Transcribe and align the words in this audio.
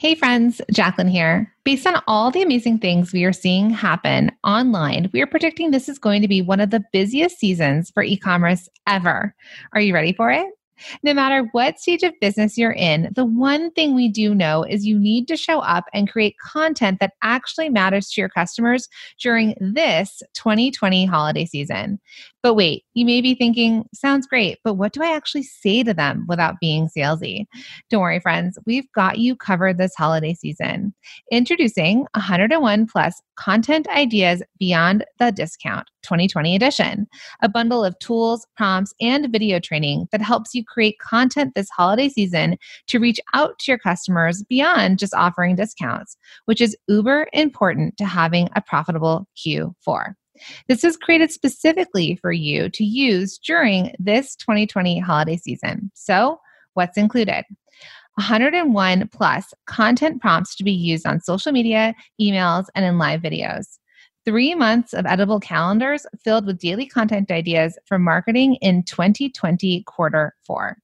Hey 0.00 0.14
friends, 0.14 0.62
Jacqueline 0.72 1.08
here. 1.08 1.52
Based 1.62 1.86
on 1.86 2.00
all 2.06 2.30
the 2.30 2.40
amazing 2.40 2.78
things 2.78 3.12
we 3.12 3.24
are 3.24 3.34
seeing 3.34 3.68
happen 3.68 4.32
online, 4.42 5.10
we 5.12 5.20
are 5.20 5.26
predicting 5.26 5.72
this 5.72 5.90
is 5.90 5.98
going 5.98 6.22
to 6.22 6.26
be 6.26 6.40
one 6.40 6.58
of 6.58 6.70
the 6.70 6.82
busiest 6.90 7.38
seasons 7.38 7.90
for 7.90 8.02
e 8.02 8.16
commerce 8.16 8.66
ever. 8.86 9.34
Are 9.74 9.80
you 9.82 9.92
ready 9.92 10.14
for 10.14 10.30
it? 10.30 10.46
No 11.02 11.12
matter 11.12 11.50
what 11.52 11.78
stage 11.78 12.02
of 12.02 12.18
business 12.18 12.56
you're 12.56 12.72
in, 12.72 13.12
the 13.14 13.26
one 13.26 13.72
thing 13.72 13.94
we 13.94 14.08
do 14.08 14.34
know 14.34 14.64
is 14.64 14.86
you 14.86 14.98
need 14.98 15.28
to 15.28 15.36
show 15.36 15.58
up 15.60 15.84
and 15.92 16.10
create 16.10 16.34
content 16.42 16.98
that 17.00 17.12
actually 17.22 17.68
matters 17.68 18.08
to 18.10 18.22
your 18.22 18.30
customers 18.30 18.88
during 19.20 19.54
this 19.60 20.22
2020 20.32 21.04
holiday 21.04 21.44
season. 21.44 22.00
But 22.42 22.54
wait, 22.54 22.84
you 22.94 23.04
may 23.04 23.20
be 23.20 23.34
thinking, 23.34 23.84
sounds 23.94 24.26
great, 24.26 24.58
but 24.64 24.74
what 24.74 24.92
do 24.92 25.02
I 25.02 25.14
actually 25.14 25.42
say 25.42 25.82
to 25.82 25.92
them 25.92 26.24
without 26.26 26.58
being 26.58 26.88
salesy? 26.88 27.44
Don't 27.90 28.00
worry, 28.00 28.18
friends, 28.18 28.58
we've 28.64 28.90
got 28.92 29.18
you 29.18 29.36
covered 29.36 29.76
this 29.76 29.94
holiday 29.94 30.32
season. 30.32 30.94
Introducing 31.30 32.06
101 32.14 32.86
plus 32.86 33.20
content 33.36 33.86
ideas 33.88 34.42
beyond 34.58 35.04
the 35.18 35.32
discount 35.32 35.88
2020 36.02 36.56
edition, 36.56 37.06
a 37.42 37.48
bundle 37.48 37.84
of 37.84 37.98
tools, 37.98 38.46
prompts, 38.56 38.94
and 39.02 39.30
video 39.30 39.60
training 39.60 40.08
that 40.10 40.22
helps 40.22 40.54
you 40.54 40.64
create 40.64 40.98
content 40.98 41.54
this 41.54 41.68
holiday 41.68 42.08
season 42.08 42.56
to 42.86 42.98
reach 42.98 43.20
out 43.34 43.58
to 43.58 43.70
your 43.70 43.78
customers 43.78 44.42
beyond 44.48 44.98
just 44.98 45.14
offering 45.14 45.56
discounts, 45.56 46.16
which 46.46 46.62
is 46.62 46.76
uber 46.88 47.28
important 47.34 47.98
to 47.98 48.06
having 48.06 48.48
a 48.56 48.62
profitable 48.62 49.26
Q4. 49.36 50.14
This 50.68 50.84
is 50.84 50.96
created 50.96 51.30
specifically 51.30 52.16
for 52.16 52.32
you 52.32 52.68
to 52.70 52.84
use 52.84 53.38
during 53.38 53.94
this 53.98 54.36
2020 54.36 54.98
holiday 54.98 55.36
season. 55.36 55.90
So, 55.94 56.40
what's 56.74 56.96
included? 56.96 57.44
101 58.14 59.08
plus 59.12 59.54
content 59.66 60.20
prompts 60.20 60.54
to 60.56 60.64
be 60.64 60.72
used 60.72 61.06
on 61.06 61.20
social 61.20 61.52
media, 61.52 61.94
emails, 62.20 62.66
and 62.74 62.84
in 62.84 62.98
live 62.98 63.22
videos. 63.22 63.78
Three 64.26 64.54
months 64.54 64.92
of 64.92 65.06
edible 65.06 65.40
calendars 65.40 66.04
filled 66.22 66.46
with 66.46 66.58
daily 66.58 66.86
content 66.86 67.30
ideas 67.30 67.78
for 67.86 67.98
marketing 67.98 68.56
in 68.56 68.82
2020 68.82 69.82
quarter 69.84 70.34
four. 70.46 70.76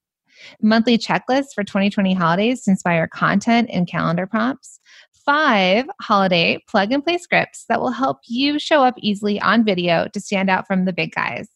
Monthly 0.63 0.97
checklists 0.99 1.55
for 1.55 1.65
2020 1.65 2.15
holidays 2.15 2.65
to 2.65 2.71
inspire 2.71 3.07
content 3.07 3.69
and 3.73 3.87
calendar 3.87 4.27
prompts 4.27 4.81
five 5.27 5.87
holiday 6.01 6.63
plug 6.69 6.93
and 6.93 7.05
play 7.05 7.19
scripts 7.19 7.65
that 7.69 7.81
will 7.81 7.91
help 7.91 8.21
you 8.27 8.59
show 8.59 8.83
up 8.83 8.95
easily 8.99 9.41
on 9.41 9.65
video 9.65 10.09
to 10.13 10.21
stand 10.21 10.49
out 10.49 10.67
from 10.67 10.85
the 10.85 10.93
big 10.93 11.13
guys. 11.13 11.49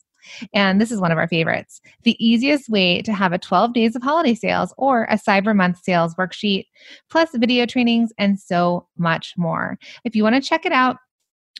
And 0.53 0.81
this 0.81 0.91
is 0.91 1.01
one 1.01 1.13
of 1.13 1.19
our 1.19 1.29
favorites 1.29 1.81
the 2.03 2.17
easiest 2.25 2.69
way 2.69 3.01
to 3.03 3.13
have 3.13 3.33
a 3.33 3.39
12 3.39 3.73
days 3.73 3.97
of 3.97 4.03
holiday 4.03 4.35
sales 4.35 4.75
or 4.77 5.05
a 5.05 5.15
Cyber 5.15 5.57
Month 5.57 5.79
sales 5.83 6.15
worksheet, 6.17 6.67
plus 7.09 7.31
video 7.35 7.65
trainings 7.65 8.13
and 8.19 8.39
so 8.39 8.87
much 8.99 9.35
more. 9.39 9.79
If 10.05 10.15
you 10.15 10.23
want 10.23 10.35
to 10.35 10.47
check 10.47 10.67
it 10.67 10.73
out, 10.73 10.97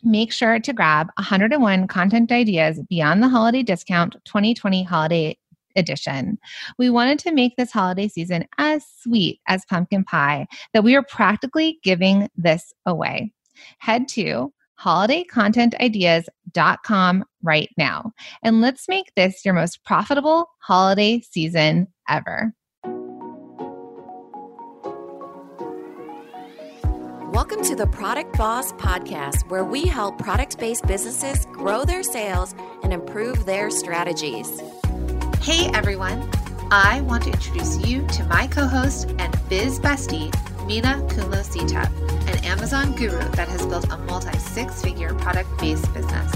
make 0.03 0.31
sure 0.31 0.59
to 0.59 0.73
grab 0.73 1.07
101 1.17 1.87
content 1.87 2.31
ideas 2.31 2.79
beyond 2.89 3.23
the 3.23 3.29
holiday 3.29 3.63
discount 3.63 4.15
2020 4.25 4.83
holiday 4.83 5.37
edition. 5.75 6.37
We 6.77 6.89
wanted 6.89 7.19
to 7.19 7.33
make 7.33 7.55
this 7.55 7.71
holiday 7.71 8.07
season 8.07 8.47
as 8.57 8.83
sweet 9.01 9.39
as 9.47 9.65
pumpkin 9.65 10.03
pie 10.03 10.47
that 10.73 10.83
we 10.83 10.95
are 10.95 11.03
practically 11.03 11.79
giving 11.83 12.27
this 12.35 12.73
away. 12.85 13.31
Head 13.79 14.07
to 14.09 14.53
holidaycontentideas.com 14.79 17.25
right 17.43 17.69
now 17.77 18.11
and 18.43 18.61
let's 18.61 18.87
make 18.89 19.13
this 19.15 19.45
your 19.45 19.53
most 19.53 19.85
profitable 19.85 20.49
holiday 20.59 21.21
season 21.21 21.87
ever. 22.09 22.53
Welcome 27.31 27.63
to 27.63 27.75
the 27.75 27.87
Product 27.87 28.37
Boss 28.37 28.73
Podcast, 28.73 29.49
where 29.49 29.63
we 29.63 29.85
help 29.85 30.17
product 30.17 30.59
based 30.59 30.85
businesses 30.85 31.45
grow 31.53 31.85
their 31.85 32.03
sales 32.03 32.53
and 32.83 32.91
improve 32.91 33.45
their 33.45 33.69
strategies. 33.69 34.61
Hey 35.41 35.71
everyone, 35.73 36.29
I 36.69 37.01
want 37.01 37.23
to 37.23 37.31
introduce 37.31 37.83
you 37.83 38.05
to 38.09 38.23
my 38.25 38.45
co 38.45 38.67
host 38.67 39.09
and 39.17 39.35
biz 39.49 39.79
bestie, 39.79 40.31
Minna 40.67 41.03
Khounlo-Sithep, 41.09 41.89
an 42.31 42.45
Amazon 42.45 42.95
guru 42.95 43.17
that 43.31 43.47
has 43.47 43.65
built 43.65 43.91
a 43.91 43.97
multi 43.97 44.37
six 44.37 44.83
figure 44.83 45.15
product 45.15 45.49
based 45.57 45.91
business. 45.95 46.31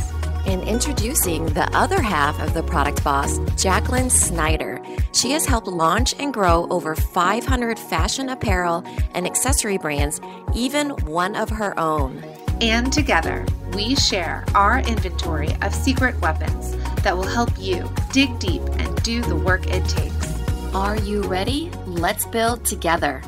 And 0.47 0.63
introducing 0.63 1.45
the 1.45 1.69
other 1.77 2.01
half 2.01 2.41
of 2.41 2.55
the 2.55 2.63
product 2.63 3.03
boss, 3.03 3.37
Jacqueline 3.61 4.09
Snyder. 4.09 4.81
She 5.13 5.29
has 5.33 5.45
helped 5.45 5.67
launch 5.67 6.15
and 6.17 6.33
grow 6.33 6.65
over 6.71 6.95
500 6.95 7.77
fashion 7.77 8.29
apparel 8.29 8.83
and 9.13 9.27
accessory 9.27 9.77
brands, 9.77 10.19
even 10.55 10.89
one 11.05 11.35
of 11.35 11.51
her 11.51 11.79
own. 11.79 12.23
And 12.61 12.91
together, 12.91 13.45
we 13.73 13.95
share 13.95 14.45
our 14.55 14.79
inventory 14.79 15.53
of 15.61 15.75
secret 15.75 16.19
weapons 16.21 16.73
that 17.03 17.17
will 17.17 17.27
help 17.27 17.49
you 17.59 17.91
dig 18.13 18.39
deep 18.39 18.61
and 18.79 19.03
do 19.03 19.21
the 19.23 19.35
work 19.35 19.67
it 19.67 19.85
takes. 19.89 20.33
Are 20.73 20.95
you 20.95 21.21
ready? 21.23 21.69
Let's 21.85 22.25
build 22.25 22.63
together. 22.63 23.21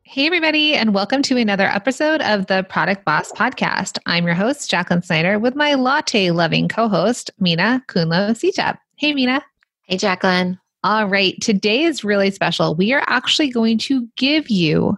Hey, 0.00 0.24
everybody, 0.26 0.72
and 0.72 0.94
welcome 0.94 1.20
to 1.22 1.36
another 1.36 1.66
episode 1.66 2.22
of 2.22 2.46
the 2.46 2.64
Product 2.70 3.04
Boss 3.04 3.32
Podcast. 3.32 3.98
I'm 4.06 4.24
your 4.24 4.34
host, 4.34 4.70
Jacqueline 4.70 5.02
Snyder, 5.02 5.38
with 5.38 5.54
my 5.54 5.74
latte 5.74 6.30
loving 6.30 6.68
co 6.68 6.88
host, 6.88 7.30
Minna 7.38 7.82
Khounlo-Sithep. 7.88 8.78
Hey, 8.96 9.12
Minna. 9.12 9.44
Hey, 9.82 9.98
Jacqueline. 9.98 10.58
All 10.84 11.06
right, 11.06 11.38
today 11.42 11.82
is 11.82 12.02
really 12.02 12.30
special. 12.30 12.74
We 12.74 12.94
are 12.94 13.04
actually 13.08 13.50
going 13.50 13.76
to 13.78 14.08
give 14.16 14.48
you 14.48 14.96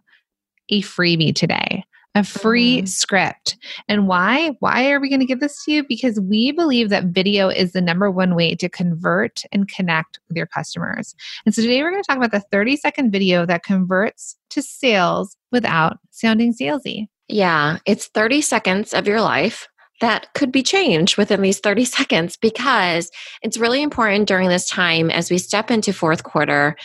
a 0.68 0.82
freebie 0.82 1.34
today 1.34 1.84
a 2.14 2.22
free 2.22 2.82
mm. 2.82 2.88
script. 2.88 3.56
And 3.88 4.06
why? 4.06 4.56
Why 4.60 4.90
are 4.90 5.00
we 5.00 5.08
going 5.08 5.20
to 5.20 5.26
give 5.26 5.40
this 5.40 5.64
to 5.64 5.72
you? 5.72 5.84
Because 5.86 6.20
we 6.20 6.52
believe 6.52 6.88
that 6.90 7.06
video 7.06 7.48
is 7.48 7.72
the 7.72 7.80
number 7.80 8.10
one 8.10 8.34
way 8.34 8.54
to 8.56 8.68
convert 8.68 9.42
and 9.52 9.68
connect 9.68 10.20
with 10.28 10.36
your 10.36 10.46
customers. 10.46 11.14
And 11.44 11.54
so 11.54 11.62
today 11.62 11.82
we're 11.82 11.90
going 11.90 12.02
to 12.02 12.06
talk 12.06 12.16
about 12.16 12.30
the 12.30 12.44
30 12.52 12.76
second 12.76 13.10
video 13.10 13.44
that 13.46 13.64
converts 13.64 14.36
to 14.50 14.62
sales 14.62 15.36
without 15.50 15.98
sounding 16.10 16.54
salesy. 16.54 17.08
Yeah, 17.28 17.78
it's 17.86 18.06
30 18.08 18.42
seconds 18.42 18.94
of 18.94 19.08
your 19.08 19.20
life 19.20 19.66
that 20.00 20.32
could 20.34 20.52
be 20.52 20.62
changed 20.62 21.16
within 21.16 21.42
these 21.42 21.58
30 21.58 21.84
seconds 21.84 22.36
because 22.36 23.10
it's 23.42 23.58
really 23.58 23.82
important 23.82 24.28
during 24.28 24.48
this 24.48 24.68
time 24.68 25.10
as 25.10 25.30
we 25.30 25.38
step 25.38 25.70
into 25.70 25.92
fourth 25.92 26.22
quarter 26.22 26.76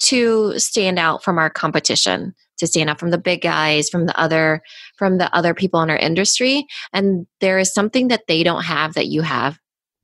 to 0.00 0.58
stand 0.58 0.98
out 0.98 1.22
from 1.22 1.38
our 1.38 1.48
competition 1.48 2.34
to 2.58 2.66
stand 2.66 2.90
out 2.90 3.00
from 3.00 3.10
the 3.10 3.18
big 3.18 3.42
guys 3.42 3.88
from 3.88 4.06
the 4.06 4.18
other 4.18 4.62
from 4.96 5.18
the 5.18 5.34
other 5.34 5.54
people 5.54 5.82
in 5.82 5.90
our 5.90 5.96
industry. 5.96 6.66
And 6.92 7.26
there 7.40 7.58
is 7.58 7.72
something 7.72 8.08
that 8.08 8.26
they 8.28 8.42
don't 8.42 8.64
have 8.64 8.94
that 8.94 9.06
you 9.06 9.22
have 9.22 9.58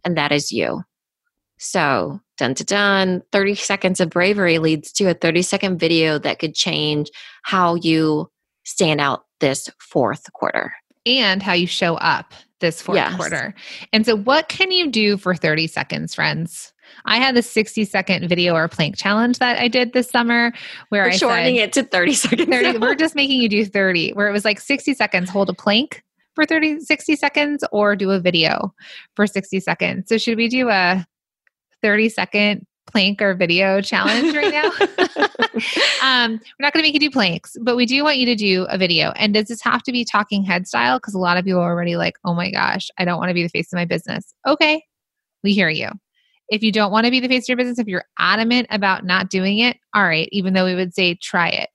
and 0.04 0.16
that 0.16 0.32
is 0.32 0.50
you. 0.52 0.82
So 1.58 2.20
dun 2.38 2.54
to 2.54 2.64
dun 2.64 3.22
30 3.32 3.54
seconds 3.54 4.00
of 4.00 4.10
bravery 4.10 4.58
leads 4.58 4.92
to 4.92 5.10
a 5.10 5.14
30 5.14 5.42
second 5.42 5.78
video 5.78 6.18
that 6.18 6.38
could 6.38 6.54
change 6.54 7.10
how 7.42 7.74
you 7.74 8.30
stand 8.64 9.00
out 9.00 9.24
this 9.40 9.68
fourth 9.78 10.32
quarter. 10.32 10.72
And 11.06 11.42
how 11.42 11.54
you 11.54 11.66
show 11.66 11.94
up 11.96 12.34
this 12.60 12.82
fourth 12.82 12.96
yes. 12.96 13.16
quarter. 13.16 13.54
And 13.92 14.04
so 14.04 14.16
what 14.16 14.48
can 14.48 14.70
you 14.70 14.90
do 14.90 15.16
for 15.16 15.34
30 15.34 15.66
seconds 15.66 16.14
friends 16.14 16.72
I 17.04 17.18
had 17.18 17.34
the 17.34 17.42
60 17.42 17.84
second 17.84 18.28
video 18.28 18.54
or 18.54 18.68
plank 18.68 18.96
challenge 18.96 19.38
that 19.38 19.58
I 19.58 19.68
did 19.68 19.92
this 19.92 20.08
summer 20.08 20.52
where 20.88 21.04
we're 21.04 21.10
I 21.10 21.16
shortening 21.16 21.56
said, 21.56 21.68
it 21.68 21.72
to 21.74 21.82
30 21.84 22.12
seconds. 22.14 22.48
30, 22.48 22.78
we're 22.80 22.94
just 22.94 23.14
making 23.14 23.40
you 23.40 23.48
do 23.48 23.64
30, 23.64 24.12
where 24.12 24.28
it 24.28 24.32
was 24.32 24.44
like 24.44 24.60
60 24.60 24.94
seconds, 24.94 25.30
hold 25.30 25.48
a 25.50 25.54
plank 25.54 26.02
for 26.34 26.44
30, 26.44 26.80
60 26.80 27.16
seconds 27.16 27.64
or 27.72 27.96
do 27.96 28.10
a 28.10 28.20
video 28.20 28.74
for 29.16 29.26
60 29.26 29.60
seconds. 29.60 30.08
So 30.08 30.18
should 30.18 30.36
we 30.36 30.48
do 30.48 30.68
a 30.68 31.06
30 31.82 32.08
second 32.08 32.66
plank 32.90 33.22
or 33.22 33.34
video 33.34 33.80
challenge 33.80 34.34
right 34.34 34.52
now. 34.52 34.64
um, 36.02 36.32
we're 36.32 36.64
not 36.64 36.72
going 36.72 36.82
to 36.82 36.88
make 36.88 36.94
you 36.94 37.00
do 37.00 37.10
planks, 37.10 37.56
but 37.62 37.76
we 37.76 37.86
do 37.86 38.02
want 38.04 38.18
you 38.18 38.26
to 38.26 38.34
do 38.34 38.64
a 38.64 38.76
video. 38.76 39.12
And 39.12 39.34
does 39.34 39.46
this 39.46 39.62
have 39.62 39.82
to 39.84 39.92
be 39.92 40.04
talking 40.04 40.42
head 40.42 40.66
style? 40.66 40.98
Because 40.98 41.14
a 41.14 41.18
lot 41.18 41.36
of 41.36 41.44
people 41.44 41.60
are 41.60 41.70
already 41.70 41.96
like, 41.96 42.14
oh 42.24 42.34
my 42.34 42.50
gosh, 42.50 42.88
I 42.98 43.04
don't 43.04 43.18
want 43.18 43.30
to 43.30 43.34
be 43.34 43.42
the 43.42 43.48
face 43.48 43.72
of 43.72 43.76
my 43.76 43.84
business. 43.84 44.34
Okay, 44.46 44.82
we 45.42 45.52
hear 45.52 45.68
you. 45.68 45.88
If 46.50 46.62
you 46.62 46.72
don't 46.72 46.92
want 46.92 47.06
to 47.06 47.10
be 47.10 47.20
the 47.20 47.28
face 47.28 47.44
of 47.44 47.48
your 47.48 47.56
business, 47.56 47.78
if 47.78 47.86
you're 47.86 48.04
adamant 48.18 48.66
about 48.70 49.04
not 49.04 49.30
doing 49.30 49.58
it, 49.58 49.76
all 49.94 50.04
right, 50.04 50.28
even 50.32 50.52
though 50.52 50.64
we 50.64 50.74
would 50.74 50.94
say 50.94 51.14
try 51.14 51.48
it. 51.48 51.70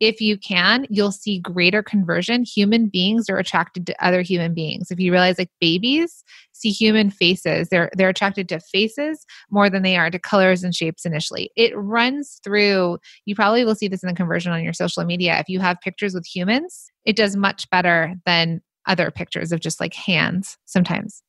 If 0.00 0.20
you 0.20 0.36
can, 0.36 0.86
you'll 0.90 1.12
see 1.12 1.38
greater 1.38 1.82
conversion. 1.82 2.44
Human 2.44 2.88
beings 2.88 3.30
are 3.30 3.38
attracted 3.38 3.86
to 3.86 4.04
other 4.04 4.22
human 4.22 4.52
beings. 4.52 4.90
If 4.90 4.98
you 4.98 5.12
realize 5.12 5.38
like 5.38 5.50
babies 5.60 6.24
see 6.52 6.70
human 6.70 7.10
faces, 7.10 7.68
they're 7.68 7.90
they're 7.96 8.08
attracted 8.08 8.48
to 8.48 8.60
faces 8.60 9.24
more 9.50 9.68
than 9.68 9.82
they 9.82 9.96
are 9.96 10.10
to 10.10 10.18
colors 10.18 10.64
and 10.64 10.74
shapes 10.74 11.04
initially. 11.04 11.50
It 11.56 11.76
runs 11.76 12.40
through, 12.42 12.98
you 13.26 13.34
probably 13.34 13.64
will 13.64 13.74
see 13.74 13.88
this 13.88 14.02
in 14.02 14.08
the 14.08 14.14
conversion 14.14 14.52
on 14.52 14.64
your 14.64 14.72
social 14.72 15.04
media. 15.04 15.38
If 15.38 15.48
you 15.48 15.60
have 15.60 15.80
pictures 15.80 16.14
with 16.14 16.26
humans, 16.26 16.90
it 17.04 17.16
does 17.16 17.36
much 17.36 17.68
better 17.70 18.14
than 18.24 18.62
other 18.86 19.10
pictures 19.10 19.52
of 19.52 19.60
just 19.60 19.80
like 19.80 19.94
hands 19.94 20.56
sometimes. 20.64 21.22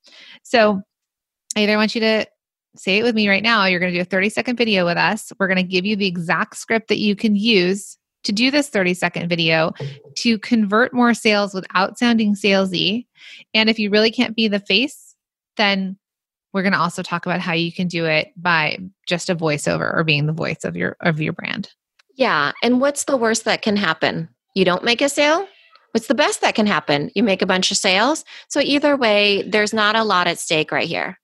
So 0.44 0.82
I 1.56 1.62
either 1.62 1.78
want 1.78 1.96
you 1.96 2.02
to 2.02 2.26
say 2.80 3.00
it 3.00 3.04
with 3.04 3.16
me 3.16 3.30
right 3.30 3.44
now. 3.44 3.66
You're 3.66 3.80
going 3.80 3.92
to 3.92 3.98
do 3.98 4.02
a 4.02 4.06
30 4.06 4.30
second 4.30 4.56
video 4.58 4.86
with 4.86 4.98
us. 4.98 5.32
We're 5.40 5.48
going 5.48 5.58
to 5.58 5.64
give 5.64 5.86
you 5.86 5.96
the 5.96 6.08
exact 6.08 6.58
script 6.58 6.88
that 6.90 7.00
you 7.00 7.16
can 7.16 7.36
use 7.36 7.98
to 8.24 8.32
do 8.32 8.52
this 8.52 8.70
30 8.70 8.94
second 8.94 9.30
video 9.30 9.72
to 10.16 10.40
convert 10.40 10.94
more 10.94 11.14
sales 11.14 11.54
without 11.54 11.98
sounding 11.98 12.36
salesy. 12.36 13.06
And 13.54 13.70
if 13.70 13.80
you 13.80 13.90
really 13.90 14.12
can't 14.12 14.36
be 14.36 14.48
the 14.48 14.60
face, 14.60 15.16
then 15.58 15.98
we're 16.54 16.64
going 16.64 16.74
to 16.74 16.80
also 16.80 17.04
talk 17.04 17.26
about 17.26 17.42
how 17.42 17.54
you 17.54 17.72
can 17.72 17.88
do 17.88 18.06
it 18.06 18.32
by 18.36 18.80
just 19.08 19.30
a 19.30 19.36
voiceover 19.36 19.94
or 19.94 20.04
being 20.04 20.26
the 20.26 20.34
voice 20.34 20.64
of 20.64 20.76
your 20.76 20.96
of 21.02 21.20
your 21.20 21.34
brand. 21.34 21.70
Yeah, 22.16 22.54
and 22.64 22.80
what's 22.80 23.04
the 23.04 23.18
worst 23.18 23.44
that 23.44 23.62
can 23.62 23.76
happen? 23.76 24.30
You 24.54 24.64
don't 24.64 24.84
make 24.84 25.02
a 25.02 25.10
sale? 25.10 25.48
What's 25.92 26.08
the 26.08 26.16
best 26.16 26.42
that 26.42 26.56
can 26.56 26.66
happen? 26.66 27.12
You 27.14 27.24
make 27.24 27.42
a 27.42 27.46
bunch 27.46 27.72
of 27.72 27.78
sales. 27.78 28.24
So 28.48 28.60
either 28.62 28.96
way, 28.96 29.44
there's 29.44 29.74
not 29.74 29.96
a 29.96 30.04
lot 30.04 30.28
at 30.28 30.40
stake 30.40 30.72
right 30.72 30.88
here. 30.88 31.20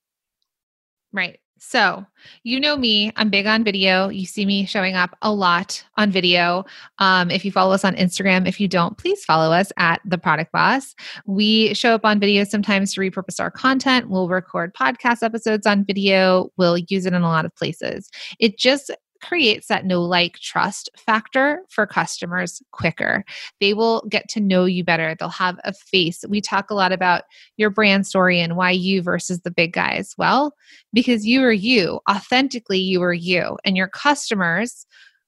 Right. 1.13 1.39
So, 1.63 2.03
you 2.41 2.59
know 2.59 2.75
me, 2.75 3.11
I'm 3.17 3.29
big 3.29 3.45
on 3.45 3.63
video. 3.63 4.09
You 4.09 4.25
see 4.25 4.47
me 4.47 4.65
showing 4.65 4.95
up 4.95 5.15
a 5.21 5.31
lot 5.31 5.85
on 5.95 6.09
video. 6.09 6.65
Um, 6.97 7.29
if 7.29 7.45
you 7.45 7.51
follow 7.51 7.71
us 7.71 7.85
on 7.85 7.95
Instagram, 7.95 8.47
if 8.47 8.59
you 8.59 8.67
don't, 8.67 8.97
please 8.97 9.23
follow 9.23 9.53
us 9.53 9.71
at 9.77 10.01
The 10.03 10.17
Product 10.17 10.51
Boss. 10.51 10.95
We 11.27 11.75
show 11.75 11.93
up 11.93 12.03
on 12.03 12.19
video 12.19 12.45
sometimes 12.45 12.95
to 12.95 13.01
repurpose 13.01 13.39
our 13.39 13.51
content. 13.51 14.09
We'll 14.09 14.27
record 14.27 14.73
podcast 14.73 15.21
episodes 15.21 15.67
on 15.67 15.85
video. 15.85 16.49
We'll 16.57 16.79
use 16.79 17.05
it 17.05 17.13
in 17.13 17.21
a 17.21 17.29
lot 17.29 17.45
of 17.45 17.55
places. 17.55 18.09
It 18.39 18.57
just 18.57 18.89
creates 19.21 19.67
that 19.67 19.85
no 19.85 20.01
like 20.01 20.39
trust 20.39 20.89
factor 20.97 21.63
for 21.69 21.85
customers 21.85 22.61
quicker. 22.71 23.23
They 23.59 23.73
will 23.73 24.05
get 24.09 24.27
to 24.29 24.39
know 24.39 24.65
you 24.65 24.83
better. 24.83 25.15
They'll 25.19 25.29
have 25.29 25.59
a 25.63 25.73
face. 25.73 26.23
We 26.27 26.41
talk 26.41 26.69
a 26.69 26.75
lot 26.75 26.91
about 26.91 27.23
your 27.57 27.69
brand 27.69 28.07
story 28.07 28.39
and 28.39 28.55
why 28.55 28.71
you 28.71 29.01
versus 29.01 29.41
the 29.41 29.51
big 29.51 29.73
guys. 29.73 30.13
Well, 30.17 30.53
because 30.93 31.25
you 31.25 31.43
are 31.43 31.51
you, 31.51 31.99
authentically, 32.09 32.79
you 32.79 33.01
are 33.03 33.13
you, 33.13 33.57
and 33.63 33.77
your 33.77 33.87
customers 33.87 34.85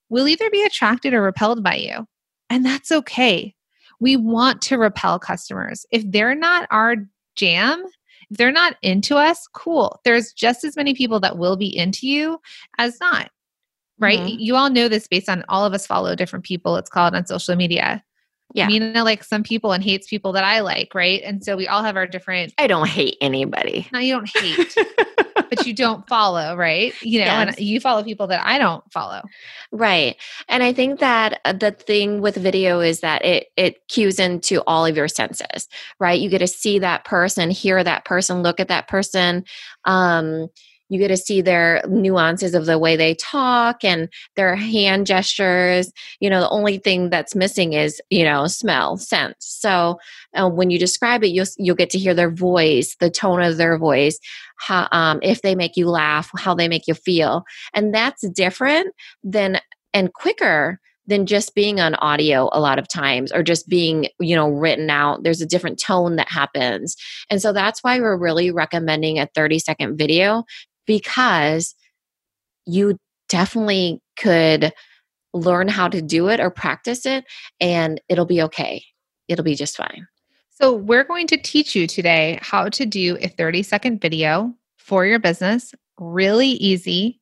will 0.10 0.28
either 0.28 0.50
be 0.50 0.64
attracted 0.64 1.14
or 1.14 1.22
repelled 1.22 1.64
by 1.64 1.76
you. 1.76 2.06
And 2.50 2.66
that's 2.66 2.92
okay. 2.92 3.56
We 4.00 4.16
want 4.16 4.62
to 4.64 4.78
repel 4.78 5.18
customers. 5.20 5.86
If 5.92 6.04
they're 6.12 6.36
not 6.36 6.68
our 6.70 6.98
jam, 7.36 7.84
if 8.30 8.38
they're 8.38 8.52
not 8.52 8.76
into 8.82 9.16
us, 9.16 9.48
cool. 9.54 10.00
There's 10.04 10.34
just 10.34 10.64
as 10.64 10.76
many 10.76 10.94
people 10.94 11.20
that 11.22 11.38
will 11.38 11.56
be 11.56 11.76
into 11.76 12.08
you 12.08 12.40
as 12.78 13.00
not 13.00 13.32
right? 14.00 14.20
Mm-hmm. 14.20 14.40
You 14.40 14.56
all 14.56 14.70
know 14.70 14.88
this 14.88 15.08
based 15.08 15.30
on 15.30 15.44
all 15.50 15.66
of 15.66 15.74
us 15.74 15.88
follow 15.88 16.16
different 16.16 16.46
people, 16.46 16.76
it's 16.78 16.90
called 16.90 17.16
on 17.16 17.26
social 17.26 17.56
media. 17.56 18.04
Yeah. 18.54 18.68
Minna 18.68 19.04
likes 19.04 19.28
some 19.28 19.42
people 19.42 19.72
and 19.72 19.84
hates 19.84 20.08
people 20.08 20.32
that 20.34 20.44
I 20.44 20.60
like, 20.60 20.94
right? 20.94 21.22
And 21.24 21.44
so 21.44 21.58
we 21.58 21.68
all 21.68 21.84
have 21.84 21.96
our 21.96 22.06
different. 22.06 22.54
I 22.60 22.68
don't 22.68 22.88
hate 22.88 23.18
anybody. 23.20 23.88
No, 23.92 24.00
you 24.00 24.14
don't 24.14 24.30
hate, 24.30 24.78
but 25.36 25.66
you 25.66 25.74
don't 25.74 26.08
follow, 26.08 26.56
right? 26.56 26.94
You 27.02 27.20
know, 27.20 27.26
yes. 27.26 27.56
and 27.58 27.66
you 27.66 27.80
follow 27.80 28.04
people 28.04 28.28
that 28.28 28.46
I 28.46 28.60
don't 28.60 28.84
follow. 28.92 29.24
Right. 29.72 30.18
And 30.50 30.62
I 30.62 30.72
think 30.72 31.00
that 31.00 31.42
uh, 31.46 31.54
the 31.54 31.72
thing 31.72 32.22
with 32.22 32.36
video 32.36 32.80
is 32.80 33.00
that 33.00 33.26
it 33.26 33.48
it 33.58 33.88
cues 33.88 34.20
into 34.20 34.62
all 34.68 34.86
of 34.86 34.96
your 34.96 35.08
senses, 35.08 35.68
right? 36.00 36.20
You 36.20 36.30
get 36.30 36.40
to 36.40 36.48
see 36.48 36.78
that 36.78 37.06
person, 37.06 37.50
hear 37.50 37.84
that 37.84 38.06
person, 38.06 38.44
look 38.44 38.60
at 38.60 38.68
that 38.68 38.88
person. 38.88 39.46
Um, 39.86 40.50
you 40.90 41.00
get 41.00 41.08
to 41.08 41.18
see 41.18 41.42
their 41.42 41.82
nuances 41.88 42.54
of 42.54 42.66
the 42.66 42.78
way 42.78 42.96
they 42.96 43.16
talk 43.16 43.84
and 43.84 44.10
their 44.36 44.56
hand 44.56 45.08
gestures. 45.08 45.92
You 46.20 46.30
know 46.30 46.40
the 46.40 46.50
only 46.50 46.78
thing 46.78 47.10
that's 47.10 47.36
missing 47.36 47.74
is 47.74 48.02
you 48.10 48.24
know 48.24 48.48
smell 48.48 48.98
sense. 48.98 49.36
So 49.40 50.00
uh, 50.36 50.50
when 50.50 50.70
you 50.70 50.80
describe 50.80 51.24
it 51.24 51.30
you'll 51.30 51.48
you'll 51.58 51.76
get 51.76 51.90
to 51.92 52.00
hear 52.00 52.14
their 52.14 52.32
voice 52.32 52.96
the 53.00 53.10
tone 53.10 53.42
of 53.42 53.58
their 53.58 53.78
voice 53.78 54.20
how 54.58 54.88
um, 54.92 55.20
if 55.22 55.42
they 55.42 55.56
make 55.56 55.78
you 55.78 55.90
laugh 55.90 56.30
how 56.38 56.54
they 56.54 56.68
make 56.68 56.88
you 56.88 56.94
feel. 56.94 57.44
And 57.74 57.94
that's 57.94 58.28
different 58.30 58.94
than 59.24 59.60
and 59.94 60.14
quicker 60.14 60.80
than 61.06 61.26
just 61.26 61.54
being 61.54 61.80
on 61.82 61.96
audio 61.96 62.50
a 62.54 62.62
lot 62.62 62.80
of 62.80 62.88
times 62.88 63.32
or 63.32 63.44
just 63.44 63.68
being 63.68 64.08
you 64.20 64.36
know 64.36 64.50
written 64.50 64.90
out. 64.90 65.24
There's 65.24 65.42
a 65.42 65.46
different 65.46 65.80
tone 65.80 66.16
that 66.18 66.30
happens. 66.30 66.96
And 67.30 67.42
so 67.42 67.54
that's 67.54 67.84
why 67.84 68.00
we're 68.00 68.18
really 68.18 68.52
recommending 68.52 69.20
a 69.20 69.28
30 69.34 69.60
second 69.60 69.98
video 69.98 70.44
because 70.86 71.76
you 72.66 72.98
definitely 73.30 74.02
could 74.18 74.72
learn 75.34 75.68
how 75.68 75.88
to 75.88 76.02
do 76.02 76.30
it 76.30 76.40
or 76.40 76.50
practice 76.50 77.06
it 77.06 77.26
and 77.60 78.00
it'll 78.08 78.26
be 78.26 78.42
okay. 78.42 78.84
It'll 79.28 79.46
be 79.46 79.56
just 79.56 79.78
fine. 79.78 80.08
So, 80.50 80.74
we're 80.74 81.04
going 81.04 81.26
to 81.28 81.38
teach 81.38 81.76
you 81.76 81.88
today 81.88 82.38
how 82.42 82.70
to 82.70 82.86
do 82.86 83.18
a 83.22 83.28
30 83.28 83.64
second 83.64 84.02
video 84.02 84.54
for 84.78 85.06
your 85.06 85.18
business, 85.18 85.74
really 85.98 86.50
easy, 86.50 87.20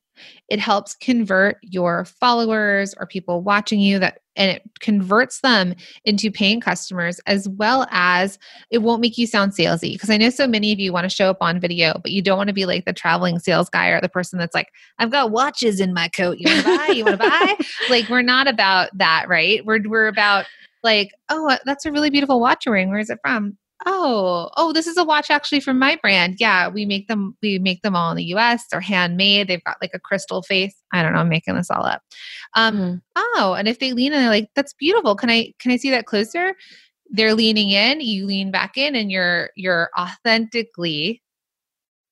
it 0.48 0.58
helps 0.58 0.94
convert 0.94 1.56
your 1.62 2.04
followers 2.04 2.94
or 2.98 3.06
people 3.06 3.42
watching 3.42 3.80
you 3.80 3.98
that 3.98 4.18
and 4.36 4.50
it 4.50 4.62
converts 4.80 5.40
them 5.40 5.74
into 6.04 6.30
paying 6.30 6.60
customers 6.60 7.20
as 7.26 7.48
well 7.48 7.86
as 7.90 8.38
it 8.70 8.78
won't 8.78 9.00
make 9.00 9.18
you 9.18 9.26
sound 9.26 9.52
salesy. 9.52 9.92
Because 9.92 10.10
i 10.10 10.16
know 10.16 10.30
so 10.30 10.46
many 10.46 10.72
of 10.72 10.78
you 10.78 10.92
want 10.92 11.04
to 11.04 11.14
show 11.14 11.30
up 11.30 11.38
on 11.40 11.60
video 11.60 11.98
but 12.02 12.12
you 12.12 12.22
don't 12.22 12.36
want 12.36 12.48
to 12.48 12.54
be 12.54 12.66
like 12.66 12.84
the 12.84 12.92
traveling 12.92 13.38
sales 13.38 13.68
guy 13.68 13.88
or 13.88 14.00
the 14.00 14.08
person 14.08 14.38
that's 14.38 14.54
like 14.54 14.68
i've 14.98 15.10
got 15.10 15.30
watches 15.30 15.80
in 15.80 15.92
my 15.94 16.08
coat. 16.08 16.38
You 16.38 16.50
want 16.50 16.64
to 16.64 16.76
buy? 16.76 16.86
You 16.94 17.04
want 17.04 17.20
to 17.20 17.28
buy? 17.28 17.56
Like 17.90 18.08
we're 18.08 18.22
not 18.22 18.48
about 18.48 18.90
that 18.96 19.28
right? 19.28 19.64
We're, 19.64 19.80
we're 19.86 20.08
about 20.08 20.46
like 20.82 21.10
oh 21.28 21.56
that's 21.64 21.84
a 21.84 21.92
really 21.92 22.10
beautiful 22.10 22.40
watch 22.40 22.66
you're 22.66 22.74
where 22.74 22.98
is 22.98 23.10
it 23.10 23.18
from 23.22 23.56
Oh, 23.84 24.50
oh, 24.56 24.72
this 24.72 24.86
is 24.86 24.96
a 24.96 25.04
watch 25.04 25.30
actually 25.30 25.60
from 25.60 25.78
my 25.78 25.96
brand. 26.00 26.36
Yeah, 26.38 26.68
we 26.68 26.84
make 26.84 27.08
them 27.08 27.36
we 27.42 27.58
make 27.58 27.82
them 27.82 27.96
all 27.96 28.10
in 28.10 28.16
the 28.16 28.34
US. 28.34 28.64
They're 28.70 28.80
handmade. 28.80 29.48
They've 29.48 29.64
got 29.64 29.78
like 29.80 29.92
a 29.94 29.98
crystal 29.98 30.42
face. 30.42 30.74
I 30.92 31.02
don't 31.02 31.12
know, 31.12 31.20
I'm 31.20 31.28
making 31.28 31.56
this 31.56 31.70
all 31.70 31.84
up. 31.84 32.02
Um, 32.54 32.76
mm-hmm. 32.76 32.96
oh, 33.16 33.54
and 33.58 33.68
if 33.68 33.78
they 33.78 33.92
lean 33.92 34.12
and 34.12 34.22
they're 34.22 34.30
like, 34.30 34.50
that's 34.54 34.74
beautiful. 34.74 35.16
Can 35.16 35.30
I 35.30 35.52
can 35.58 35.72
I 35.72 35.76
see 35.76 35.90
that 35.90 36.06
closer? 36.06 36.54
They're 37.10 37.34
leaning 37.34 37.70
in, 37.70 38.00
you 38.00 38.26
lean 38.26 38.50
back 38.50 38.76
in 38.76 38.94
and 38.94 39.10
you're 39.10 39.50
you're 39.56 39.90
authentically 39.98 41.22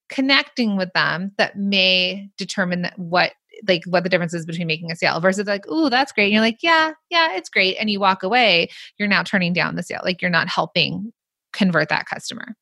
connecting 0.09 0.77
with 0.77 0.93
them 0.93 1.33
that 1.39 1.57
may 1.57 2.29
determine 2.37 2.83
that 2.83 2.99
what 2.99 3.33
like 3.69 3.83
what 3.87 4.03
the 4.03 4.09
difference 4.09 4.35
is 4.35 4.47
between 4.47 4.67
making 4.67 4.91
a 4.91 4.97
sale 4.97 5.21
versus 5.21 5.47
like, 5.47 5.65
oh, 5.69 5.89
that's 5.89 6.13
great. 6.13 6.25
And 6.25 6.33
you're 6.33 6.43
like, 6.43 6.59
yeah, 6.63 6.93
yeah, 7.11 7.35
it's 7.37 7.49
great. 7.49 7.77
And 7.77 7.91
you 7.91 8.01
walk 8.01 8.23
away, 8.23 8.69
you're 8.99 9.09
now 9.09 9.23
turning 9.23 9.53
down 9.53 9.77
the 9.77 9.83
sale. 9.83 10.01
Like 10.05 10.21
you're 10.23 10.31
not 10.31 10.49
helping 10.49 11.13
convert 11.53 11.89
that 11.89 12.07
customer. 12.07 12.55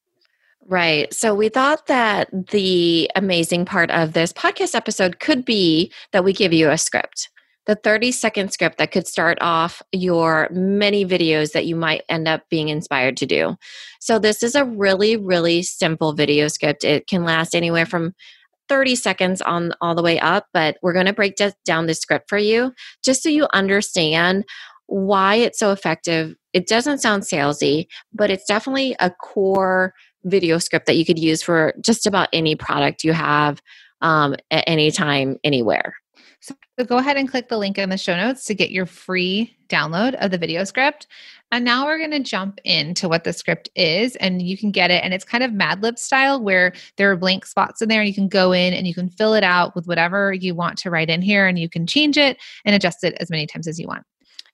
Right. 0.67 1.13
So 1.15 1.35
we 1.35 1.49
thought 1.49 1.87
that 1.87 2.29
the 2.51 3.11
amazing 3.17 3.65
part 3.65 3.91
of 3.91 4.13
this 4.13 4.35
podcast 4.35 4.75
episode 4.75 5.19
could 5.19 5.47
be 5.47 5.91
that 6.13 6.25
we 6.25 6.35
give 6.35 6.53
you 6.53 6.69
a 6.69 6.77
script. 6.77 7.31
The 7.65 7.75
30 7.75 8.13
second 8.13 8.53
script 8.53 8.79
that 8.79 8.93
could 8.93 9.07
start 9.07 9.39
off 9.41 9.81
your 9.93 10.49
many 10.51 11.07
videos 11.07 11.53
that 11.53 11.67
you 11.67 11.75
might 11.75 12.03
end 12.09 12.29
up 12.29 12.43
being 12.51 12.69
inspired 12.69 13.17
to 13.19 13.27
do. 13.27 13.57
So, 14.01 14.19
this 14.19 14.43
is 14.43 14.55
a 14.55 14.65
really, 14.65 15.17
really 15.17 15.63
simple 15.63 16.15
video 16.15 16.49
script. 16.49 16.85
It 16.85 17.07
can 17.07 17.25
last 17.25 17.55
anywhere 17.55 17.85
from 17.85 18.15
30 18.69 18.97
seconds 18.97 19.41
on 19.43 19.73
all 19.81 19.95
the 19.95 20.03
way 20.03 20.19
up, 20.21 20.47
but 20.53 20.77
we're 20.83 20.93
going 20.93 21.07
to 21.07 21.13
break 21.13 21.37
down 21.65 21.87
the 21.87 21.95
script 21.95 22.29
for 22.29 22.39
you 22.39 22.73
just 23.03 23.23
so 23.23 23.29
you 23.29 23.47
understand 23.53 24.45
why 24.89 25.37
it's 25.37 25.59
so 25.59 25.71
effective. 25.71 26.35
It 26.53 26.67
doesn't 26.67 26.99
sound 26.99 27.23
salesy, 27.23 27.87
but 28.13 28.31
it's 28.31 28.45
definitely 28.45 28.97
a 28.99 29.11
core 29.11 29.95
video 30.25 30.59
script 30.59 30.87
that 30.87 30.97
you 30.97 31.05
could 31.05 31.19
use 31.19 31.43
for 31.43 31.75
just 31.81 32.07
about 32.07 32.29
any 32.33 32.57
product 32.57 33.05
you 33.05 33.13
have 33.13 33.63
um, 34.01 34.35
at 34.51 34.65
any 34.67 34.91
time, 34.91 35.37
anywhere. 35.45 35.95
So 36.41 36.55
go 36.85 36.99
ahead 36.99 37.17
and 37.17 37.29
click 37.29 37.49
the 37.49 37.59
link 37.59 37.79
in 37.79 37.91
the 37.91 37.99
show 37.99 38.17
notes 38.17 38.45
to 38.45 38.55
get 38.55 38.71
your 38.71 38.87
free 38.87 39.57
download 39.69 40.15
of 40.15 40.31
the 40.31 40.39
video 40.39 40.65
script. 40.65 41.07
And 41.51 41.65
now 41.65 41.85
we're 41.85 41.99
going 41.99 42.13
to 42.13 42.21
jump 42.21 42.61
into 42.65 43.09
what 43.09 43.25
the 43.25 43.33
script 43.33 43.69
is, 43.75 44.17
and 44.17 44.41
you 44.41 44.57
can 44.57 44.71
get 44.71 44.91
it. 44.91 45.03
And 45.03 45.13
it's 45.13 45.25
kind 45.25 45.43
of 45.43 45.53
Mad 45.53 45.83
Lib 45.83 45.99
style 45.99 46.41
where 46.43 46.73
there 46.97 47.11
are 47.11 47.17
blank 47.17 47.45
spots 47.45 47.83
in 47.83 47.89
there, 47.89 48.01
and 48.01 48.09
you 48.09 48.15
can 48.15 48.29
go 48.29 48.53
in 48.53 48.73
and 48.73 48.87
you 48.87 48.95
can 48.95 49.09
fill 49.09 49.35
it 49.35 49.45
out 49.45 49.75
with 49.75 49.87
whatever 49.87 50.33
you 50.33 50.55
want 50.55 50.79
to 50.79 50.91
write 50.91 51.11
in 51.11 51.23
here, 51.23 51.47
and 51.47 51.59
you 51.59 51.69
can 51.69 51.87
change 51.87 52.17
it 52.17 52.39
and 52.65 52.75
adjust 52.75 53.03
it 53.03 53.15
as 53.19 53.31
many 53.31 53.47
times 53.47 53.67
as 53.67 53.81
you 53.81 53.89
want. 53.89 54.05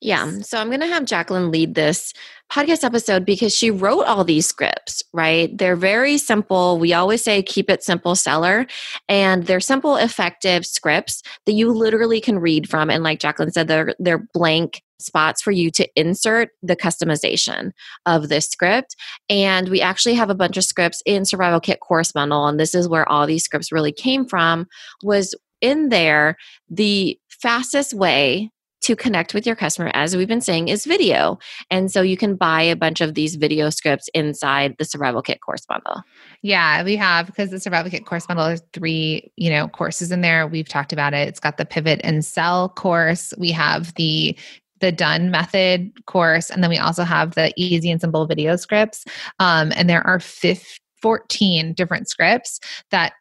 Yeah. 0.05 0.41
So 0.43 0.59
I'm 0.59 0.69
going 0.69 0.83
to 0.83 0.87
have 0.87 1.07
Jacqueline 1.07 1.51
lead 1.51 1.75
this 1.75 2.13
podcast 2.53 2.85
episode 2.85 3.25
because 3.25 3.57
she 3.57 3.71
wrote 3.71 4.03
all 4.03 4.23
these 4.23 4.45
scripts, 4.45 5.03
right? 5.15 5.57
They're 5.57 5.77
very 5.77 6.19
simple. 6.19 6.79
We 6.79 6.93
always 6.93 7.23
say 7.23 7.43
keep 7.43 7.71
it 7.71 7.83
simple 7.83 8.15
seller. 8.15 8.67
And 9.09 9.47
they're 9.47 9.61
simple, 9.61 9.97
effective 9.97 10.67
scripts 10.67 11.23
that 11.47 11.55
you 11.55 11.73
literally 11.73 12.21
can 12.21 12.39
read 12.39 12.69
from. 12.69 12.91
And 12.91 13.03
like 13.03 13.19
Jacqueline 13.19 13.51
said, 13.51 13.67
they're, 13.67 13.95
they're 13.99 14.29
blank 14.35 14.83
spots 15.01 15.41
for 15.41 15.53
you 15.53 15.71
to 15.71 15.89
insert 15.97 16.51
the 16.63 16.77
customization 16.77 17.73
of 18.05 18.29
this 18.29 18.47
script. 18.47 18.97
And 19.31 19.71
we 19.71 19.81
actually 19.81 20.17
have 20.17 20.29
a 20.29 20.35
bunch 20.35 20.59
of 20.59 20.65
scripts 20.65 21.03
in 21.07 21.25
Survival 21.25 21.61
Kit 21.61 21.81
Course 21.81 22.13
Bundle. 22.13 22.47
And 22.47 22.61
this 22.61 22.75
is 22.75 22.91
where 22.91 23.09
all 23.09 23.27
these 23.27 23.45
scripts 23.45 23.73
really 23.73 23.93
came 23.93 24.27
from 24.27 24.67
was 25.03 25.35
in 25.63 25.89
there 25.89 26.37
the 26.69 27.19
fastest 27.31 27.95
way 27.95 28.51
to 28.85 28.95
connect 28.95 29.33
with 29.33 29.47
your 29.47 29.57
customer, 29.57 29.91
as 29.95 30.15
we've 30.15 30.29
been 30.29 30.41
saying, 30.41 30.69
is 30.69 30.85
video. 30.85 31.39
And 31.71 31.91
so 31.91 32.03
you 32.03 32.17
can 32.17 32.37
buy 32.37 32.61
a 32.61 32.77
bunch 32.77 33.01
of 33.01 33.15
these 33.15 33.37
video 33.37 33.71
scripts 33.71 34.09
inside 34.13 34.77
the 34.79 34.85
Survival 34.85 35.23
Kit 35.23 35.41
course 35.41 35.65
bundle. 35.67 36.03
Yeah, 36.43 36.85
we 36.85 36.95
have 36.97 37.27
because 37.27 37.51
the 37.51 37.61
Survival 37.61 37.91
Kit 37.91 38.05
course 38.05 38.27
bundle 38.27 38.47
is 38.47 38.63
three, 38.75 39.33
you 39.37 39.49
know, 39.49 39.69
courses 39.69 40.13
in 40.13 40.21
there. 40.21 40.47
We've 40.47 40.69
talked 40.69 40.93
about 40.93 41.15
it. 41.15 41.29
It's 41.29 41.41
got 41.41 41.57
the 41.57 41.65
pivot 41.65 42.01
and 42.05 42.25
sell 42.25 42.69
course. 42.69 43.33
We 43.39 43.51
have 43.53 43.95
the 43.95 44.39
the 44.81 44.93
done 44.93 45.31
method 45.31 45.93
course 46.05 46.51
and 46.51 46.63
then 46.63 46.69
we 46.69 46.77
also 46.77 47.05
have 47.05 47.37
the 47.37 47.55
easy 47.57 47.91
and 47.91 48.01
simple 48.01 48.27
video 48.27 48.57
scripts 48.57 49.05
um, 49.39 49.73
and 49.77 49.89
there 49.89 50.05
are 50.07 50.21
15 50.21 50.79
14 51.05 51.75
different 51.75 52.09
scripts 52.09 52.59
that 52.91 53.13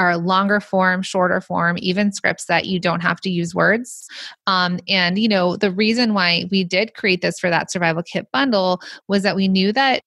are 0.00 0.16
longer 0.16 0.60
form, 0.60 1.02
shorter 1.02 1.40
form, 1.40 1.76
even 1.80 2.12
scripts 2.12 2.46
that 2.46 2.66
you 2.66 2.80
don't 2.80 3.00
have 3.00 3.20
to 3.20 3.30
use 3.30 3.54
words. 3.54 4.08
Um, 4.46 4.80
and, 4.88 5.18
you 5.18 5.28
know, 5.28 5.56
the 5.56 5.70
reason 5.70 6.14
why 6.14 6.46
we 6.50 6.64
did 6.64 6.94
create 6.94 7.20
this 7.20 7.38
for 7.38 7.50
that 7.50 7.70
survival 7.70 8.02
kit 8.02 8.26
bundle 8.32 8.80
was 9.08 9.22
that 9.22 9.36
we 9.36 9.46
knew 9.46 9.72
that 9.72 10.02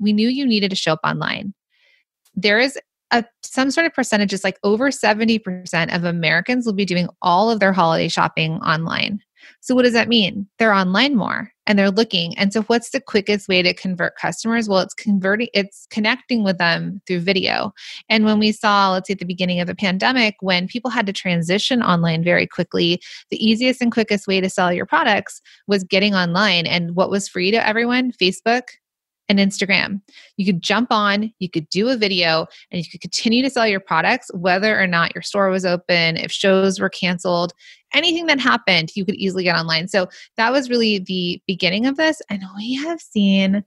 we 0.00 0.12
knew 0.12 0.28
you 0.28 0.46
needed 0.46 0.70
to 0.70 0.76
show 0.76 0.92
up 0.92 1.00
online. 1.04 1.54
There 2.34 2.58
is 2.58 2.78
a 3.10 3.24
some 3.42 3.70
sort 3.70 3.86
of 3.86 3.94
percentages 3.94 4.44
like 4.44 4.58
over 4.64 4.90
70% 4.90 5.94
of 5.94 6.04
Americans 6.04 6.66
will 6.66 6.74
be 6.74 6.84
doing 6.84 7.08
all 7.22 7.50
of 7.50 7.60
their 7.60 7.72
holiday 7.72 8.08
shopping 8.08 8.54
online. 8.56 9.20
So, 9.60 9.74
what 9.74 9.82
does 9.82 9.92
that 9.92 10.08
mean? 10.08 10.46
They're 10.58 10.72
online 10.72 11.16
more 11.16 11.52
and 11.66 11.78
they're 11.78 11.90
looking. 11.90 12.36
And 12.38 12.52
so, 12.52 12.62
what's 12.62 12.90
the 12.90 13.00
quickest 13.00 13.48
way 13.48 13.62
to 13.62 13.74
convert 13.74 14.16
customers? 14.16 14.68
Well, 14.68 14.80
it's 14.80 14.94
converting, 14.94 15.48
it's 15.54 15.86
connecting 15.90 16.44
with 16.44 16.58
them 16.58 17.00
through 17.06 17.20
video. 17.20 17.72
And 18.08 18.24
when 18.24 18.38
we 18.38 18.52
saw, 18.52 18.92
let's 18.92 19.08
say 19.08 19.12
at 19.12 19.18
the 19.18 19.24
beginning 19.24 19.60
of 19.60 19.66
the 19.66 19.74
pandemic, 19.74 20.36
when 20.40 20.68
people 20.68 20.90
had 20.90 21.06
to 21.06 21.12
transition 21.12 21.82
online 21.82 22.24
very 22.24 22.46
quickly, 22.46 23.00
the 23.30 23.44
easiest 23.44 23.80
and 23.80 23.92
quickest 23.92 24.26
way 24.26 24.40
to 24.40 24.50
sell 24.50 24.72
your 24.72 24.86
products 24.86 25.40
was 25.66 25.84
getting 25.84 26.14
online. 26.14 26.66
And 26.66 26.94
what 26.94 27.10
was 27.10 27.28
free 27.28 27.50
to 27.50 27.66
everyone? 27.66 28.12
Facebook, 28.12 28.62
and 29.28 29.38
Instagram. 29.38 30.00
You 30.36 30.46
could 30.46 30.62
jump 30.62 30.88
on, 30.90 31.32
you 31.38 31.50
could 31.50 31.68
do 31.68 31.88
a 31.88 31.96
video, 31.96 32.46
and 32.70 32.82
you 32.82 32.90
could 32.90 33.00
continue 33.00 33.42
to 33.42 33.50
sell 33.50 33.66
your 33.66 33.80
products 33.80 34.30
whether 34.34 34.80
or 34.80 34.86
not 34.86 35.14
your 35.14 35.22
store 35.22 35.50
was 35.50 35.66
open, 35.66 36.16
if 36.16 36.32
shows 36.32 36.80
were 36.80 36.88
canceled, 36.88 37.52
anything 37.92 38.26
that 38.26 38.40
happened, 38.40 38.90
you 38.94 39.04
could 39.04 39.14
easily 39.16 39.44
get 39.44 39.56
online. 39.56 39.88
So 39.88 40.08
that 40.36 40.52
was 40.52 40.70
really 40.70 40.98
the 40.98 41.40
beginning 41.46 41.86
of 41.86 41.96
this. 41.96 42.20
And 42.30 42.42
we 42.56 42.74
have 42.76 43.00
seen 43.00 43.64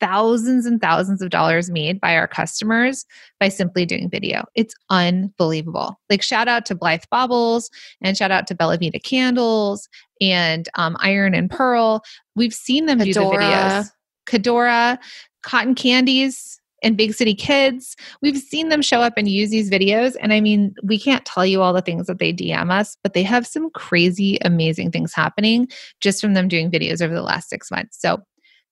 thousands 0.00 0.66
and 0.66 0.80
thousands 0.80 1.22
of 1.22 1.30
dollars 1.30 1.70
made 1.70 2.00
by 2.00 2.16
our 2.16 2.28
customers 2.28 3.06
by 3.40 3.48
simply 3.48 3.86
doing 3.86 4.10
video. 4.10 4.44
It's 4.54 4.74
unbelievable. 4.90 5.98
Like 6.10 6.22
shout 6.22 6.48
out 6.48 6.66
to 6.66 6.74
Blythe 6.74 7.04
Baubles 7.10 7.70
and 8.02 8.16
shout 8.16 8.30
out 8.30 8.46
to 8.48 8.54
Bella 8.54 8.76
Vita 8.76 8.98
Candles 8.98 9.88
and 10.20 10.68
um, 10.74 10.96
Iron 11.00 11.34
and 11.34 11.50
Pearl. 11.50 12.02
We've 12.34 12.52
seen 12.52 12.86
them 12.86 12.98
Adora. 12.98 13.04
do 13.04 13.14
the 13.14 13.20
videos. 13.20 13.90
Cadora, 14.26 14.98
Cotton 15.42 15.74
Candies, 15.74 16.60
and 16.82 16.96
Big 16.96 17.14
City 17.14 17.34
Kids. 17.34 17.96
We've 18.20 18.36
seen 18.36 18.68
them 18.68 18.82
show 18.82 19.00
up 19.00 19.14
and 19.16 19.26
use 19.26 19.50
these 19.50 19.70
videos. 19.70 20.16
And 20.20 20.32
I 20.32 20.40
mean, 20.40 20.74
we 20.82 20.98
can't 20.98 21.24
tell 21.24 21.46
you 21.46 21.62
all 21.62 21.72
the 21.72 21.80
things 21.80 22.06
that 22.06 22.18
they 22.18 22.32
DM 22.32 22.70
us, 22.70 22.96
but 23.02 23.14
they 23.14 23.22
have 23.22 23.46
some 23.46 23.70
crazy, 23.70 24.38
amazing 24.44 24.90
things 24.90 25.14
happening 25.14 25.68
just 26.00 26.20
from 26.20 26.34
them 26.34 26.46
doing 26.46 26.70
videos 26.70 27.00
over 27.00 27.14
the 27.14 27.22
last 27.22 27.48
six 27.48 27.70
months. 27.70 27.98
So 28.00 28.22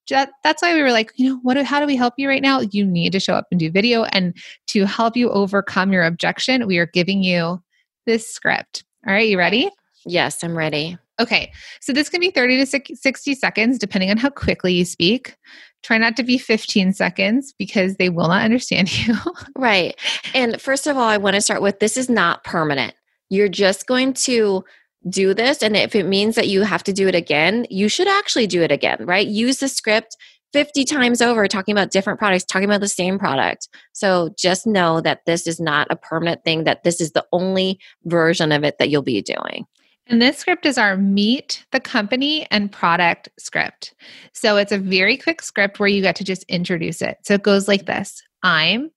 that's 0.08 0.60
why 0.60 0.74
we 0.74 0.82
were 0.82 0.92
like, 0.92 1.12
you 1.16 1.30
know, 1.30 1.38
what? 1.42 1.56
How 1.64 1.80
do 1.80 1.86
we 1.86 1.96
help 1.96 2.14
you 2.18 2.28
right 2.28 2.42
now? 2.42 2.60
You 2.60 2.84
need 2.84 3.12
to 3.12 3.20
show 3.20 3.34
up 3.34 3.46
and 3.50 3.58
do 3.58 3.70
video. 3.70 4.04
And 4.04 4.36
to 4.66 4.84
help 4.84 5.16
you 5.16 5.30
overcome 5.30 5.92
your 5.92 6.04
objection, 6.04 6.66
we 6.66 6.76
are 6.78 6.86
giving 6.86 7.22
you 7.22 7.62
this 8.04 8.28
script. 8.28 8.84
All 9.06 9.14
right, 9.14 9.28
you 9.28 9.38
ready? 9.38 9.70
Yes, 10.04 10.42
I'm 10.42 10.58
ready. 10.58 10.98
Okay, 11.22 11.52
so 11.80 11.92
this 11.92 12.08
can 12.08 12.20
be 12.20 12.32
30 12.32 12.64
to 12.64 12.96
60 12.96 13.34
seconds, 13.36 13.78
depending 13.78 14.10
on 14.10 14.16
how 14.16 14.28
quickly 14.28 14.72
you 14.72 14.84
speak. 14.84 15.36
Try 15.84 15.96
not 15.96 16.16
to 16.16 16.24
be 16.24 16.36
15 16.36 16.92
seconds 16.92 17.54
because 17.56 17.94
they 17.94 18.08
will 18.08 18.26
not 18.26 18.42
understand 18.42 18.92
you. 19.06 19.14
right. 19.56 19.96
And 20.34 20.60
first 20.60 20.88
of 20.88 20.96
all, 20.96 21.08
I 21.08 21.18
want 21.18 21.34
to 21.34 21.40
start 21.40 21.62
with 21.62 21.78
this 21.78 21.96
is 21.96 22.10
not 22.10 22.42
permanent. 22.42 22.94
You're 23.30 23.48
just 23.48 23.86
going 23.86 24.14
to 24.14 24.64
do 25.08 25.32
this. 25.32 25.62
And 25.62 25.76
if 25.76 25.94
it 25.94 26.06
means 26.06 26.34
that 26.34 26.48
you 26.48 26.62
have 26.62 26.82
to 26.84 26.92
do 26.92 27.06
it 27.06 27.14
again, 27.14 27.68
you 27.70 27.88
should 27.88 28.08
actually 28.08 28.48
do 28.48 28.62
it 28.62 28.72
again, 28.72 28.98
right? 29.06 29.26
Use 29.26 29.58
the 29.58 29.68
script 29.68 30.16
50 30.52 30.84
times 30.84 31.22
over 31.22 31.46
talking 31.46 31.72
about 31.72 31.92
different 31.92 32.18
products, 32.18 32.44
talking 32.44 32.68
about 32.68 32.80
the 32.80 32.88
same 32.88 33.16
product. 33.18 33.68
So 33.92 34.30
just 34.36 34.66
know 34.66 35.00
that 35.00 35.24
this 35.24 35.46
is 35.46 35.60
not 35.60 35.86
a 35.88 35.96
permanent 35.96 36.44
thing, 36.44 36.64
that 36.64 36.82
this 36.82 37.00
is 37.00 37.12
the 37.12 37.24
only 37.32 37.78
version 38.06 38.50
of 38.50 38.64
it 38.64 38.78
that 38.78 38.90
you'll 38.90 39.02
be 39.02 39.22
doing. 39.22 39.66
And 40.12 40.20
this 40.20 40.36
script 40.36 40.66
is 40.66 40.76
our 40.76 40.98
meet 40.98 41.64
the 41.72 41.80
company 41.80 42.46
and 42.50 42.70
product 42.70 43.30
script. 43.38 43.94
So 44.34 44.58
it's 44.58 44.70
a 44.70 44.76
very 44.76 45.16
quick 45.16 45.40
script 45.40 45.80
where 45.80 45.88
you 45.88 46.02
get 46.02 46.16
to 46.16 46.24
just 46.24 46.44
introduce 46.50 47.00
it. 47.00 47.16
So 47.22 47.32
it 47.32 47.42
goes 47.42 47.66
like 47.66 47.86
this 47.86 48.22
I'm 48.42 48.90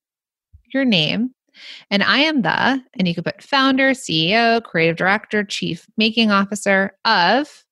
your 0.73 0.83
name, 0.83 1.33
and 1.89 2.03
I 2.03 2.17
am 2.17 2.41
the, 2.41 2.83
and 2.99 3.07
you 3.07 3.15
could 3.15 3.23
put 3.23 3.41
founder, 3.41 3.91
CEO, 3.91 4.61
creative 4.61 4.97
director, 4.97 5.45
chief 5.45 5.87
making 5.95 6.31
officer 6.31 6.97
of 7.05 7.63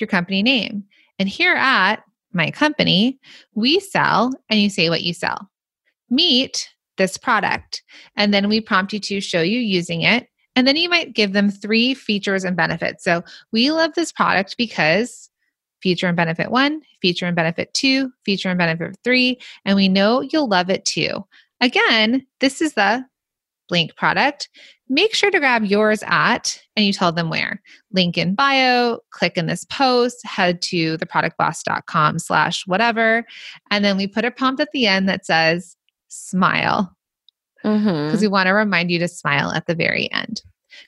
your 0.00 0.08
company 0.08 0.42
name. 0.42 0.82
And 1.18 1.28
here 1.28 1.56
at 1.56 1.96
my 2.32 2.50
company, 2.50 3.18
we 3.54 3.80
sell, 3.80 4.32
and 4.48 4.60
you 4.60 4.70
say 4.70 4.88
what 4.88 5.02
you 5.02 5.12
sell. 5.12 5.50
Meet 6.08 6.70
this 6.96 7.18
product. 7.18 7.82
And 8.16 8.32
then 8.32 8.48
we 8.48 8.62
prompt 8.62 8.94
you 8.94 9.00
to 9.00 9.20
show 9.20 9.42
you 9.42 9.58
using 9.58 10.00
it 10.00 10.26
and 10.58 10.66
then 10.66 10.74
you 10.74 10.88
might 10.88 11.14
give 11.14 11.34
them 11.34 11.50
three 11.50 11.94
features 11.94 12.42
and 12.42 12.56
benefits. 12.56 13.04
So 13.04 13.22
we 13.52 13.70
love 13.70 13.92
this 13.94 14.10
product 14.10 14.56
because 14.58 15.30
feature 15.80 16.08
and 16.08 16.16
benefit 16.16 16.50
one, 16.50 16.82
feature 17.00 17.26
and 17.26 17.36
benefit 17.36 17.72
two, 17.74 18.10
feature 18.24 18.48
and 18.48 18.58
benefit 18.58 18.98
three, 19.04 19.38
and 19.64 19.76
we 19.76 19.88
know 19.88 20.20
you'll 20.20 20.48
love 20.48 20.68
it 20.68 20.84
too. 20.84 21.24
Again, 21.60 22.26
this 22.40 22.60
is 22.60 22.74
the 22.74 23.04
blank 23.68 23.94
product. 23.94 24.48
Make 24.88 25.14
sure 25.14 25.30
to 25.30 25.38
grab 25.38 25.64
yours 25.64 26.02
at, 26.08 26.60
and 26.74 26.84
you 26.84 26.92
tell 26.92 27.12
them 27.12 27.30
where. 27.30 27.62
Link 27.92 28.18
in 28.18 28.34
bio, 28.34 28.98
click 29.10 29.36
in 29.36 29.46
this 29.46 29.62
post, 29.62 30.26
head 30.26 30.60
to 30.62 30.98
theproductboss.com 30.98 32.18
slash 32.18 32.66
whatever. 32.66 33.24
And 33.70 33.84
then 33.84 33.96
we 33.96 34.08
put 34.08 34.24
a 34.24 34.32
prompt 34.32 34.60
at 34.60 34.72
the 34.72 34.88
end 34.88 35.08
that 35.08 35.24
says, 35.24 35.76
smile 36.08 36.96
because 37.62 37.82
mm-hmm. 37.82 38.20
we 38.20 38.28
want 38.28 38.46
to 38.46 38.52
remind 38.52 38.90
you 38.90 38.98
to 39.00 39.08
smile 39.08 39.50
at 39.50 39.66
the 39.66 39.74
very 39.74 40.10
end. 40.12 40.42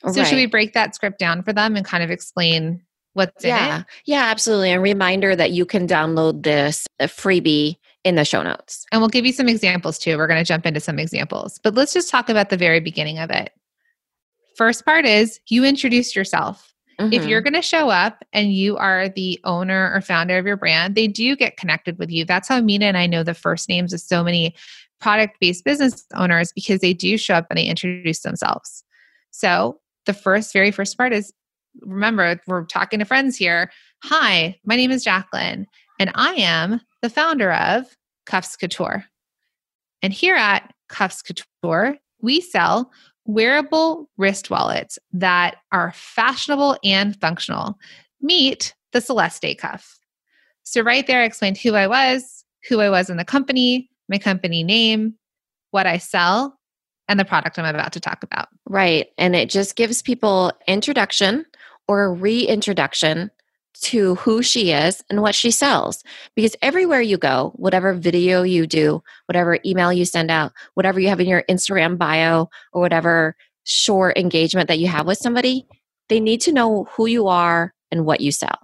So, 0.07 0.21
right. 0.21 0.27
should 0.27 0.37
we 0.37 0.45
break 0.45 0.73
that 0.73 0.95
script 0.95 1.19
down 1.19 1.43
for 1.43 1.53
them 1.53 1.75
and 1.75 1.85
kind 1.85 2.03
of 2.03 2.11
explain 2.11 2.81
what's 3.13 3.43
yeah. 3.43 3.75
in 3.75 3.81
it? 3.81 3.87
Yeah, 4.05 4.23
absolutely. 4.23 4.71
And 4.71 4.81
reminder 4.81 5.35
that 5.35 5.51
you 5.51 5.65
can 5.65 5.87
download 5.87 6.43
this 6.43 6.87
freebie 7.01 7.75
in 8.03 8.15
the 8.15 8.25
show 8.25 8.41
notes. 8.41 8.85
And 8.91 9.01
we'll 9.01 9.09
give 9.09 9.25
you 9.25 9.33
some 9.33 9.47
examples 9.47 9.99
too. 9.99 10.17
We're 10.17 10.27
going 10.27 10.43
to 10.43 10.47
jump 10.47 10.65
into 10.65 10.79
some 10.79 10.97
examples, 10.97 11.59
but 11.63 11.75
let's 11.75 11.93
just 11.93 12.09
talk 12.09 12.29
about 12.29 12.49
the 12.49 12.57
very 12.57 12.79
beginning 12.79 13.19
of 13.19 13.29
it. 13.29 13.51
First 14.55 14.85
part 14.85 15.05
is 15.05 15.39
you 15.47 15.63
introduce 15.63 16.15
yourself. 16.15 16.73
Mm-hmm. 16.99 17.13
If 17.13 17.25
you're 17.25 17.41
mm-hmm. 17.41 17.53
going 17.53 17.61
to 17.61 17.67
show 17.67 17.89
up 17.89 18.23
and 18.33 18.53
you 18.53 18.77
are 18.77 19.09
the 19.09 19.39
owner 19.43 19.91
or 19.93 20.01
founder 20.01 20.37
of 20.37 20.45
your 20.45 20.57
brand, 20.57 20.95
they 20.95 21.07
do 21.07 21.35
get 21.35 21.57
connected 21.57 21.97
with 21.97 22.11
you. 22.11 22.25
That's 22.25 22.47
how 22.47 22.59
Minna 22.61 22.85
and 22.85 22.97
I 22.97 23.07
know 23.07 23.23
the 23.23 23.33
first 23.33 23.69
names 23.69 23.93
of 23.93 24.01
so 24.01 24.23
many 24.23 24.55
product 25.01 25.37
based 25.41 25.65
business 25.65 26.05
owners 26.15 26.53
because 26.53 26.79
they 26.79 26.93
do 26.93 27.17
show 27.17 27.33
up 27.33 27.47
and 27.49 27.57
they 27.57 27.65
introduce 27.65 28.21
themselves. 28.21 28.83
So, 29.31 29.79
the 30.05 30.13
first, 30.13 30.53
very 30.53 30.71
first 30.71 30.97
part 30.97 31.13
is 31.13 31.33
remember, 31.81 32.39
we're 32.47 32.65
talking 32.65 32.99
to 32.99 33.05
friends 33.05 33.35
here. 33.35 33.71
Hi, 34.03 34.57
my 34.65 34.75
name 34.75 34.91
is 34.91 35.03
Jacqueline, 35.03 35.67
and 35.99 36.11
I 36.15 36.33
am 36.33 36.81
the 37.01 37.09
founder 37.09 37.51
of 37.53 37.85
Cuffs 38.25 38.55
Couture. 38.55 39.05
And 40.01 40.13
here 40.13 40.35
at 40.35 40.73
Cuffs 40.89 41.21
Couture, 41.21 41.97
we 42.21 42.41
sell 42.41 42.91
wearable 43.25 44.09
wrist 44.17 44.49
wallets 44.49 44.97
that 45.13 45.57
are 45.71 45.93
fashionable 45.95 46.77
and 46.83 47.19
functional. 47.21 47.77
Meet 48.21 48.73
the 48.91 49.01
Celeste 49.01 49.57
cuff. 49.57 49.99
So, 50.63 50.81
right 50.81 51.05
there, 51.05 51.21
I 51.21 51.25
explained 51.25 51.57
who 51.57 51.75
I 51.75 51.87
was, 51.87 52.43
who 52.67 52.79
I 52.79 52.89
was 52.89 53.09
in 53.09 53.17
the 53.17 53.25
company, 53.25 53.90
my 54.09 54.17
company 54.17 54.63
name, 54.63 55.15
what 55.71 55.87
I 55.87 55.97
sell, 55.97 56.57
and 57.07 57.19
the 57.19 57.25
product 57.25 57.59
I'm 57.59 57.65
about 57.65 57.93
to 57.93 57.99
talk 57.99 58.23
about. 58.23 58.47
Right. 58.65 59.07
And 59.17 59.35
it 59.35 59.49
just 59.49 59.75
gives 59.75 60.01
people 60.01 60.51
introduction 60.67 61.45
or 61.87 62.13
reintroduction 62.13 63.31
to 63.81 64.15
who 64.15 64.43
she 64.43 64.71
is 64.71 65.03
and 65.09 65.21
what 65.21 65.35
she 65.35 65.49
sells. 65.51 66.03
Because 66.35 66.55
everywhere 66.61 67.01
you 67.01 67.17
go, 67.17 67.51
whatever 67.55 67.93
video 67.93 68.43
you 68.43 68.67
do, 68.67 69.01
whatever 69.25 69.59
email 69.65 69.91
you 69.91 70.05
send 70.05 70.29
out, 70.29 70.51
whatever 70.75 70.99
you 70.99 71.09
have 71.09 71.19
in 71.19 71.27
your 71.27 71.43
Instagram 71.49 71.97
bio, 71.97 72.49
or 72.73 72.81
whatever 72.81 73.35
short 73.63 74.17
engagement 74.17 74.67
that 74.67 74.79
you 74.79 74.87
have 74.87 75.05
with 75.05 75.17
somebody, 75.17 75.65
they 76.09 76.19
need 76.19 76.41
to 76.41 76.51
know 76.51 76.85
who 76.91 77.05
you 77.07 77.27
are 77.27 77.73
and 77.91 78.05
what 78.05 78.21
you 78.21 78.31
sell. 78.31 78.59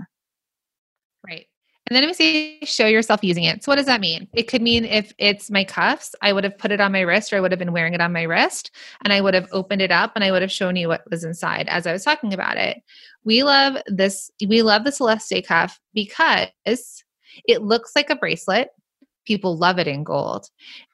And 1.89 1.96
then 1.96 2.06
we 2.06 2.13
say 2.13 2.60
show 2.63 2.86
yourself 2.86 3.24
using 3.24 3.46
it. 3.46 3.63
So 3.63 3.72
what 3.72 3.77
does 3.77 3.86
that 3.86 4.01
mean? 4.01 4.27
It 4.34 4.50
could 4.50 4.62
mean 4.62 4.84
if 4.84 5.13
it's 5.17 5.50
my 5.50 5.63
cuffs, 5.63 6.13
I 6.22 6.34
would 6.34 6.44
have 6.44 6.58
put 6.58 6.72
it 6.72 6.82
on 6.82 6.91
my 6.91 7.01
wrist 7.01 7.32
or 7.32 7.38
I 7.38 7.39
would 7.39 7.51
have 7.51 7.60
been 7.60 7.72
wearing 7.72 7.94
it 7.94 8.01
on 8.01 8.12
my 8.12 8.24
wrist 8.24 8.72
and 9.03 9.13
I 9.13 9.22
would 9.22 9.34
have 9.34 9.48
opened 9.53 9.82
it 9.82 9.91
up 9.91 10.12
and 10.15 10.24
I 10.24 10.32
would 10.32 10.41
have 10.41 10.51
shown 10.51 10.75
you 10.75 10.89
what 10.89 11.10
was 11.10 11.24
inside 11.24 11.70
as 11.70 11.88
I 11.88 11.94
was 11.94 12.03
talking 12.03 12.34
about 12.34 12.58
it. 12.58 12.82
We 13.24 13.44
love 13.44 13.77
this 13.88 14.29
we 14.46 14.62
love 14.62 14.84
the 14.84 14.91
Celeste 14.91 15.46
cuff 15.46 15.79
because 15.94 16.50
it 17.48 17.62
looks 17.62 17.91
like 17.96 18.10
a 18.10 18.15
bracelet 18.15 18.70
people 19.27 19.57
love 19.57 19.77
it 19.77 19.88
in 19.88 20.03
gold. 20.03 20.48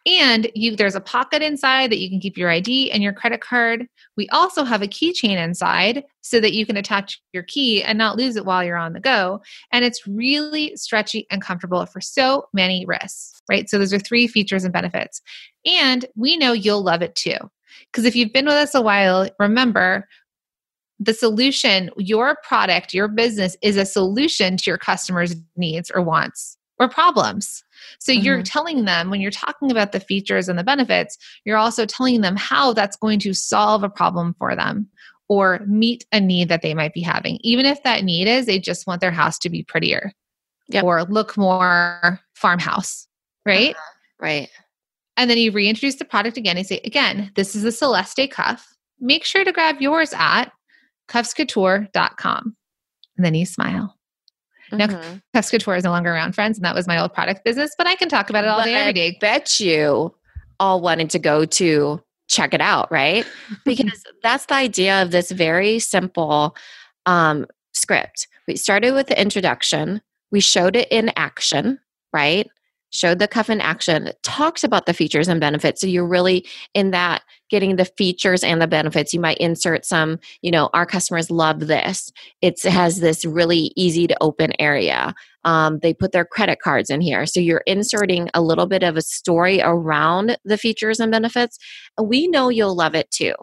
And 0.06 0.52
you 0.54 0.76
there's 0.76 0.96
a 0.96 1.02
pocket 1.02 1.42
inside 1.42 1.92
that 1.92 2.00
you 2.00 2.10
can 2.10 2.20
keep 2.20 2.38
your 2.38 2.50
id 2.50 2.92
and 2.92 3.02
your 3.02 3.14
credit 3.14 3.40
card. 3.40 3.88
We 4.18 4.28
also 4.30 4.66
have 4.66 4.82
a 4.82 4.88
keychain 4.88 5.38
inside 5.38 6.04
so 6.22 6.42
that 6.42 6.54
you 6.54 6.66
can 6.66 6.76
attach 6.76 7.22
your 7.32 7.44
key 7.44 7.84
and 7.84 7.98
not 7.98 8.18
lose 8.18 8.36
it 8.36 8.46
while 8.46 8.64
you're 8.64 8.76
on 8.76 8.94
the 8.94 9.00
go. 9.00 9.42
And 9.72 9.86
it's 9.86 10.06
really 10.06 10.76
stretchy 10.76 11.26
and 11.32 11.42
comfortable 11.42 11.86
for 11.86 12.02
so 12.02 12.48
many 12.54 12.86
wrists 12.86 13.34
right? 13.50 13.70
So 13.70 13.78
those 13.78 13.94
are 13.94 14.00
three 14.00 14.28
features 14.28 14.64
and 14.64 14.74
benefits. 14.74 15.22
And 15.66 16.06
we 16.16 16.38
know 16.38 16.54
you'll 16.54 16.84
love 16.84 17.02
it 17.02 17.16
too. 17.16 17.38
Because 17.92 18.06
if 18.06 18.16
you've 18.16 18.34
been 18.34 18.46
with 18.46 18.56
us 18.56 18.76
a 18.76 18.82
while 18.82 19.30
remember 19.40 20.08
the 21.00 21.14
solution, 21.14 21.90
your 21.98 22.38
product, 22.44 22.94
your 22.94 23.08
business 23.08 23.58
is 23.62 23.78
a 23.78 23.86
solution 23.86 24.58
to 24.58 24.70
your 24.70 24.78
customers' 24.78 25.36
needs 25.58 25.92
or 25.94 26.02
wants 26.02 26.58
or 26.80 26.90
problems. 26.90 27.64
So 28.00 28.12
mm-hmm. 28.12 28.24
you're 28.24 28.44
telling 28.44 28.86
them 28.86 29.10
when 29.10 29.22
you're 29.22 29.32
talking 29.32 29.72
about 29.72 29.92
the 29.92 30.00
features 30.00 30.50
and 30.50 30.58
the 30.58 30.64
benefits, 30.64 31.18
you're 31.46 31.58
also 31.58 31.86
telling 31.86 32.22
them 32.22 32.36
how 32.36 32.74
that's 32.74 32.98
going 32.98 33.20
to 33.20 33.34
solve 33.34 33.84
a 33.84 33.90
problem 33.90 34.36
for 34.38 34.56
them 34.56 34.88
or 35.30 35.60
meet 35.68 36.06
a 36.12 36.20
need 36.20 36.50
that 36.50 36.62
they 36.62 36.74
might 36.74 36.94
be 36.94 37.02
having. 37.02 37.38
Even 37.42 37.66
if 37.66 37.82
that 37.84 38.04
need 38.04 38.28
is 38.28 38.46
they 38.46 38.60
just 38.60 38.88
want 38.88 39.02
their 39.02 39.12
house 39.12 39.38
to 39.40 39.50
be 39.50 39.64
prettier 39.64 40.12
yep. 40.68 40.84
or 40.84 41.04
look 41.04 41.38
more 41.38 42.20
farmhouse, 42.36 43.08
right? 43.46 43.72
Uh-huh. 43.72 43.90
Right. 44.20 44.50
And 45.18 45.30
then 45.30 45.38
you 45.38 45.52
reintroduce 45.52 45.96
the 45.96 46.06
product 46.06 46.38
again 46.38 46.58
and 46.58 46.66
say, 46.66 46.80
again, 46.84 47.32
this 47.36 47.56
is 47.56 47.64
a 47.64 47.72
Celeste 47.72 48.30
cuff. 48.32 48.68
Make 49.00 49.26
sure 49.26 49.44
to 49.44 49.52
grab 49.52 49.82
yours 49.82 50.14
at 50.16 50.46
cuffscouture.com. 51.10 52.56
And 53.18 53.26
then 53.26 53.36
you 53.36 53.46
smile. 53.46 53.98
Now, 54.78 54.88
mm-hmm. 54.88 55.18
Cuffs 55.34 55.52
Couture 55.52 55.76
is 55.76 55.84
no 55.84 55.92
longer 55.92 56.12
around, 56.12 56.34
friends, 56.34 56.58
and 56.58 56.66
that 56.66 56.76
was 56.76 56.88
my 56.88 57.00
old 57.00 57.14
product 57.14 57.44
business, 57.44 57.74
but 57.78 57.88
I 57.88 57.96
can 57.96 58.10
talk 58.10 58.30
about 58.30 58.44
it 58.44 58.48
all 58.48 58.60
but 58.60 58.66
day, 58.66 58.76
every 58.76 58.94
day. 58.94 59.08
I 59.08 59.18
bet 59.20 59.60
you 59.60 60.14
all 60.60 60.82
wanted 60.82 61.10
to 61.12 61.20
go 61.20 61.46
to 61.46 62.02
check 62.28 62.54
it 62.54 62.62
out, 62.62 62.92
right? 62.92 63.26
Because 63.66 64.04
that's 64.22 64.46
the 64.48 64.56
idea 64.56 65.02
of 65.02 65.12
this 65.12 65.32
very 65.32 65.80
simple 65.80 66.56
um, 67.06 67.46
script. 67.74 68.28
We 68.48 68.56
started 68.56 68.94
with 68.94 69.08
the 69.08 69.20
introduction, 69.20 70.02
we 70.32 70.40
showed 70.40 70.76
it 70.76 70.88
in 70.92 71.12
action, 71.16 71.80
right? 72.12 72.50
Showed 72.94 73.20
the 73.20 73.28
cuff 73.28 73.50
in 73.50 73.60
action, 73.60 74.12
talks 74.22 74.64
about 74.64 74.86
the 74.86 74.94
features 74.94 75.28
and 75.28 75.40
benefits. 75.40 75.82
So 75.82 75.88
you're 75.88 76.08
really 76.08 76.46
in 76.74 76.92
that 76.92 77.24
getting 77.50 77.76
the 77.76 77.86
features 77.86 78.44
and 78.44 78.62
the 78.62 78.68
benefits. 78.68 79.14
You 79.14 79.20
might 79.20 79.38
insert 79.40 79.84
some, 79.86 80.20
you 80.42 80.52
know, 80.52 80.70
our 80.74 80.86
customers 80.86 81.30
love 81.30 81.62
this. 81.68 82.12
it 82.42 82.62
has 82.64 83.00
this 83.00 83.26
really 83.26 83.72
easy 83.76 84.08
to 84.08 84.18
open 84.22 84.54
area. 84.60 85.14
Um, 85.44 85.80
they 85.80 85.94
put 85.94 86.12
their 86.12 86.26
credit 86.26 86.60
cards 86.64 86.90
in 86.90 87.02
here. 87.02 87.26
So 87.26 87.40
you're 87.40 87.64
inserting 87.66 88.30
a 88.34 88.42
little 88.42 88.68
bit 88.68 88.84
of 88.84 88.96
a 88.96 89.02
story 89.02 89.60
around 89.62 90.38
the 90.46 90.58
features 90.58 91.00
and 91.00 91.12
benefits. 91.12 91.58
We 92.02 92.28
know 92.28 92.50
you'll 92.50 92.76
love 92.76 92.96
it 92.96 93.12
too. 93.12 93.34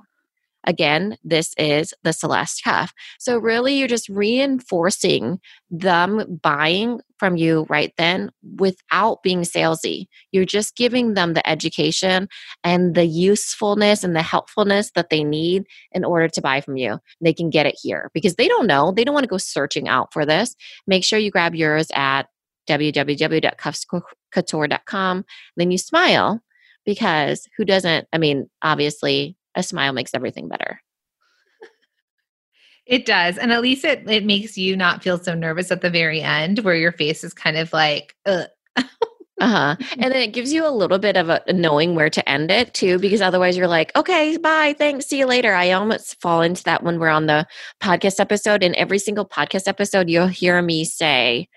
Again, 0.66 1.16
this 1.24 1.54
is 1.56 1.94
the 2.02 2.12
Celeste 2.12 2.62
cuff. 2.62 2.92
So, 3.18 3.38
really, 3.38 3.78
you're 3.78 3.88
just 3.88 4.10
reinforcing 4.10 5.40
them 5.70 6.38
buying 6.42 7.00
from 7.20 7.36
you 7.36 7.66
right 7.68 7.92
then 7.98 8.32
without 8.56 9.22
being 9.22 9.42
salesy. 9.42 10.06
You're 10.32 10.46
just 10.46 10.74
giving 10.74 11.14
them 11.14 11.34
the 11.34 11.48
education 11.48 12.28
and 12.64 12.96
the 12.96 13.04
usefulness 13.04 14.02
and 14.02 14.16
the 14.16 14.22
helpfulness 14.22 14.90
that 14.96 15.10
they 15.10 15.22
need 15.22 15.66
in 15.92 16.04
order 16.04 16.26
to 16.28 16.40
buy 16.40 16.62
from 16.62 16.78
you. 16.78 16.98
They 17.20 17.34
can 17.34 17.50
get 17.50 17.66
it 17.66 17.76
here 17.80 18.10
because 18.14 18.36
they 18.36 18.48
don't 18.48 18.66
know. 18.66 18.90
They 18.90 19.04
don't 19.04 19.14
want 19.14 19.24
to 19.24 19.28
go 19.28 19.36
searching 19.36 19.86
out 19.86 20.12
for 20.12 20.26
this. 20.26 20.56
Make 20.86 21.04
sure 21.04 21.18
you 21.18 21.30
grab 21.30 21.54
yours 21.54 21.88
at 21.94 22.22
www.cuffscouture.com. 22.68 25.24
Then 25.56 25.70
you 25.70 25.78
smile 25.78 26.42
because 26.84 27.48
who 27.56 27.64
doesn't? 27.64 28.08
I 28.12 28.18
mean, 28.18 28.50
obviously, 28.62 29.36
a 29.54 29.62
smile 29.62 29.92
makes 29.92 30.14
everything 30.14 30.48
better. 30.48 30.82
It 32.90 33.06
does. 33.06 33.38
And 33.38 33.52
at 33.52 33.62
least 33.62 33.84
it, 33.84 34.10
it 34.10 34.24
makes 34.24 34.58
you 34.58 34.76
not 34.76 35.00
feel 35.00 35.16
so 35.16 35.32
nervous 35.32 35.70
at 35.70 35.80
the 35.80 35.90
very 35.90 36.20
end 36.20 36.58
where 36.58 36.74
your 36.74 36.90
face 36.90 37.22
is 37.22 37.32
kind 37.32 37.56
of 37.56 37.72
like, 37.72 38.16
uh 38.26 38.46
huh. 39.40 39.76
And 39.92 40.12
then 40.12 40.20
it 40.20 40.32
gives 40.32 40.52
you 40.52 40.66
a 40.66 40.74
little 40.74 40.98
bit 40.98 41.16
of 41.16 41.28
a 41.28 41.40
knowing 41.52 41.94
where 41.94 42.10
to 42.10 42.28
end 42.28 42.50
it 42.50 42.74
too, 42.74 42.98
because 42.98 43.20
otherwise 43.20 43.56
you're 43.56 43.68
like, 43.68 43.96
okay, 43.96 44.36
bye, 44.38 44.74
thanks, 44.76 45.06
see 45.06 45.20
you 45.20 45.26
later. 45.26 45.54
I 45.54 45.70
almost 45.70 46.20
fall 46.20 46.42
into 46.42 46.64
that 46.64 46.82
when 46.82 46.98
we're 46.98 47.10
on 47.10 47.26
the 47.26 47.46
podcast 47.80 48.18
episode. 48.18 48.64
In 48.64 48.74
every 48.74 48.98
single 48.98 49.24
podcast 49.24 49.68
episode, 49.68 50.10
you'll 50.10 50.26
hear 50.26 50.60
me 50.60 50.84
say, 50.84 51.48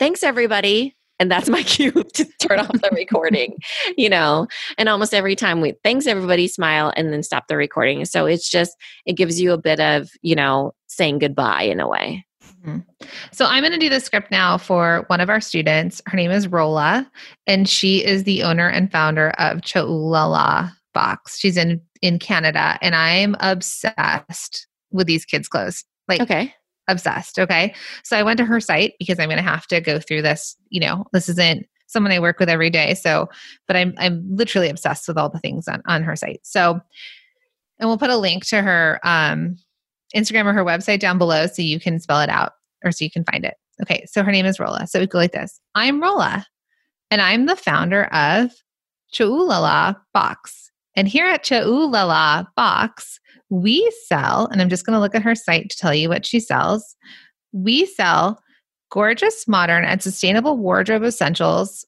thanks, 0.00 0.24
everybody 0.24 0.96
and 1.24 1.30
that's 1.30 1.48
my 1.48 1.62
cue 1.64 1.90
to 1.90 2.24
turn 2.38 2.60
off 2.60 2.72
the 2.72 2.90
recording 2.92 3.56
you 3.96 4.10
know 4.10 4.46
and 4.76 4.90
almost 4.90 5.14
every 5.14 5.34
time 5.34 5.62
we 5.62 5.72
thanks 5.82 6.06
everybody 6.06 6.46
smile 6.46 6.92
and 6.96 7.12
then 7.12 7.22
stop 7.22 7.48
the 7.48 7.56
recording 7.56 8.04
so 8.04 8.26
it's 8.26 8.48
just 8.48 8.76
it 9.06 9.14
gives 9.14 9.40
you 9.40 9.52
a 9.52 9.58
bit 9.58 9.80
of 9.80 10.10
you 10.20 10.34
know 10.34 10.72
saying 10.86 11.18
goodbye 11.18 11.62
in 11.62 11.80
a 11.80 11.88
way 11.88 12.24
mm-hmm. 12.64 12.78
So 13.32 13.46
I'm 13.46 13.62
going 13.62 13.72
to 13.72 13.78
do 13.78 13.90
the 13.90 14.00
script 14.00 14.30
now 14.30 14.56
for 14.56 15.04
one 15.08 15.20
of 15.20 15.28
our 15.28 15.40
students. 15.40 16.00
Her 16.06 16.16
name 16.16 16.30
is 16.30 16.48
Rola, 16.48 17.10
and 17.46 17.68
she 17.68 18.02
is 18.02 18.24
the 18.24 18.42
owner 18.42 18.68
and 18.68 18.90
founder 18.90 19.30
of 19.38 19.58
Choulala 19.58 20.72
Box. 20.94 21.38
She's 21.38 21.58
in 21.58 21.82
in 22.00 22.18
Canada, 22.18 22.78
and 22.80 22.94
I'm 22.94 23.36
obsessed 23.40 24.66
with 24.90 25.06
these 25.06 25.26
kids' 25.26 25.48
clothes. 25.48 25.84
Like, 26.08 26.22
okay, 26.22 26.54
obsessed. 26.88 27.38
Okay. 27.38 27.74
So 28.02 28.16
I 28.16 28.22
went 28.22 28.38
to 28.38 28.44
her 28.44 28.60
site 28.60 28.94
because 28.98 29.18
I'm 29.18 29.28
going 29.28 29.42
to 29.42 29.48
have 29.48 29.66
to 29.68 29.80
go 29.80 29.98
through 29.98 30.22
this. 30.22 30.56
You 30.68 30.80
know, 30.80 31.04
this 31.12 31.28
isn't 31.28 31.66
someone 31.86 32.12
I 32.12 32.18
work 32.18 32.38
with 32.38 32.48
every 32.48 32.70
day. 32.70 32.94
So, 32.94 33.28
but 33.66 33.76
I'm, 33.76 33.94
I'm 33.98 34.24
literally 34.28 34.68
obsessed 34.68 35.06
with 35.08 35.16
all 35.16 35.28
the 35.28 35.38
things 35.38 35.68
on, 35.68 35.82
on 35.86 36.02
her 36.02 36.16
site. 36.16 36.40
So, 36.42 36.80
and 37.78 37.88
we'll 37.88 37.98
put 37.98 38.10
a 38.10 38.16
link 38.16 38.44
to 38.46 38.62
her 38.62 39.00
um, 39.04 39.56
Instagram 40.14 40.46
or 40.46 40.52
her 40.52 40.64
website 40.64 41.00
down 41.00 41.18
below 41.18 41.46
so 41.46 41.62
you 41.62 41.80
can 41.80 41.98
spell 41.98 42.20
it 42.20 42.30
out 42.30 42.52
or 42.84 42.92
so 42.92 43.04
you 43.04 43.10
can 43.10 43.24
find 43.24 43.44
it. 43.44 43.54
Okay. 43.82 44.04
So 44.08 44.22
her 44.22 44.32
name 44.32 44.46
is 44.46 44.60
Rola. 44.60 44.86
So 44.86 45.00
we 45.00 45.06
go 45.06 45.18
like 45.18 45.32
this 45.32 45.60
I'm 45.74 46.00
Rola, 46.00 46.46
and 47.10 47.20
I'm 47.20 47.46
the 47.46 47.56
founder 47.56 48.04
of 48.06 48.50
Choulala 49.12 49.96
Box. 50.12 50.70
And 50.96 51.08
here 51.08 51.26
at 51.26 51.44
Choulala 51.44 52.46
Box, 52.56 53.18
we 53.50 53.90
sell, 54.06 54.46
and 54.46 54.60
I'm 54.60 54.68
just 54.68 54.86
going 54.86 54.94
to 54.94 55.00
look 55.00 55.14
at 55.14 55.22
her 55.22 55.34
site 55.34 55.70
to 55.70 55.76
tell 55.76 55.94
you 55.94 56.08
what 56.08 56.26
she 56.26 56.40
sells. 56.40 56.96
We 57.52 57.86
sell 57.86 58.40
gorgeous, 58.90 59.46
modern, 59.46 59.84
and 59.84 60.02
sustainable 60.02 60.56
wardrobe 60.56 61.04
essentials 61.04 61.84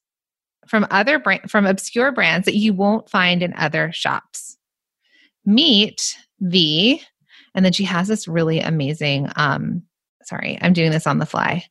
from 0.69 0.87
other 0.91 1.19
brand, 1.19 1.51
from 1.51 1.67
obscure 1.67 2.13
brands 2.13 2.45
that 2.45 2.57
you 2.57 2.73
won't 2.75 3.09
find 3.09 3.43
in 3.43 3.55
other 3.55 3.93
shops. 3.93 4.57
Meet 5.45 6.17
the, 6.41 7.01
and 7.55 7.65
then 7.65 7.73
she 7.73 7.85
has 7.85 8.09
this 8.09 8.27
really 8.27 8.61
amazing. 8.61 9.29
Um, 9.37 9.83
sorry, 10.25 10.59
I'm 10.61 10.73
doing 10.73 10.91
this 10.91 11.07
on 11.07 11.19
the 11.19 11.27
fly. 11.27 11.65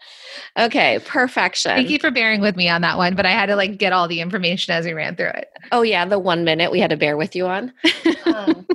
Okay, 0.57 0.99
perfection. 1.05 1.71
Thank 1.71 1.89
you 1.89 1.99
for 1.99 2.11
bearing 2.11 2.41
with 2.41 2.55
me 2.55 2.69
on 2.69 2.81
that 2.81 2.97
one, 2.97 3.15
but 3.15 3.25
I 3.25 3.31
had 3.31 3.47
to 3.47 3.55
like 3.55 3.77
get 3.77 3.93
all 3.93 4.07
the 4.07 4.21
information 4.21 4.73
as 4.73 4.85
we 4.85 4.93
ran 4.93 5.15
through 5.15 5.29
it. 5.29 5.49
Oh 5.71 5.81
yeah, 5.81 6.05
the 6.05 6.19
one 6.19 6.43
minute 6.43 6.71
we 6.71 6.79
had 6.79 6.91
to 6.91 6.97
bear 6.97 7.17
with 7.17 7.35
you 7.35 7.47
on. 7.47 7.73
Um, 8.25 8.67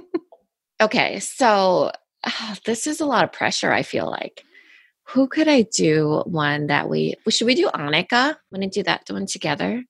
okay, 0.80 1.20
so 1.20 1.92
oh, 2.26 2.54
this 2.64 2.88
is 2.88 3.00
a 3.00 3.06
lot 3.06 3.22
of 3.24 3.32
pressure. 3.32 3.72
I 3.72 3.82
feel 3.82 4.10
like. 4.10 4.42
Who 5.08 5.28
could 5.28 5.48
I 5.48 5.62
do 5.62 6.22
one 6.26 6.68
that 6.68 6.88
we 6.88 7.14
should 7.28 7.46
we 7.46 7.54
do 7.54 7.68
Annika? 7.68 8.36
Want 8.50 8.62
to 8.62 8.68
do 8.68 8.82
that 8.84 9.02
one 9.08 9.26
together? 9.26 9.84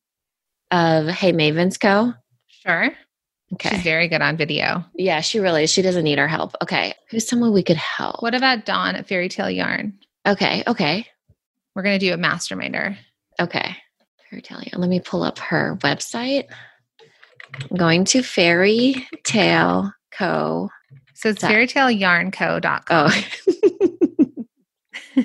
Of 0.70 1.06
Hey 1.08 1.32
Mavens 1.32 1.80
Co. 1.80 2.12
Sure. 2.48 2.92
Okay. 3.54 3.70
She's 3.70 3.82
very 3.82 4.08
good 4.08 4.22
on 4.22 4.36
video. 4.36 4.84
Yeah, 4.94 5.20
she 5.20 5.38
really 5.40 5.64
is. 5.64 5.70
She 5.70 5.82
doesn't 5.82 6.04
need 6.04 6.18
our 6.18 6.28
help. 6.28 6.54
Okay. 6.62 6.94
Who's 7.10 7.26
someone 7.26 7.52
we 7.52 7.62
could 7.62 7.76
help? 7.76 8.22
What 8.22 8.34
about 8.34 8.64
Dawn 8.66 8.94
at 8.96 9.06
Fairy 9.06 9.28
Tale 9.28 9.50
Yarn? 9.50 9.98
Okay. 10.26 10.62
Okay. 10.66 11.06
We're 11.74 11.82
going 11.82 11.98
to 11.98 12.06
do 12.06 12.12
a 12.14 12.16
masterminder. 12.18 12.96
Okay. 13.40 13.76
Fairy 14.30 14.42
Tale 14.42 14.62
Yarn. 14.62 14.80
Let 14.80 14.90
me 14.90 15.00
pull 15.00 15.22
up 15.22 15.38
her 15.38 15.76
website. 15.80 16.44
I'm 17.70 17.76
going 17.76 18.04
to 18.06 18.22
Fairy 18.22 19.06
Tale 19.24 19.92
Co. 20.10 20.70
So 21.14 21.28
it's 21.30 21.42
That- 21.42 21.50
fairytaleyarnco.com. 21.52 22.82
Oh. 22.90 23.24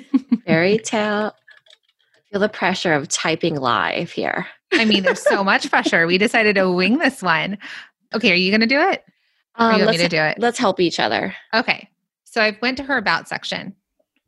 Fairy 0.46 0.78
Tale. 0.78 1.34
Feel 2.30 2.40
the 2.40 2.48
pressure 2.48 2.92
of 2.92 3.08
typing 3.08 3.56
live 3.56 4.12
here. 4.12 4.46
I 4.72 4.84
mean, 4.84 5.02
there's 5.02 5.20
so 5.22 5.42
much 5.42 5.68
pressure. 5.68 6.06
We 6.06 6.16
decided 6.16 6.54
to 6.54 6.70
wing 6.70 6.98
this 6.98 7.22
one. 7.22 7.58
Okay, 8.14 8.32
are 8.32 8.36
you 8.36 8.50
going 8.50 8.60
to 8.60 8.66
do 8.66 8.80
it? 8.80 9.04
Um, 9.56 9.72
you 9.72 9.84
want 9.84 9.92
me 9.92 9.98
let's, 9.98 10.02
to 10.02 10.08
do 10.08 10.22
it? 10.22 10.38
let's 10.38 10.58
help 10.58 10.80
each 10.80 10.98
other. 10.98 11.34
Okay. 11.54 11.88
So 12.24 12.40
I 12.40 12.56
went 12.62 12.76
to 12.78 12.82
her 12.84 12.96
about 12.96 13.28
section. 13.28 13.74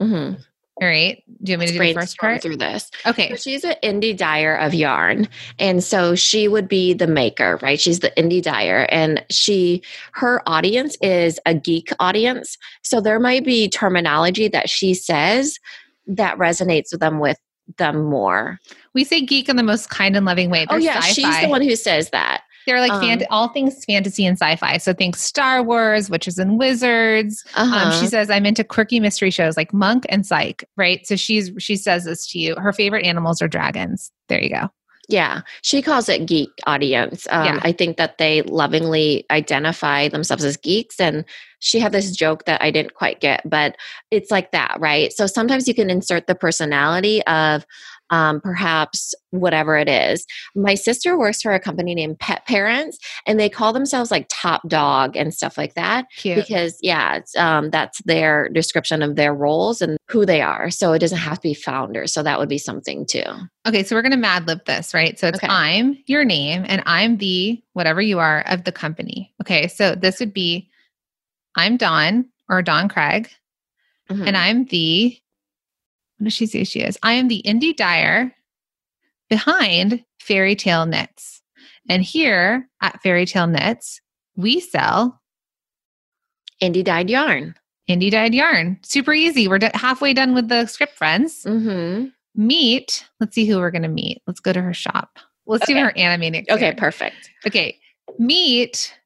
Mm-hmm. 0.01 0.41
All 0.81 0.89
right. 0.89 1.23
Do 1.43 1.53
you 1.53 1.59
want 1.59 1.69
me 1.71 1.79
to 1.79 1.79
do 1.79 1.79
the 1.79 1.95
first 1.95 2.19
part? 2.19 2.43
through 2.43 2.57
this. 2.57 2.91
Okay. 3.07 3.29
So 3.31 3.37
she's 3.37 3.63
an 3.63 3.77
indie 3.85 4.17
dyer 4.17 4.57
of 4.57 4.75
yarn. 4.75 5.29
And 5.59 5.85
so 5.85 6.15
she 6.15 6.49
would 6.49 6.67
be 6.67 6.95
the 6.95 7.07
maker, 7.07 7.59
right? 7.63 7.81
She's 7.81 8.01
the 8.01 8.11
indie 8.17 8.43
dyer. 8.43 8.87
And 8.91 9.25
she, 9.31 9.83
her 10.13 10.43
audience 10.49 10.97
is 11.03 11.39
a 11.47 11.55
geek 11.55 11.93
audience. 12.01 12.57
So 12.83 13.01
there 13.01 13.21
might 13.21 13.45
be 13.45 13.69
terminology 13.69 14.49
that 14.49 14.71
she 14.71 14.95
says 14.95 15.59
that 16.07 16.39
resonates 16.39 16.91
with 16.91 17.01
them 17.01 17.21
with 17.21 17.39
them 17.77 18.05
more. 18.05 18.59
We 18.95 19.05
say 19.05 19.21
geek 19.21 19.49
in 19.49 19.57
the 19.57 19.63
most 19.63 19.91
kind 19.91 20.17
and 20.17 20.27
loving 20.27 20.51
way. 20.51 20.67
oh, 20.69 20.73
They're 20.73 20.81
yeah. 20.81 20.99
sci-fi. 20.99 21.13
She's 21.13 21.41
the 21.43 21.49
one 21.49 21.63
who 21.63 21.77
says 21.77 22.11
that. 22.11 22.43
They're 22.67 22.81
like 22.81 22.93
um, 22.93 23.03
fant- 23.03 23.27
all 23.31 23.49
things 23.49 23.85
fantasy 23.85 24.25
and 24.25 24.37
sci-fi. 24.39 24.79
So 24.79 24.93
think 24.93 25.17
Star 25.17 25.63
Wars, 25.63 26.09
Witches 26.11 26.39
and 26.39 26.59
Wizards. 26.59 27.45
Uh-huh. 27.55 27.75
Um, 27.77 28.01
she 28.01 28.07
says 28.07 28.31
I'm 28.31 28.47
into 28.47 28.65
quirky 28.65 29.01
mystery 29.01 29.31
shows 29.31 29.57
like 29.57 29.73
Monk 29.73 30.05
and 30.09 30.27
Psych. 30.27 30.65
Right. 30.77 31.07
So 31.07 31.17
she's 31.17 31.51
she 31.59 31.77
says 31.77 32.05
this 32.05 32.31
to 32.33 32.39
you. 32.39 32.57
Her 32.57 32.73
favorite 32.73 33.05
animals 33.05 33.43
are 33.43 33.49
dragons. 33.49 34.11
There 34.29 34.43
you 34.43 34.51
go. 34.51 34.69
Yeah, 35.09 35.43
she 35.63 35.83
calls 35.83 36.09
it 36.09 36.27
geek 36.27 36.51
audience. 36.65 37.27
Um, 37.31 37.45
Yeah. 37.45 37.61
I 37.63 37.73
think 37.73 37.97
that 37.97 38.19
they 38.19 38.43
lovingly 38.43 39.27
identify 39.31 40.09
themselves 40.09 40.45
as 40.45 40.57
geeks. 40.57 41.01
And 41.01 41.25
she 41.59 41.81
had 41.81 41.93
this 41.93 42.13
joke 42.13 42.45
that 42.45 42.63
I 42.63 42.71
didn't 42.71 42.95
quite 42.95 43.21
get, 43.21 43.43
but 43.45 43.77
it's 44.11 44.31
like 44.31 44.53
that, 44.53 44.77
right? 44.79 45.13
So 45.13 45.27
sometimes 45.27 45.67
you 45.67 45.75
can 45.75 45.91
insert 45.91 46.29
the 46.29 46.35
personality 46.35 47.23
of 47.27 47.67
um, 48.11 48.41
perhaps 48.41 49.15
whatever 49.31 49.77
it 49.77 49.89
is. 49.89 50.27
My 50.55 50.75
sister 50.75 51.19
works 51.19 51.41
for 51.41 51.53
a 51.55 51.61
company 51.61 51.95
named 51.95 52.19
Pet 52.19 52.45
Parents, 52.47 52.99
and 53.27 53.41
they 53.41 53.49
call 53.49 53.73
themselves 53.73 54.11
like 54.11 54.27
Top 54.29 54.69
Dog 54.69 55.17
and 55.17 55.33
stuff 55.33 55.57
like 55.57 55.75
that 55.75 56.07
Cute. 56.17 56.37
because 56.37 56.79
yeah 56.83 57.17
it's, 57.17 57.35
um, 57.37 57.71
that's 57.71 58.03
their 58.05 58.49
description 58.51 59.03
of 59.03 59.17
their 59.17 59.35
roles 59.35 59.81
and 59.81 59.97
who 60.09 60.27
they 60.27 60.43
are 60.43 60.71
so 60.71 60.93
it 60.93 60.99
doesn't 60.99 61.19
have 61.19 61.39
to 61.39 61.49
be 61.49 61.55
founders 61.55 62.13
so 62.13 62.23
that 62.23 62.39
would 62.39 62.49
be 62.49 62.59
something 62.59 63.07
too 63.07 63.23
Okay, 63.67 63.85
so 63.85 63.95
we're 63.95 64.03
gonna 64.03 64.17
mad 64.17 64.47
lib 64.49 64.65
this, 64.67 64.93
right? 64.93 65.17
So 65.19 65.29
it's 65.29 65.39
Okay. 65.39 65.47
I'm 65.49 65.97
your 66.07 66.25
name 66.25 66.65
and 66.67 66.83
I'm 66.85 67.17
the 67.19 67.63
whatever 67.75 68.03
you 68.03 68.19
are 68.19 68.43
of 68.49 68.65
the 68.65 68.73
company. 68.73 69.33
Okay, 69.41 69.69
so 69.69 69.95
this 69.95 70.19
would 70.21 70.33
be 70.35 70.69
I'm 71.57 71.77
Dawn 71.77 72.27
or 72.49 72.61
Dawn 72.63 72.89
Craig, 72.89 73.31
Mhm. 74.11 74.27
and 74.27 74.37
I'm 74.37 74.65
the 74.67 75.17
what 76.23 76.27
does 76.27 76.35
she 76.35 76.47
say 76.47 76.63
she 76.63 76.81
is? 76.81 76.97
I 77.03 77.15
am 77.15 77.27
the 77.27 77.43
indie 77.45 77.77
dyer 77.77 78.33
behind 79.29 80.05
Fairy 80.21 80.55
Tale 80.55 80.87
Knits. 80.87 81.43
And 81.89 82.03
here 82.03 82.69
at 82.81 83.03
Fairy 83.03 83.27
Tale 83.27 83.49
Knits, 83.49 84.01
we 84.37 84.61
sell 84.61 85.21
indie 86.63 86.85
dyed 86.85 87.11
yarn 87.11 87.57
indie 87.89 88.11
dyed 88.11 88.35
yarn. 88.35 88.79
Super 88.83 89.13
easy. 89.13 89.49
We're 89.49 89.59
d- 89.59 89.71
halfway 89.75 90.15
done 90.15 90.35
with 90.35 90.49
the 90.49 90.67
script, 90.67 90.95
friends. 90.97 91.45
mm-hmm. 91.45 92.07
Meet. 92.35 93.07
Let's 93.21 93.35
see 93.35 93.45
who 93.45 93.59
we're 93.59 93.71
going 93.71 93.83
to 93.83 93.89
meet. 93.89 94.23
Let's 94.27 94.41
go 94.41 94.53
to 94.53 94.63
her 94.63 94.73
shop. 94.73 95.19
Let's 95.47 95.67
do 95.67 95.75
her 95.75 95.93
Animaniacs. 95.97 96.49
okay 96.51 96.67
yarn. 96.67 96.77
perfect 96.77 97.31
Okay. 97.47 97.79
Meet 98.19 98.97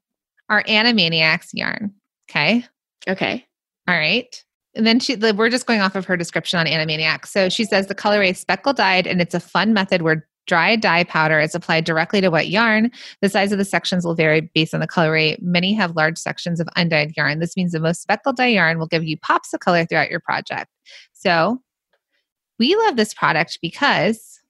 our 0.49 0.63
Animaniacs 0.65 1.49
yarn. 1.53 1.93
Okay. 2.31 2.65
okay 3.09 3.45
All 3.89 3.97
right. 3.97 4.45
And 4.77 4.87
then 4.87 5.01
she, 5.01 5.17
we're 5.17 5.51
just 5.51 5.67
going 5.67 5.81
off 5.81 5.97
of 5.97 6.05
her 6.05 6.17
description 6.17 6.59
on 6.59 6.67
Animaniacs. 6.67 7.27
So 7.27 7.49
she 7.49 7.65
says 7.65 7.87
the 7.87 7.95
colorway 7.95 8.31
is 8.31 8.39
speckle 8.39 8.75
dyed 8.75 9.07
and 9.07 9.21
it's 9.21 9.35
a 9.35 9.41
fun 9.41 9.73
method 9.73 10.03
where 10.03 10.29
dry 10.47 10.77
dye 10.77 11.05
powder 11.05 11.41
is 11.41 11.55
applied 11.55 11.85
directly 11.85 12.21
to 12.21 12.31
wet 12.31 12.49
yarn. 12.49 12.91
The 13.21 13.29
size 13.29 13.53
of 13.53 13.59
the 13.59 13.65
sections 13.65 14.05
will 14.05 14.15
vary 14.15 14.43
based 14.55 14.75
on 14.75 14.81
the 14.81 14.87
colorway. 14.87 15.41
Many 15.43 15.75
have 15.75 15.97
large 15.97 16.19
sections 16.19 16.61
of 16.61 16.69
undyed 16.77 17.15
yarn. 17.17 17.41
This 17.41 17.57
means 17.57 17.73
the 17.73 17.81
most 17.81 18.03
speckled 18.03 18.37
dye 18.37 18.47
yarn 18.47 18.79
will 18.79 18.87
give 18.87 19.03
you 19.03 19.17
pops 19.19 19.53
of 19.53 19.61
color 19.61 19.85
throughout 19.85 20.11
your 20.11 20.21
project. 20.21 20.71
So 21.13 21.61
we 22.59 22.77
love 22.77 22.97
this 22.97 23.13
product 23.13 23.59
because 23.61 24.41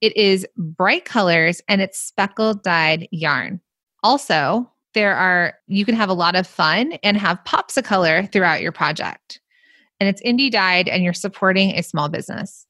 it 0.00 0.16
is 0.16 0.46
bright 0.56 1.04
colors 1.04 1.60
and 1.68 1.80
it's 1.80 1.98
speckled 1.98 2.62
dyed 2.62 3.08
yarn. 3.10 3.60
Also, 4.02 4.70
there 4.98 5.14
are 5.14 5.54
you 5.68 5.84
can 5.84 5.94
have 5.94 6.08
a 6.08 6.14
lot 6.14 6.34
of 6.34 6.44
fun 6.44 6.94
and 7.04 7.16
have 7.16 7.44
pops 7.44 7.76
of 7.76 7.84
color 7.84 8.26
throughout 8.26 8.60
your 8.60 8.72
project. 8.72 9.40
And 10.00 10.08
it's 10.08 10.20
indie 10.22 10.50
dyed 10.50 10.88
and 10.88 11.04
you're 11.04 11.12
supporting 11.12 11.70
a 11.70 11.82
small 11.84 12.08
business. 12.08 12.66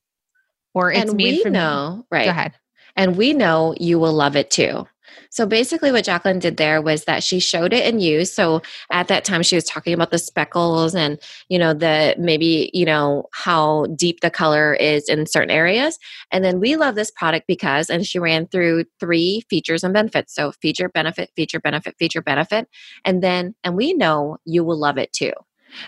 Or 0.74 0.92
it's 0.92 1.08
and 1.08 1.16
made 1.16 1.36
we 1.36 1.42
from 1.42 1.52
know 1.52 2.06
right 2.10 2.26
Go 2.26 2.30
ahead. 2.30 2.52
and 2.96 3.16
we 3.16 3.32
know 3.32 3.74
you 3.80 3.98
will 3.98 4.12
love 4.12 4.36
it 4.36 4.50
too 4.50 4.86
so 5.30 5.46
basically 5.46 5.92
what 5.92 6.04
jacqueline 6.04 6.38
did 6.38 6.56
there 6.56 6.80
was 6.80 7.04
that 7.04 7.22
she 7.22 7.38
showed 7.40 7.72
it 7.72 7.86
in 7.86 8.00
use. 8.00 8.32
So 8.32 8.62
at 8.90 9.08
that 9.08 9.24
time 9.24 9.42
she 9.42 9.56
was 9.56 9.64
talking 9.64 9.92
about 9.92 10.10
the 10.10 10.18
speckles 10.18 10.94
and 10.94 11.18
you 11.48 11.58
know 11.58 11.74
the 11.74 12.14
maybe 12.18 12.70
you 12.72 12.84
know 12.84 13.24
how 13.32 13.86
deep 13.96 14.20
the 14.20 14.30
color 14.30 14.74
is 14.74 15.08
in 15.08 15.26
certain 15.26 15.50
areas. 15.50 15.98
And 16.30 16.44
then 16.44 16.60
we 16.60 16.76
love 16.76 16.94
this 16.94 17.10
product 17.10 17.46
because 17.46 17.90
and 17.90 18.06
she 18.06 18.18
ran 18.18 18.46
through 18.46 18.84
three 19.00 19.42
features 19.50 19.84
and 19.84 19.94
benefits. 19.94 20.34
So 20.34 20.52
feature 20.52 20.88
benefit 20.88 21.30
feature 21.36 21.60
benefit 21.60 21.96
feature 21.98 22.22
benefit. 22.22 22.68
And 23.04 23.22
then 23.22 23.54
and 23.64 23.76
we 23.76 23.92
know 23.94 24.38
you 24.44 24.64
will 24.64 24.78
love 24.78 24.98
it 24.98 25.12
too. 25.12 25.32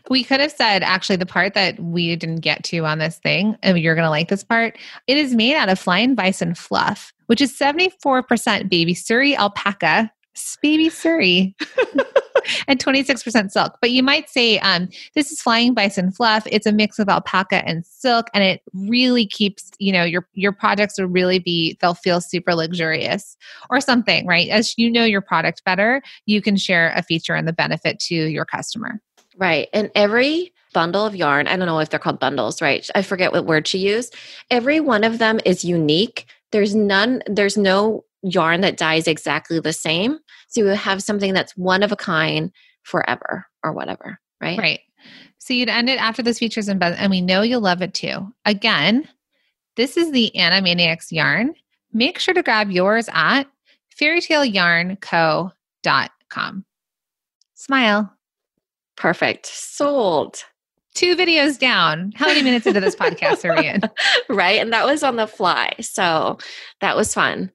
We 0.09 0.25
could 0.25 0.41
have 0.41 0.53
said 0.53 0.83
actually 0.83 1.17
the 1.17 1.27
part 1.27 1.55
that 1.55 1.81
we 1.81 2.15
didn't 2.17 2.41
get 2.41 2.65
to 2.65 2.85
on 2.85 2.99
this 2.99 3.19
thing, 3.19 3.57
and 3.63 3.79
you're 3.79 3.95
going 3.95 4.05
to 4.05 4.11
like 4.11 4.29
this 4.29 4.45
part. 4.45 4.79
It 5.07 5.17
is 5.17 5.35
made 5.35 5.57
out 5.57 5.69
of 5.69 5.79
flying 5.79 6.15
bison 6.15 6.55
fluff, 6.55 7.13
which 7.31 7.41
is 7.41 7.57
74% 7.57 8.69
baby 8.69 8.93
Suri 8.93 9.37
alpaca, 9.37 10.11
baby 10.61 10.89
Suri, 10.89 11.55
and 12.67 12.85
26% 12.85 13.53
silk. 13.53 13.79
But 13.81 13.93
you 13.93 14.03
might 14.03 14.29
say 14.29 14.59
um, 14.59 14.89
this 15.15 15.31
is 15.31 15.41
flying 15.41 15.73
bison 15.73 16.11
fluff. 16.11 16.45
It's 16.51 16.67
a 16.67 16.73
mix 16.73 16.99
of 16.99 17.09
alpaca 17.09 17.65
and 17.65 17.87
silk, 17.87 18.27
and 18.35 18.43
it 18.43 18.63
really 18.75 19.29
keeps 19.29 19.71
you 19.79 19.93
know 19.93 20.03
your 20.03 20.27
your 20.35 20.51
projects 20.51 20.99
will 20.99 21.07
really 21.07 21.39
be 21.39 21.79
they'll 21.81 21.95
feel 21.95 22.21
super 22.21 22.53
luxurious 22.53 23.37
or 23.71 23.81
something, 23.81 24.27
right? 24.27 24.49
As 24.49 24.75
you 24.77 24.91
know 24.91 25.05
your 25.05 25.21
product 25.21 25.63
better, 25.65 26.03
you 26.27 26.43
can 26.43 26.57
share 26.57 26.93
a 26.97 27.03
feature 27.05 27.37
and 27.37 27.47
the 27.47 27.53
benefit 27.53 28.01
to 28.01 28.17
your 28.17 28.45
customer. 28.45 29.01
Right. 29.37 29.69
And 29.73 29.89
every 29.95 30.53
bundle 30.73 31.07
of 31.07 31.15
yarn, 31.15 31.47
I 31.47 31.57
don't 31.57 31.67
know 31.67 31.79
if 31.79 31.91
they're 31.91 32.01
called 32.01 32.19
bundles, 32.19 32.61
right? 32.61 32.89
I 32.97 33.03
forget 33.03 33.33
what 33.33 33.47
word 33.47 33.69
she 33.69 33.79
used. 33.79 34.17
Every 34.51 34.81
one 34.81 35.05
of 35.05 35.19
them 35.19 35.39
is 35.45 35.65
unique. 35.65 36.27
There's 36.53 36.75
none, 36.75 37.23
there's 37.27 37.57
no 37.57 38.05
yarn 38.23 38.61
that 38.63 38.77
dyes 38.77 39.07
exactly 39.07 39.61
the 39.61 39.73
same. 39.73 40.19
So 40.49 40.61
you 40.61 40.67
have 40.67 41.03
something 41.03 41.33
that's 41.33 41.57
one 41.57 41.83
of 41.83 41.93
a 41.93 41.97
kind 41.97 42.51
forever 42.83 43.47
or 43.63 43.73
whatever, 43.73 44.19
right? 44.41 44.59
Right. 44.59 44.81
So 45.39 45.55
you'd 45.55 45.69
end 45.69 45.89
it 45.89 46.01
after 46.01 46.23
those 46.23 46.39
features 46.39 46.69
and 46.69 46.79
ben- 46.79 46.95
and 46.95 47.11
we 47.11 47.21
know 47.21 47.43
you'll 47.43 47.63
love 47.63 47.83
it 47.83 47.95
too. 47.95 48.33
Again, 48.45 49.09
this 49.77 49.97
is 49.97 50.13
the 50.13 50.31
Animaniacs 50.37 51.11
yarn 51.11 51.55
make 51.93 52.19
sure 52.19 52.35
to 52.35 52.43
grab 52.43 52.71
yours 52.71 53.09
at 53.13 53.45
fairytaleyarnco.com. 53.99 56.65
Smile. 57.55 58.13
Perfect. 58.97 59.47
Sold. 59.47 60.45
Two 60.95 61.17
videos 61.17 61.59
down. 61.59 62.13
How 62.17 62.27
many 62.27 62.43
minutes 62.43 62.67
into 62.67 62.81
this 62.81 62.97
podcast 62.97 63.45
are 63.45 63.61
we 63.61 63.69
in? 63.69 63.81
right. 64.29 64.61
And 64.61 64.73
that 64.73 64.87
was 64.87 65.03
on 65.03 65.17
the 65.17 65.27
fly. 65.27 65.73
So 65.81 66.39
that 66.81 66.97
was 66.97 67.15
fun. 67.15 67.51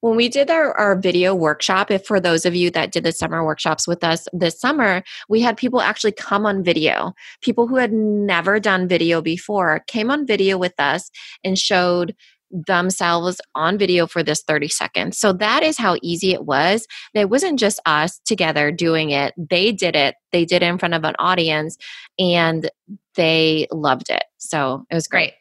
When 0.00 0.16
we 0.16 0.28
did 0.28 0.50
our, 0.50 0.72
our 0.74 0.94
video 0.94 1.34
workshop, 1.34 1.90
if 1.90 2.06
for 2.06 2.20
those 2.20 2.46
of 2.46 2.54
you 2.54 2.70
that 2.70 2.92
did 2.92 3.02
the 3.02 3.12
summer 3.12 3.44
workshops 3.44 3.88
with 3.88 4.04
us 4.04 4.28
this 4.32 4.60
summer, 4.60 5.02
we 5.28 5.40
had 5.40 5.56
people 5.56 5.80
actually 5.80 6.12
come 6.12 6.46
on 6.46 6.62
video. 6.62 7.12
People 7.40 7.66
who 7.66 7.76
had 7.76 7.92
never 7.92 8.60
done 8.60 8.86
video 8.86 9.20
before 9.20 9.80
came 9.88 10.10
on 10.10 10.26
video 10.26 10.58
with 10.58 10.78
us 10.78 11.10
and 11.42 11.58
showed 11.58 12.14
themselves 12.50 13.40
on 13.54 13.78
video 13.78 14.06
for 14.06 14.22
this 14.22 14.42
30 14.42 14.68
seconds. 14.68 15.18
So 15.18 15.32
that 15.34 15.62
is 15.62 15.78
how 15.78 15.96
easy 16.02 16.32
it 16.32 16.44
was. 16.44 16.86
It 17.14 17.30
wasn't 17.30 17.58
just 17.58 17.80
us 17.86 18.20
together 18.24 18.70
doing 18.70 19.10
it. 19.10 19.34
They 19.36 19.72
did 19.72 19.96
it. 19.96 20.14
They 20.32 20.44
did 20.44 20.62
it 20.62 20.66
in 20.66 20.78
front 20.78 20.94
of 20.94 21.04
an 21.04 21.14
audience 21.18 21.76
and 22.18 22.70
they 23.14 23.66
loved 23.72 24.10
it. 24.10 24.24
So 24.38 24.84
it 24.90 24.94
was 24.94 25.08
great. 25.08 25.32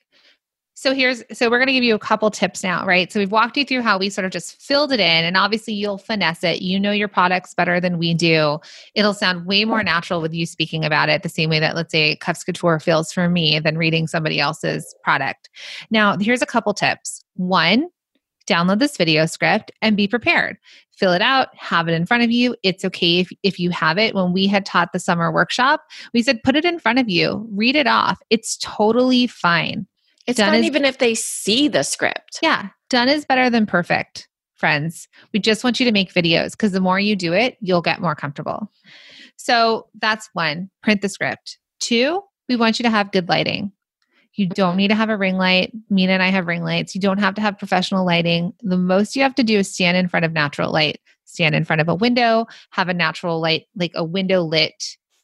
So 0.78 0.94
here's 0.94 1.24
so 1.32 1.50
we're 1.50 1.58
going 1.58 1.68
to 1.68 1.74
give 1.74 1.86
you 1.86 1.96
a 1.96 2.00
couple 2.00 2.30
tips 2.30 2.62
now, 2.62 2.86
right? 2.86 3.10
So 3.10 3.22
we've 3.22 3.32
walked 3.32 3.56
you 3.56 3.64
through 3.64 3.82
how 3.82 3.98
we 3.98 4.10
sort 4.10 4.26
of 4.26 4.32
just 4.32 4.62
filled 4.62 4.92
it 4.92 5.00
in 5.00 5.24
and 5.24 5.38
obviously 5.38 5.74
you'll 5.74 5.98
finesse 5.98 6.44
it. 6.44 6.62
You 6.62 6.82
know 6.82 6.92
your 6.92 7.08
products 7.08 7.54
better 7.54 7.80
than 7.80 7.98
we 7.98 8.14
do. 8.14 8.60
It'll 8.94 9.14
sound 9.14 9.46
way 9.46 9.64
more 9.64 9.84
natural 9.84 10.22
with 10.22 10.34
you 10.34 10.46
speaking 10.46 10.84
about 10.84 11.08
it 11.08 11.24
the 11.24 11.30
same 11.30 11.50
way 11.50 11.60
that 11.60 11.76
let's 11.76 11.94
say 11.94 12.18
Cuffs 12.18 12.44
Couture 12.44 12.82
feels 12.82 13.14
for 13.14 13.30
me 13.30 13.58
than 13.58 13.78
reading 13.78 14.06
somebody 14.06 14.38
else's 14.38 14.94
product. 15.02 15.50
Now, 15.92 16.18
here's 16.18 16.42
a 16.42 16.46
couple 16.46 16.74
tips. 16.74 17.24
One, 17.36 17.88
download 18.46 18.80
this 18.80 18.98
video 18.98 19.28
script 19.28 19.72
and 19.82 19.96
be 19.96 20.10
prepared. 20.10 20.58
Fill 20.92 21.14
it 21.14 21.22
out, 21.22 21.56
have 21.56 21.88
it 21.88 21.94
in 21.94 22.06
front 22.06 22.24
of 22.24 22.32
you. 22.32 22.54
It's 22.64 22.84
okay 22.84 23.20
if, 23.20 23.30
if 23.44 23.62
you 23.62 23.70
have 23.70 23.98
it. 23.98 24.14
When 24.14 24.34
we 24.34 24.46
had 24.46 24.66
taught 24.66 24.92
the 24.92 25.00
summer 25.00 25.32
workshop, 25.32 25.84
we 26.14 26.22
said 26.22 26.44
put 26.44 26.58
it 26.58 26.66
in 26.66 26.80
front 26.80 27.00
of 27.00 27.08
you, 27.08 27.48
read 27.52 27.78
it 27.78 27.88
off. 27.88 28.22
It's 28.30 28.58
totally 28.58 29.26
fine. 29.28 29.88
It's 30.28 30.38
Done 30.38 30.50
fun 30.52 30.60
is- 30.60 30.66
even 30.66 30.86
if 30.86 30.98
they 30.98 31.14
see 31.16 31.68
the 31.68 31.84
script. 31.84 32.40
Yeah, 32.42 32.70
done 32.90 33.10
is 33.10 33.26
better 33.26 33.50
than 33.50 33.66
perfect, 33.66 34.28
friends. 34.56 35.08
We 35.34 35.40
just 35.40 35.64
want 35.64 35.80
you 35.80 35.86
to 35.86 35.92
make 35.92 36.14
videos 36.14 36.52
because 36.52 36.72
the 36.72 36.82
more 36.82 37.00
you 37.00 37.16
do 37.16 37.34
it, 37.34 37.58
you'll 37.62 37.82
get 37.82 38.02
more 38.02 38.16
comfortable. 38.16 38.72
So 39.38 39.88
that's 40.00 40.30
one, 40.34 40.70
print 40.82 41.02
the 41.02 41.10
script. 41.10 41.58
Two, 41.80 42.22
we 42.50 42.56
want 42.56 42.80
you 42.80 42.84
to 42.84 42.90
have 42.90 43.12
good 43.12 43.30
lighting. 43.30 43.72
You 44.34 44.48
don't 44.48 44.76
need 44.76 44.90
to 44.90 44.96
have 44.96 45.10
a 45.10 45.18
ring 45.18 45.38
light. 45.38 45.72
Minna 45.90 46.14
and 46.14 46.24
I 46.24 46.28
have 46.30 46.48
ring 46.48 46.64
lights. 46.64 46.94
You 46.96 47.02
don't 47.02 47.20
have 47.20 47.36
to 47.36 47.42
have 47.42 47.58
professional 47.58 48.06
lighting. 48.06 48.54
The 48.62 48.78
most 48.78 49.16
you 49.16 49.22
have 49.22 49.36
to 49.36 49.44
do 49.44 49.60
is 49.60 49.74
stand 49.74 49.96
in 49.96 50.10
front 50.10 50.26
of 50.26 50.34
natural 50.34 50.72
light, 50.74 51.00
stand 51.24 51.56
in 51.56 51.64
front 51.64 51.82
of 51.82 51.88
a 51.88 51.96
window, 51.96 52.46
have 52.72 52.90
a 52.90 52.94
natural 52.94 53.40
light, 53.40 53.66
like 53.78 53.92
a 53.96 54.04
window 54.04 54.42
lit 54.42 54.74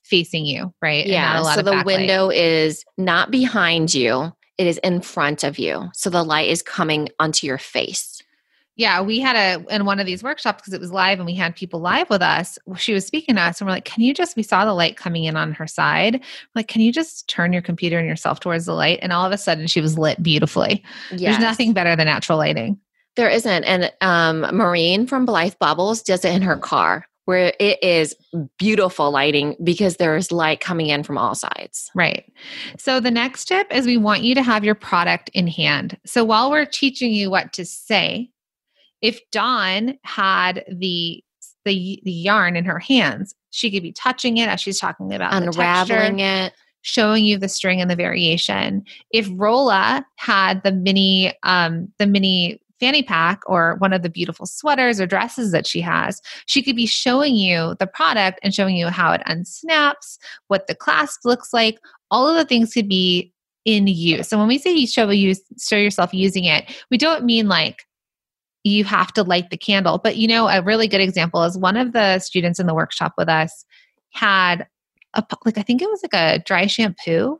facing 0.03 0.45
you, 0.45 0.73
right? 0.81 1.03
And 1.03 1.11
Yeah. 1.13 1.39
a 1.39 1.41
lot 1.41 1.55
So 1.55 1.59
of 1.59 1.65
the 1.65 1.71
backlight. 1.71 1.85
window 1.85 2.29
is 2.29 2.85
not 2.97 3.31
behind 3.31 3.93
you, 3.93 4.31
it 4.61 4.67
is 4.67 4.77
in 4.79 5.01
front 5.01 5.43
of 5.43 5.57
you. 5.57 5.89
So 5.93 6.09
the 6.09 6.23
light 6.23 6.49
is 6.49 6.61
coming 6.61 7.09
onto 7.19 7.47
your 7.47 7.57
face. 7.57 8.21
Yeah, 8.77 9.01
we 9.01 9.19
had 9.19 9.35
a 9.35 9.75
in 9.75 9.85
one 9.85 9.99
of 9.99 10.05
these 10.05 10.23
workshops 10.23 10.61
because 10.61 10.73
it 10.73 10.79
was 10.79 10.91
live 10.91 11.19
and 11.19 11.25
we 11.25 11.35
had 11.35 11.55
people 11.55 11.81
live 11.81 12.09
with 12.09 12.21
us. 12.21 12.57
She 12.77 12.93
was 12.93 13.05
speaking 13.05 13.35
to 13.35 13.41
us 13.41 13.59
and 13.59 13.67
we're 13.67 13.73
like, 13.73 13.85
"Can 13.85 14.01
you 14.03 14.13
just?" 14.13 14.37
We 14.37 14.43
saw 14.43 14.63
the 14.63 14.73
light 14.73 14.95
coming 14.97 15.25
in 15.25 15.35
on 15.35 15.51
her 15.53 15.67
side. 15.67 16.15
We're 16.15 16.59
like, 16.59 16.67
"Can 16.67 16.81
you 16.81 16.91
just 16.91 17.27
turn 17.27 17.53
your 17.53 17.61
computer 17.61 17.99
and 17.99 18.07
yourself 18.07 18.39
towards 18.39 18.65
the 18.65 18.73
light?" 18.73 18.99
And 19.01 19.11
all 19.11 19.25
of 19.25 19.31
a 19.31 19.37
sudden, 19.37 19.67
she 19.67 19.81
was 19.81 19.97
lit 19.97 20.23
beautifully. 20.23 20.83
Yes. 21.11 21.19
There's 21.19 21.39
nothing 21.39 21.73
better 21.73 21.95
than 21.95 22.05
natural 22.05 22.37
lighting. 22.37 22.79
There 23.17 23.29
isn't. 23.29 23.63
And 23.65 23.91
um, 23.99 24.55
Maureen 24.55 25.05
from 25.05 25.25
Blythe 25.25 25.55
Baubles 25.59 26.01
does 26.01 26.23
it 26.23 26.33
in 26.33 26.41
her 26.41 26.57
car 26.57 27.05
where 27.31 27.53
it 27.61 27.81
is 27.81 28.13
beautiful 28.57 29.09
lighting 29.09 29.55
because 29.63 29.95
there's 29.95 30.33
light 30.33 30.59
coming 30.59 30.87
in 30.87 31.01
from 31.01 31.17
all 31.17 31.33
sides. 31.33 31.89
Right. 31.95 32.29
So 32.77 32.99
the 32.99 33.09
next 33.09 33.45
tip 33.45 33.73
is 33.73 33.85
we 33.85 33.95
want 33.95 34.21
you 34.21 34.35
to 34.35 34.43
have 34.43 34.65
your 34.65 34.75
product 34.75 35.29
in 35.33 35.47
hand. 35.47 35.97
So 36.05 36.25
while 36.25 36.51
we're 36.51 36.65
teaching 36.65 37.13
you 37.13 37.31
what 37.31 37.53
to 37.53 37.63
say, 37.63 38.29
if 39.01 39.21
Dawn 39.31 39.97
had 40.03 40.65
the 40.69 41.23
the, 41.63 42.01
the 42.03 42.11
yarn 42.11 42.57
in 42.57 42.65
her 42.65 42.79
hands, 42.79 43.33
she 43.51 43.71
could 43.71 43.83
be 43.83 43.93
touching 43.93 44.37
it 44.37 44.49
as 44.49 44.59
she's 44.59 44.79
talking 44.79 45.13
about 45.13 45.31
the 45.31 45.51
texture. 45.51 45.61
Unraveling 45.61 46.19
it. 46.19 46.51
showing 46.81 47.23
you 47.23 47.37
the 47.37 47.47
string 47.47 47.79
and 47.79 47.89
the 47.89 47.95
variation. 47.95 48.83
If 49.11 49.29
Rola 49.31 50.05
had 50.17 50.63
the 50.63 50.73
mini 50.73 51.33
um 51.43 51.93
the 51.97 52.07
mini 52.07 52.61
fanny 52.81 53.03
pack 53.03 53.41
or 53.45 53.75
one 53.77 53.93
of 53.93 54.01
the 54.01 54.09
beautiful 54.09 54.45
sweaters 54.45 54.99
or 54.99 55.05
dresses 55.05 55.51
that 55.51 55.67
she 55.67 55.79
has, 55.79 56.19
she 56.47 56.61
could 56.61 56.75
be 56.75 56.87
showing 56.87 57.35
you 57.35 57.75
the 57.79 57.87
product 57.87 58.39
and 58.43 58.53
showing 58.53 58.75
you 58.75 58.87
how 58.87 59.13
it 59.13 59.21
unsnaps, 59.27 60.17
what 60.47 60.67
the 60.67 60.75
clasp 60.75 61.21
looks 61.23 61.53
like. 61.53 61.79
All 62.09 62.27
of 62.27 62.35
the 62.35 62.43
things 62.43 62.73
could 62.73 62.89
be 62.89 63.31
in 63.63 63.87
use. 63.87 64.27
So 64.27 64.37
when 64.37 64.47
we 64.47 64.57
say 64.57 64.73
you 64.73 64.87
show 64.87 65.09
you 65.11 65.35
show 65.59 65.77
yourself 65.77 66.13
using 66.13 66.45
it, 66.45 66.65
we 66.89 66.97
don't 66.97 67.23
mean 67.23 67.47
like 67.47 67.85
you 68.63 68.83
have 68.83 69.13
to 69.13 69.23
light 69.23 69.51
the 69.51 69.57
candle. 69.57 69.99
But 69.99 70.17
you 70.17 70.27
know, 70.27 70.47
a 70.47 70.61
really 70.61 70.87
good 70.87 71.01
example 71.01 71.43
is 71.43 71.57
one 71.57 71.77
of 71.77 71.93
the 71.93 72.19
students 72.19 72.59
in 72.59 72.65
the 72.65 72.73
workshop 72.73 73.13
with 73.17 73.29
us 73.29 73.63
had 74.09 74.67
a 75.13 75.23
like 75.45 75.59
I 75.59 75.61
think 75.61 75.81
it 75.81 75.89
was 75.89 76.01
like 76.03 76.19
a 76.19 76.43
dry 76.43 76.65
shampoo 76.65 77.39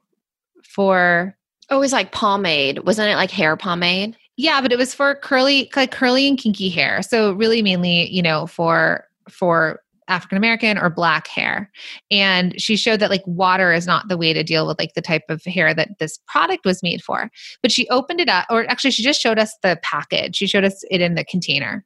for 0.63 1.35
Oh, 1.71 1.77
it 1.77 1.79
was 1.79 1.93
like 1.93 2.11
pomade. 2.11 2.79
Wasn't 2.79 3.09
it 3.09 3.15
like 3.15 3.31
hair 3.31 3.55
pomade? 3.55 4.17
Yeah, 4.41 4.59
but 4.59 4.71
it 4.71 4.77
was 4.77 4.91
for 4.91 5.13
curly 5.13 5.69
like 5.75 5.91
curly 5.91 6.27
and 6.27 6.35
kinky 6.35 6.69
hair. 6.69 7.03
So 7.03 7.33
really 7.33 7.61
mainly, 7.61 8.09
you 8.09 8.23
know, 8.23 8.47
for 8.47 9.05
for 9.29 9.79
African 10.07 10.35
American 10.35 10.79
or 10.79 10.89
black 10.89 11.27
hair. 11.27 11.71
And 12.09 12.59
she 12.59 12.75
showed 12.75 12.99
that 13.01 13.11
like 13.11 13.21
water 13.27 13.71
is 13.71 13.85
not 13.85 14.07
the 14.07 14.17
way 14.17 14.33
to 14.33 14.43
deal 14.43 14.65
with 14.65 14.79
like 14.79 14.95
the 14.95 15.01
type 15.01 15.21
of 15.29 15.43
hair 15.43 15.75
that 15.75 15.99
this 15.99 16.17
product 16.27 16.65
was 16.65 16.81
made 16.81 17.03
for. 17.03 17.29
But 17.61 17.71
she 17.71 17.87
opened 17.89 18.19
it 18.19 18.29
up 18.29 18.47
or 18.49 18.69
actually 18.69 18.91
she 18.91 19.03
just 19.03 19.21
showed 19.21 19.37
us 19.37 19.55
the 19.61 19.79
package. 19.83 20.37
She 20.37 20.47
showed 20.47 20.65
us 20.65 20.83
it 20.89 21.01
in 21.01 21.13
the 21.13 21.23
container. 21.23 21.85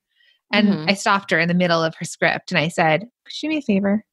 And 0.54 0.70
Mhm. 0.70 0.90
I 0.90 0.94
stopped 0.94 1.32
her 1.32 1.40
in 1.40 1.50
the 1.50 1.54
middle 1.54 1.84
of 1.84 1.94
her 1.96 2.06
script 2.06 2.52
and 2.52 2.58
I 2.58 2.70
said, 2.70 3.02
Could 3.26 3.44
you 3.44 3.50
do 3.50 3.56
me 3.56 3.58
a 3.58 3.62
favor? 3.62 4.06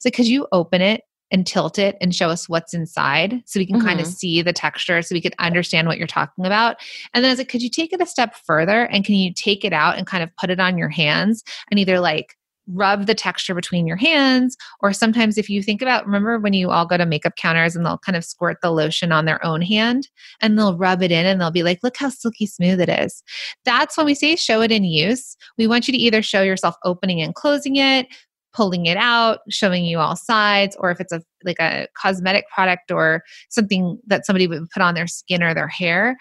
So 0.00 0.10
could 0.10 0.26
you 0.26 0.46
open 0.50 0.80
it 0.80 1.02
and 1.32 1.46
tilt 1.46 1.78
it 1.78 1.96
and 2.00 2.14
show 2.14 2.28
us 2.28 2.48
what's 2.48 2.74
inside 2.74 3.42
so 3.46 3.58
we 3.58 3.66
can 3.66 3.80
kind 3.80 3.98
of 4.00 4.06
Mhm. 4.06 4.12
see 4.12 4.42
the 4.42 4.52
texture 4.52 5.02
so 5.02 5.14
we 5.14 5.20
could 5.20 5.34
understand 5.38 5.88
what 5.88 5.98
you're 5.98 6.06
talking 6.06 6.46
about. 6.46 6.76
And 7.12 7.24
then 7.24 7.30
I 7.30 7.32
was 7.32 7.38
like, 7.38 7.48
could 7.48 7.62
you 7.62 7.70
take 7.70 7.92
it 7.92 8.00
a 8.00 8.06
step 8.06 8.36
further? 8.46 8.84
And 8.84 9.04
can 9.04 9.16
you 9.16 9.32
take 9.34 9.64
it 9.64 9.72
out 9.72 9.96
and 9.96 10.06
kind 10.06 10.22
of 10.22 10.30
put 10.36 10.50
it 10.50 10.60
on 10.60 10.78
your 10.78 10.90
hands 10.90 11.42
and 11.70 11.80
either 11.80 11.98
like 11.98 12.36
rub 12.68 13.06
the 13.06 13.14
texture 13.14 13.56
between 13.56 13.88
your 13.88 13.96
hands 13.96 14.56
or 14.80 14.92
sometimes 14.92 15.36
if 15.36 15.50
you 15.50 15.64
think 15.64 15.82
about 15.82 16.06
remember 16.06 16.38
when 16.38 16.52
you 16.52 16.70
all 16.70 16.86
go 16.86 16.96
to 16.96 17.04
makeup 17.04 17.34
counters 17.34 17.74
and 17.74 17.84
they'll 17.84 17.98
kind 17.98 18.14
of 18.14 18.24
squirt 18.24 18.56
the 18.62 18.70
lotion 18.70 19.10
on 19.10 19.24
their 19.24 19.44
own 19.44 19.60
hand 19.60 20.08
and 20.40 20.56
they'll 20.56 20.78
rub 20.78 21.02
it 21.02 21.10
in 21.10 21.26
and 21.26 21.40
they'll 21.40 21.50
be 21.50 21.64
like 21.64 21.80
look 21.82 21.96
how 21.96 22.08
silky 22.08 22.46
smooth 22.46 22.80
it 22.80 22.88
is. 22.88 23.24
That's 23.64 23.96
when 23.96 24.06
we 24.06 24.14
say 24.14 24.36
show 24.36 24.60
it 24.60 24.70
in 24.70 24.84
use. 24.84 25.36
We 25.58 25.66
want 25.66 25.88
you 25.88 25.92
to 25.92 25.98
either 25.98 26.22
show 26.22 26.42
yourself 26.42 26.76
opening 26.84 27.20
and 27.20 27.34
closing 27.34 27.74
it 27.76 28.06
pulling 28.52 28.86
it 28.86 28.96
out 28.96 29.40
showing 29.48 29.84
you 29.84 29.98
all 29.98 30.14
sides 30.16 30.76
or 30.78 30.90
if 30.90 31.00
it's 31.00 31.12
a 31.12 31.22
like 31.44 31.58
a 31.60 31.86
cosmetic 32.00 32.44
product 32.54 32.90
or 32.90 33.22
something 33.48 33.98
that 34.06 34.26
somebody 34.26 34.46
would 34.46 34.68
put 34.70 34.82
on 34.82 34.94
their 34.94 35.06
skin 35.06 35.42
or 35.42 35.54
their 35.54 35.68
hair 35.68 36.16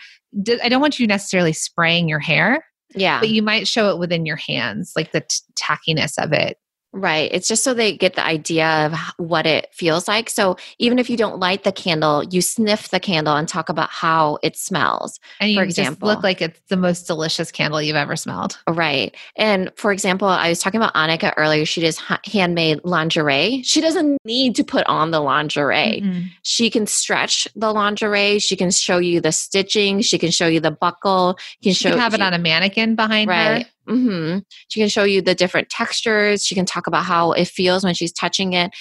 I 0.64 0.70
don't 0.70 0.82
want 0.82 0.98
you 1.00 1.08
necessarily 1.08 1.52
spraying 1.52 2.08
your 2.08 2.20
hair, 2.20 2.64
Yeah. 2.96 3.20
but 3.20 3.30
you 3.30 3.42
might 3.42 3.68
show 3.68 3.90
it 3.90 4.00
within 4.00 4.26
your 4.26 4.38
hands, 4.38 4.94
like 4.96 5.12
the 5.12 5.22
t- 5.22 5.38
tackiness 5.62 6.14
of 6.18 6.32
it. 6.32 6.58
Right. 6.94 7.32
It's 7.34 7.48
just 7.48 7.64
so 7.64 7.74
they 7.74 7.96
get 7.96 8.16
the 8.16 8.26
idea 8.26 8.68
of 8.86 8.94
what 9.18 9.46
it 9.46 9.70
feels 9.72 10.10
like. 10.10 10.30
So 10.30 10.58
even 10.78 11.00
if 11.00 11.10
you 11.10 11.16
don't 11.16 11.40
light 11.40 11.64
the 11.64 11.72
candle, 11.72 12.22
you 12.26 12.42
sniff 12.42 12.90
the 12.90 13.00
candle 13.00 13.36
and 13.38 13.48
talk 13.48 13.70
about 13.70 13.90
how 13.90 14.40
it 14.44 14.58
smells. 14.58 15.18
And 15.40 15.52
you 15.52 15.58
For 15.58 15.64
example. 15.64 16.10
look 16.10 16.22
like 16.22 16.42
it's 16.42 16.60
the 16.68 16.76
most 16.76 17.08
delicious 17.08 17.50
candle 17.50 17.82
you've 17.82 17.96
ever 17.96 18.18
smelled. 18.18 18.58
Right. 18.68 19.16
And 19.38 19.72
for 19.78 19.94
example, 19.94 20.28
I 20.28 20.50
was 20.50 20.60
talking 20.60 20.82
about 20.82 20.94
Annika 20.94 21.34
earlier. 21.38 21.66
She 21.66 21.80
does 21.80 21.98
handmade 22.26 22.82
lingerie. 22.84 23.62
She 23.64 23.80
doesn't 23.80 24.18
need 24.26 24.56
to 24.58 24.64
put 24.66 24.86
on 24.88 25.12
the 25.12 25.22
lingerie. 25.22 26.02
Mm-mm. 26.04 26.26
She 26.44 26.70
can 26.70 26.88
stretch 26.88 27.48
the 27.56 27.72
lingerie. 27.72 28.40
She 28.40 28.58
can 28.58 28.70
show 28.70 28.98
you 28.98 29.22
the 29.22 29.32
stitching. 29.32 30.02
She 30.02 30.18
can 30.18 30.30
show 30.32 30.48
you 30.48 30.60
the 30.60 30.72
buckle. 30.72 31.38
She 31.62 31.70
can 31.70 31.74
She 31.74 31.84
show 31.86 31.92
could 31.92 32.00
have 32.00 32.14
it 32.14 32.18
she- 32.18 32.24
on 32.24 32.34
a 32.34 32.38
mannequin 32.40 32.96
behind 32.96 33.30
right. 33.30 33.66
her. 33.66 33.71
Hmm 33.88 34.40
She 34.68 34.80
can 34.80 34.90
show 34.90 35.04
you 35.04 35.22
the 35.22 35.36
different 35.36 35.70
textures. 35.70 36.46
She 36.46 36.56
can 36.56 36.66
talk 36.66 36.88
about 36.88 37.06
how 37.06 37.32
it 37.32 37.48
feels 37.48 37.84
when 37.84 37.94
she's 37.94 38.12
touching 38.12 38.54
it. 38.54 38.72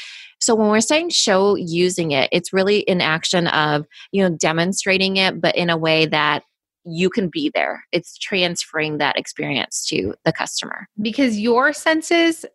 So 0.41 0.55
when 0.55 0.69
we're 0.69 0.81
saying 0.81 1.11
show 1.11 1.55
using 1.55 2.13
it, 2.13 2.29
it's 2.33 2.53
really 2.53 2.87
an 2.89 3.01
action 3.01 3.47
of 3.49 3.87
you 4.13 4.23
know 4.23 4.35
demonstrating 4.37 5.17
it, 5.17 5.41
but 5.41 5.57
in 5.57 5.71
a 5.71 5.77
way 5.77 6.07
that 6.07 6.45
you 6.85 7.11
can 7.11 7.29
be 7.29 7.51
there. 7.55 7.85
It's 7.93 8.17
transferring 8.17 8.99
that 8.99 9.19
experience 9.19 9.87
to 9.89 10.15
the 10.25 10.33
customer. 10.33 10.89
Because 11.01 11.39
your 11.39 11.73
senses, 11.73 12.47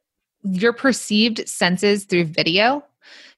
your 0.44 0.74
perceived 0.74 1.48
senses 1.48 2.06
through 2.06 2.26
video, 2.26 2.84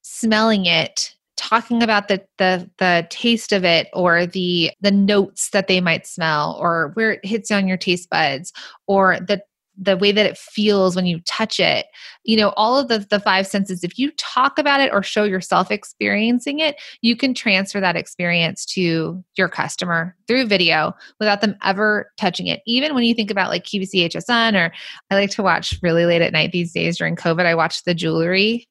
smelling 0.02 0.66
it 0.66 1.17
talking 1.38 1.82
about 1.84 2.08
the 2.08 2.22
the 2.38 2.70
the 2.78 3.08
taste 3.10 3.54
of 3.54 3.64
it 3.64 3.88
or 3.94 4.26
the 4.26 4.72
the 4.82 4.92
notes 4.92 5.52
that 5.52 5.68
they 5.68 5.80
might 5.80 6.06
smell 6.06 6.58
or 6.60 6.92
where 6.96 7.12
it 7.12 7.26
hits 7.26 7.52
on 7.52 7.68
your 7.68 7.78
taste 7.78 8.10
buds 8.10 8.52
or 8.88 9.20
the 9.20 9.42
the 9.80 9.96
way 9.96 10.12
that 10.12 10.26
it 10.26 10.38
feels 10.40 10.96
when 10.96 11.06
you 11.06 11.20
touch 11.22 11.60
it. 11.60 11.86
You 12.24 12.38
know 12.38 12.50
all 12.58 12.78
of 12.78 12.88
the 12.88 13.06
the 13.10 13.20
five 13.20 13.48
senses 13.48 13.84
if 13.84 13.98
you 13.98 14.12
talk 14.18 14.58
about 14.58 14.82
it 14.82 14.92
or 14.92 15.04
show 15.04 15.24
yourself 15.24 15.72
experiencing 15.72 16.60
it 16.60 16.76
you 17.02 17.16
can 17.16 17.34
transfer 17.34 17.80
that 17.80 17.96
experience 17.96 18.66
to 18.66 19.24
your 19.38 19.48
customer 19.48 20.16
through 20.28 20.48
video 20.48 20.94
without 21.20 21.42
them 21.42 21.56
ever 21.64 22.12
touching 22.18 22.48
it. 22.48 22.62
Even 22.66 22.96
when 22.96 23.04
you 23.04 23.14
think 23.14 23.32
about 23.32 23.50
like 23.50 23.64
QVC 23.64 24.10
HSN 24.10 24.56
or 24.56 24.74
I 25.12 25.16
like 25.16 25.30
to 25.32 25.44
watch 25.44 25.78
really 25.82 26.06
late 26.06 26.22
at 26.22 26.34
night 26.34 26.52
these 26.52 26.74
days 26.74 26.98
during 26.98 27.16
covid 27.16 27.46
I 27.46 27.56
watch 27.56 27.84
the 27.84 27.94
jewelry 27.94 28.68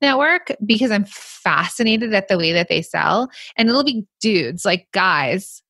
network 0.00 0.52
because 0.64 0.90
I'm 0.90 1.04
fascinated 1.04 2.14
at 2.14 2.28
the 2.28 2.38
way 2.38 2.52
that 2.52 2.68
they 2.68 2.82
sell 2.82 3.30
and 3.56 3.68
it'll 3.68 3.84
be 3.84 4.06
dudes 4.20 4.64
like 4.64 4.88
guys 4.92 5.62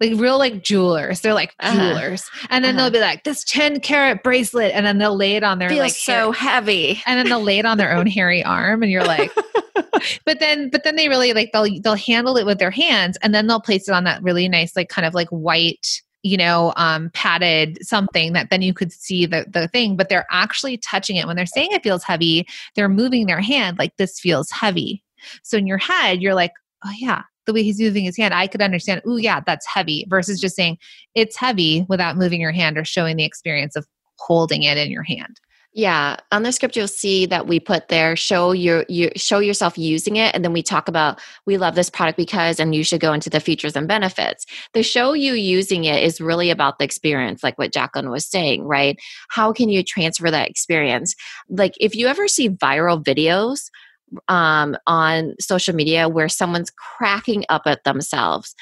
like 0.00 0.20
real 0.20 0.38
like 0.38 0.62
jewelers. 0.62 1.20
They're 1.20 1.34
like 1.34 1.54
uh-huh. 1.60 1.76
jewelers. 1.76 2.28
And 2.50 2.64
then 2.64 2.74
uh-huh. 2.74 2.90
they'll 2.90 3.00
be 3.00 3.00
like, 3.00 3.24
this 3.24 3.44
10 3.44 3.80
carat 3.80 4.22
bracelet. 4.22 4.72
And 4.74 4.84
then 4.84 4.98
they'll 4.98 5.16
lay 5.16 5.36
it 5.36 5.44
on 5.44 5.58
their 5.58 5.68
Feels 5.68 5.80
like 5.80 5.92
so 5.92 6.32
hair. 6.32 6.50
heavy. 6.50 7.02
And 7.06 7.18
then 7.18 7.26
they'll 7.26 7.42
lay 7.42 7.58
it 7.58 7.64
on 7.64 7.78
their 7.78 7.92
own 7.92 8.06
hairy 8.06 8.42
arm. 8.42 8.82
And 8.82 8.90
you're 8.90 9.04
like, 9.04 9.32
but 10.24 10.40
then 10.40 10.68
but 10.70 10.84
then 10.84 10.96
they 10.96 11.08
really 11.08 11.32
like 11.32 11.50
they'll 11.52 11.80
they'll 11.80 11.94
handle 11.94 12.36
it 12.36 12.46
with 12.46 12.58
their 12.58 12.70
hands 12.70 13.16
and 13.22 13.34
then 13.34 13.46
they'll 13.46 13.60
place 13.60 13.88
it 13.88 13.92
on 13.92 14.04
that 14.04 14.22
really 14.22 14.48
nice, 14.48 14.74
like 14.76 14.88
kind 14.88 15.06
of 15.06 15.14
like 15.14 15.28
white 15.28 16.02
you 16.24 16.38
know, 16.38 16.72
um, 16.76 17.10
padded 17.12 17.78
something 17.86 18.32
that 18.32 18.48
then 18.48 18.62
you 18.62 18.72
could 18.72 18.90
see 18.90 19.26
the, 19.26 19.44
the 19.48 19.68
thing, 19.68 19.94
but 19.94 20.08
they're 20.08 20.26
actually 20.30 20.78
touching 20.78 21.16
it. 21.16 21.26
When 21.26 21.36
they're 21.36 21.44
saying 21.44 21.68
it 21.72 21.82
feels 21.82 22.02
heavy, 22.02 22.48
they're 22.74 22.88
moving 22.88 23.26
their 23.26 23.42
hand 23.42 23.78
like 23.78 23.94
this 23.98 24.18
feels 24.18 24.50
heavy. 24.50 25.04
So 25.42 25.58
in 25.58 25.66
your 25.66 25.78
head, 25.78 26.22
you're 26.22 26.34
like, 26.34 26.52
oh 26.82 26.92
yeah, 26.96 27.24
the 27.44 27.52
way 27.52 27.62
he's 27.62 27.78
moving 27.78 28.04
his 28.04 28.16
hand, 28.16 28.32
I 28.32 28.46
could 28.46 28.62
understand, 28.62 29.02
oh, 29.06 29.18
yeah, 29.18 29.40
that's 29.44 29.66
heavy, 29.66 30.06
versus 30.08 30.40
just 30.40 30.56
saying 30.56 30.78
it's 31.14 31.36
heavy 31.36 31.84
without 31.90 32.16
moving 32.16 32.40
your 32.40 32.52
hand 32.52 32.78
or 32.78 32.84
showing 32.86 33.18
the 33.18 33.24
experience 33.24 33.76
of 33.76 33.86
holding 34.18 34.62
it 34.62 34.78
in 34.78 34.90
your 34.90 35.02
hand. 35.02 35.38
Yeah, 35.76 36.18
on 36.30 36.44
the 36.44 36.52
script 36.52 36.76
you'll 36.76 36.86
see 36.86 37.26
that 37.26 37.48
we 37.48 37.58
put 37.58 37.88
there 37.88 38.14
show 38.14 38.52
your 38.52 38.84
you 38.88 39.10
show 39.16 39.40
yourself 39.40 39.76
using 39.76 40.14
it 40.14 40.32
and 40.32 40.44
then 40.44 40.52
we 40.52 40.62
talk 40.62 40.86
about 40.86 41.20
we 41.46 41.56
love 41.56 41.74
this 41.74 41.90
product 41.90 42.16
because 42.16 42.60
and 42.60 42.76
you 42.76 42.84
should 42.84 43.00
go 43.00 43.12
into 43.12 43.28
the 43.28 43.40
features 43.40 43.74
and 43.74 43.88
benefits. 43.88 44.46
The 44.72 44.84
show 44.84 45.14
you 45.14 45.32
using 45.32 45.82
it 45.84 46.04
is 46.04 46.20
really 46.20 46.50
about 46.50 46.78
the 46.78 46.84
experience 46.84 47.42
like 47.42 47.58
what 47.58 47.72
Jacqueline 47.72 48.10
was 48.10 48.24
saying, 48.24 48.62
right? 48.62 48.96
How 49.30 49.52
can 49.52 49.68
you 49.68 49.82
transfer 49.82 50.30
that 50.30 50.48
experience? 50.48 51.16
Like 51.48 51.74
if 51.80 51.96
you 51.96 52.06
ever 52.06 52.28
see 52.28 52.50
viral 52.50 53.02
videos 53.02 53.68
um, 54.28 54.76
on 54.86 55.34
social 55.40 55.74
media 55.74 56.08
where 56.08 56.28
someone's 56.28 56.70
cracking 56.70 57.44
up 57.48 57.62
at 57.66 57.82
themselves 57.82 58.54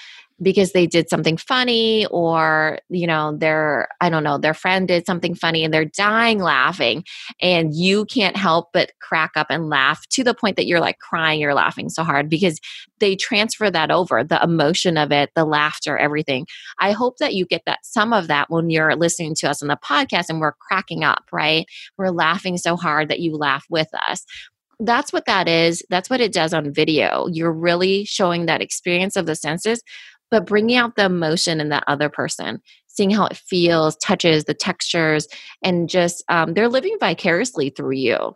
because 0.42 0.72
they 0.72 0.86
did 0.86 1.08
something 1.08 1.36
funny 1.36 2.06
or 2.06 2.78
you 2.88 3.06
know 3.06 3.36
their 3.36 3.88
i 4.00 4.10
don't 4.10 4.24
know 4.24 4.38
their 4.38 4.54
friend 4.54 4.88
did 4.88 5.06
something 5.06 5.34
funny 5.34 5.64
and 5.64 5.72
they're 5.72 5.84
dying 5.84 6.40
laughing 6.40 7.04
and 7.40 7.74
you 7.74 8.04
can't 8.06 8.36
help 8.36 8.70
but 8.72 8.92
crack 9.00 9.32
up 9.36 9.46
and 9.50 9.68
laugh 9.68 10.06
to 10.08 10.24
the 10.24 10.34
point 10.34 10.56
that 10.56 10.66
you're 10.66 10.80
like 10.80 10.98
crying 10.98 11.40
you're 11.40 11.54
laughing 11.54 11.88
so 11.88 12.02
hard 12.02 12.28
because 12.28 12.60
they 12.98 13.16
transfer 13.16 13.70
that 13.70 13.90
over 13.90 14.22
the 14.24 14.42
emotion 14.42 14.96
of 14.96 15.12
it 15.12 15.30
the 15.34 15.44
laughter 15.44 15.96
everything 15.96 16.46
i 16.80 16.92
hope 16.92 17.18
that 17.18 17.34
you 17.34 17.46
get 17.46 17.62
that 17.66 17.78
some 17.82 18.12
of 18.12 18.28
that 18.28 18.50
when 18.50 18.70
you're 18.70 18.96
listening 18.96 19.34
to 19.34 19.48
us 19.48 19.62
on 19.62 19.68
the 19.68 19.78
podcast 19.84 20.28
and 20.28 20.40
we're 20.40 20.52
cracking 20.52 21.04
up 21.04 21.24
right 21.32 21.66
we're 21.96 22.10
laughing 22.10 22.56
so 22.56 22.76
hard 22.76 23.08
that 23.08 23.20
you 23.20 23.36
laugh 23.36 23.64
with 23.70 23.88
us 24.08 24.24
that's 24.86 25.12
what 25.12 25.26
that 25.26 25.48
is. 25.48 25.82
That's 25.90 26.10
what 26.10 26.20
it 26.20 26.32
does 26.32 26.52
on 26.52 26.72
video. 26.72 27.26
You're 27.28 27.52
really 27.52 28.04
showing 28.04 28.46
that 28.46 28.60
experience 28.60 29.16
of 29.16 29.26
the 29.26 29.36
senses, 29.36 29.82
but 30.32 30.46
bringing 30.46 30.76
out 30.76 30.96
the 30.96 31.04
emotion 31.04 31.60
in 31.60 31.68
that 31.68 31.84
other 31.86 32.08
person, 32.08 32.60
seeing 32.88 33.10
how 33.10 33.26
it 33.26 33.36
feels, 33.36 33.96
touches, 33.96 34.44
the 34.44 34.54
textures, 34.54 35.28
and 35.62 35.90
just 35.90 36.24
um, 36.28 36.54
they're 36.54 36.70
living 36.70 36.96
vicariously 36.98 37.68
through 37.68 37.92
you. 37.92 38.34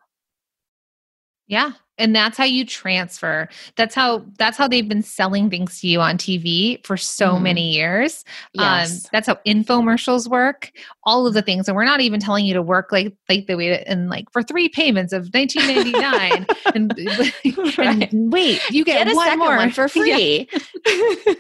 Yeah, 1.49 1.73
and 1.99 2.15
that's 2.15 2.37
how 2.37 2.45
you 2.45 2.65
transfer 2.65 3.49
that's 3.77 3.95
how 3.95 4.25
that's 4.39 4.57
how 4.57 4.69
they've 4.69 4.89
been 4.89 5.03
selling 5.03 5.49
things 5.49 5.81
to 5.81 5.89
you 5.89 6.01
on 6.01 6.17
tv 6.17 6.85
for 6.85 6.97
so 6.97 7.35
mm. 7.35 7.43
many 7.43 7.73
years 7.73 8.25
um, 8.59 8.65
yes. 8.65 9.05
Um, 9.05 9.11
that's 9.13 9.27
how 9.27 9.39
infomercials 9.47 10.29
work 10.29 10.73
all 11.05 11.27
of 11.27 11.35
the 11.35 11.43
things 11.43 11.69
and 11.69 11.77
we're 11.77 11.85
not 11.85 12.01
even 12.01 12.21
telling 12.21 12.45
you 12.45 12.55
to 12.55 12.63
work 12.63 12.93
like 12.93 13.15
like 13.29 13.47
the 13.47 13.57
way 13.57 13.71
that 13.71 13.89
and 13.89 14.09
like 14.09 14.31
for 14.33 14.43
three 14.43 14.69
payments 14.69 15.13
of 15.13 15.29
1999 15.33 16.47
and, 16.75 17.79
right. 17.79 18.13
and, 18.13 18.33
wait 18.33 18.61
you 18.71 18.85
get, 18.85 19.07
get 19.07 19.15
one 19.15 19.39
more 19.39 19.57
one 19.57 19.71
for 19.71 19.89
free 19.97 20.49
yeah. 20.51 21.35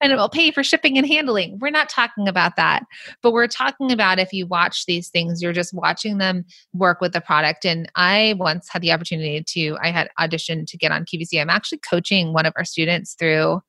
and 0.00 0.12
it 0.12 0.16
will 0.16 0.28
pay 0.28 0.50
for 0.50 0.62
shipping 0.62 0.96
and 0.96 1.06
handling 1.06 1.58
we're 1.58 1.70
not 1.70 1.88
talking 1.88 2.28
about 2.28 2.56
that 2.56 2.84
but 3.22 3.32
we're 3.32 3.46
talking 3.46 3.92
about 3.92 4.18
if 4.18 4.32
you 4.32 4.46
watch 4.46 4.86
these 4.86 5.08
things 5.08 5.42
you're 5.42 5.52
just 5.52 5.74
watching 5.74 6.18
them 6.18 6.44
work 6.72 7.00
with 7.00 7.12
the 7.12 7.20
product 7.20 7.64
and 7.64 7.90
i 7.94 8.34
once 8.38 8.68
had 8.68 8.82
the 8.82 8.92
opportunity 8.92 9.42
to 9.42 9.76
i 9.82 9.90
had 9.90 9.99
had 10.00 10.30
auditioned 10.30 10.66
to 10.68 10.76
get 10.76 10.92
on 10.92 11.04
QVC. 11.04 11.40
I'm 11.40 11.50
actually 11.50 11.78
coaching 11.78 12.32
one 12.32 12.46
of 12.46 12.52
our 12.56 12.64
students 12.64 13.14
through. 13.14 13.60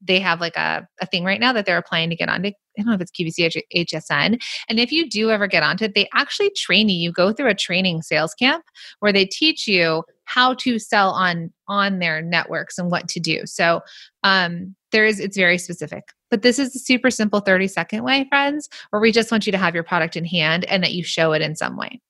They 0.00 0.20
have 0.20 0.40
like 0.40 0.56
a, 0.56 0.86
a 1.00 1.06
thing 1.06 1.24
right 1.24 1.40
now 1.40 1.52
that 1.52 1.66
they're 1.66 1.78
applying 1.78 2.10
to 2.10 2.16
get 2.16 2.28
on 2.28 2.42
to, 2.42 2.48
I 2.48 2.54
don't 2.76 2.86
know 2.86 2.94
if 2.94 3.00
it's 3.00 3.10
QVC 3.10 3.62
HSN. 3.74 4.40
And 4.68 4.78
if 4.78 4.92
you 4.92 5.08
do 5.08 5.30
ever 5.30 5.48
get 5.48 5.64
onto 5.64 5.84
it, 5.84 5.94
they 5.94 6.08
actually 6.14 6.50
train 6.56 6.88
you. 6.88 6.96
You 6.96 7.10
go 7.10 7.32
through 7.32 7.48
a 7.48 7.54
training 7.54 8.02
sales 8.02 8.34
camp 8.34 8.64
where 9.00 9.12
they 9.12 9.26
teach 9.26 9.66
you 9.66 10.04
how 10.24 10.54
to 10.54 10.78
sell 10.78 11.10
on 11.10 11.52
on 11.66 11.98
their 11.98 12.22
networks 12.22 12.78
and 12.78 12.90
what 12.90 13.08
to 13.08 13.20
do. 13.20 13.40
So 13.46 13.80
um, 14.22 14.76
there 14.92 15.04
is 15.04 15.18
it's 15.18 15.36
very 15.36 15.58
specific. 15.58 16.04
But 16.30 16.42
this 16.42 16.58
is 16.58 16.76
a 16.76 16.78
super 16.78 17.10
simple 17.10 17.40
30 17.40 17.68
second 17.68 18.04
way, 18.04 18.26
friends, 18.28 18.68
where 18.90 19.00
we 19.00 19.12
just 19.12 19.32
want 19.32 19.46
you 19.46 19.52
to 19.52 19.58
have 19.58 19.74
your 19.74 19.84
product 19.84 20.16
in 20.16 20.24
hand 20.24 20.64
and 20.66 20.82
that 20.84 20.92
you 20.92 21.02
show 21.02 21.32
it 21.32 21.42
in 21.42 21.56
some 21.56 21.76
way. 21.76 22.00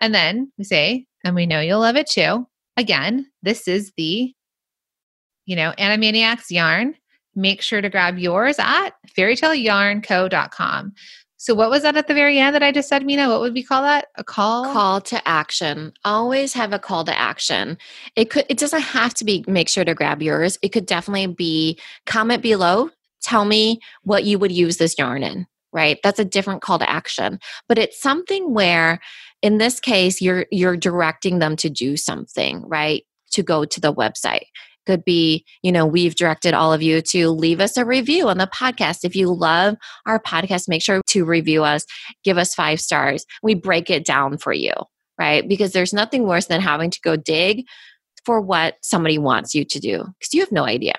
And 0.00 0.14
then 0.14 0.52
we 0.58 0.64
say, 0.64 1.06
and 1.24 1.34
we 1.34 1.46
know 1.46 1.60
you'll 1.60 1.80
love 1.80 1.96
it 1.96 2.08
too 2.08 2.46
again, 2.76 3.30
this 3.42 3.68
is 3.68 3.92
the, 3.96 4.32
you 5.46 5.56
know, 5.56 5.72
Animaniacs 5.78 6.50
yarn. 6.50 6.94
Make 7.36 7.62
sure 7.62 7.80
to 7.80 7.90
grab 7.90 8.18
yours 8.18 8.56
at 8.58 8.90
fairytaleyarnco.com. 9.16 10.92
So, 11.44 11.54
what 11.54 11.68
was 11.68 11.82
that 11.82 11.94
at 11.94 12.06
the 12.06 12.14
very 12.14 12.38
end 12.38 12.54
that 12.54 12.62
I 12.62 12.72
just 12.72 12.88
said, 12.88 13.04
Minna? 13.04 13.28
What 13.28 13.40
would 13.40 13.52
we 13.52 13.62
call 13.62 13.82
that? 13.82 14.06
A 14.14 14.24
call? 14.24 14.64
Call 14.72 15.00
to 15.02 15.28
action. 15.28 15.92
Always 16.02 16.54
have 16.54 16.72
a 16.72 16.78
call 16.78 17.04
to 17.04 17.18
action. 17.18 17.76
It 18.16 18.30
could. 18.30 18.46
It 18.48 18.56
doesn't 18.56 18.80
have 18.80 19.12
to 19.14 19.26
be. 19.26 19.44
Make 19.46 19.68
sure 19.68 19.84
to 19.84 19.94
grab 19.94 20.22
yours. 20.22 20.58
It 20.62 20.70
could 20.70 20.86
definitely 20.86 21.26
be. 21.26 21.78
Comment 22.06 22.42
below. 22.42 22.88
Tell 23.20 23.44
me 23.44 23.80
what 24.04 24.24
you 24.24 24.38
would 24.38 24.52
use 24.52 24.78
this 24.78 24.96
yarn 24.96 25.22
in. 25.22 25.46
Right. 25.70 25.98
That's 26.02 26.18
a 26.18 26.24
different 26.24 26.62
call 26.62 26.78
to 26.78 26.88
action. 26.88 27.38
But 27.68 27.76
it's 27.76 28.00
something 28.00 28.54
where 28.54 29.00
in 29.44 29.58
this 29.58 29.78
case 29.78 30.20
you're 30.20 30.46
you're 30.50 30.76
directing 30.76 31.38
them 31.38 31.54
to 31.56 31.70
do 31.70 31.96
something 31.96 32.64
right? 32.66 33.04
To 33.32 33.42
go 33.42 33.64
to 33.64 33.80
the 33.80 33.94
website. 33.94 34.46
Could 34.86 35.04
be 35.04 35.44
you 35.62 35.72
know 35.72 35.86
we've 35.86 36.14
directed 36.14 36.54
all 36.54 36.72
of 36.72 36.82
you 36.82 37.00
to 37.02 37.30
leave 37.30 37.60
us 37.60 37.76
a 37.76 37.84
review 37.84 38.28
on 38.28 38.38
the 38.38 38.46
podcast. 38.46 39.04
If 39.04 39.14
you 39.14 39.32
love 39.32 39.76
our 40.06 40.20
podcast 40.20 40.68
make 40.68 40.82
sure 40.82 41.00
to 41.08 41.24
review 41.24 41.64
us. 41.64 41.84
Give 42.22 42.38
us 42.38 42.54
five 42.54 42.80
stars. 42.80 43.24
We 43.42 43.54
break 43.54 43.90
it 43.90 44.04
down 44.04 44.38
for 44.38 44.52
you 44.52 44.72
right? 45.18 45.48
Because 45.48 45.70
there's 45.70 45.92
nothing 45.92 46.26
worse 46.26 46.46
than 46.46 46.60
having 46.60 46.90
to 46.90 47.00
go 47.02 47.14
dig 47.14 47.66
for 48.24 48.40
what 48.40 48.76
somebody 48.82 49.16
wants 49.16 49.54
you 49.54 49.64
to 49.64 49.78
do 49.78 49.98
because 50.18 50.32
you 50.32 50.40
have 50.40 50.50
no 50.50 50.64
idea. 50.64 50.94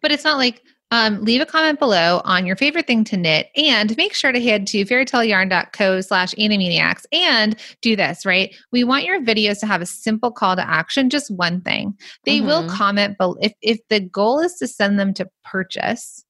But 0.00 0.12
it's 0.12 0.24
not 0.24 0.38
like 0.38 0.62
um, 0.90 1.22
leave 1.22 1.40
a 1.40 1.46
comment 1.46 1.78
below 1.78 2.22
on 2.24 2.46
your 2.46 2.56
favorite 2.56 2.86
thing 2.86 3.04
to 3.04 3.16
knit 3.16 3.48
and 3.56 3.96
make 3.96 4.14
sure 4.14 4.32
to 4.32 4.40
head 4.40 4.66
to 4.68 4.84
fairytaleyarn.co 4.84 6.00
slash 6.00 6.34
animaniacs 6.34 7.04
and 7.12 7.56
do 7.82 7.94
this, 7.94 8.24
right? 8.24 8.54
We 8.72 8.84
want 8.84 9.04
your 9.04 9.20
videos 9.20 9.60
to 9.60 9.66
have 9.66 9.82
a 9.82 9.86
simple 9.86 10.30
call 10.30 10.56
to 10.56 10.68
action, 10.68 11.10
just 11.10 11.30
one 11.30 11.60
thing. 11.60 11.96
They 12.24 12.38
mm-hmm. 12.38 12.46
will 12.46 12.68
comment, 12.68 13.16
but 13.18 13.34
if, 13.40 13.52
if 13.60 13.80
the 13.88 14.00
goal 14.00 14.40
is 14.40 14.54
to 14.56 14.66
send 14.66 14.98
them 14.98 15.12
to 15.14 15.28
purchase, 15.44 16.24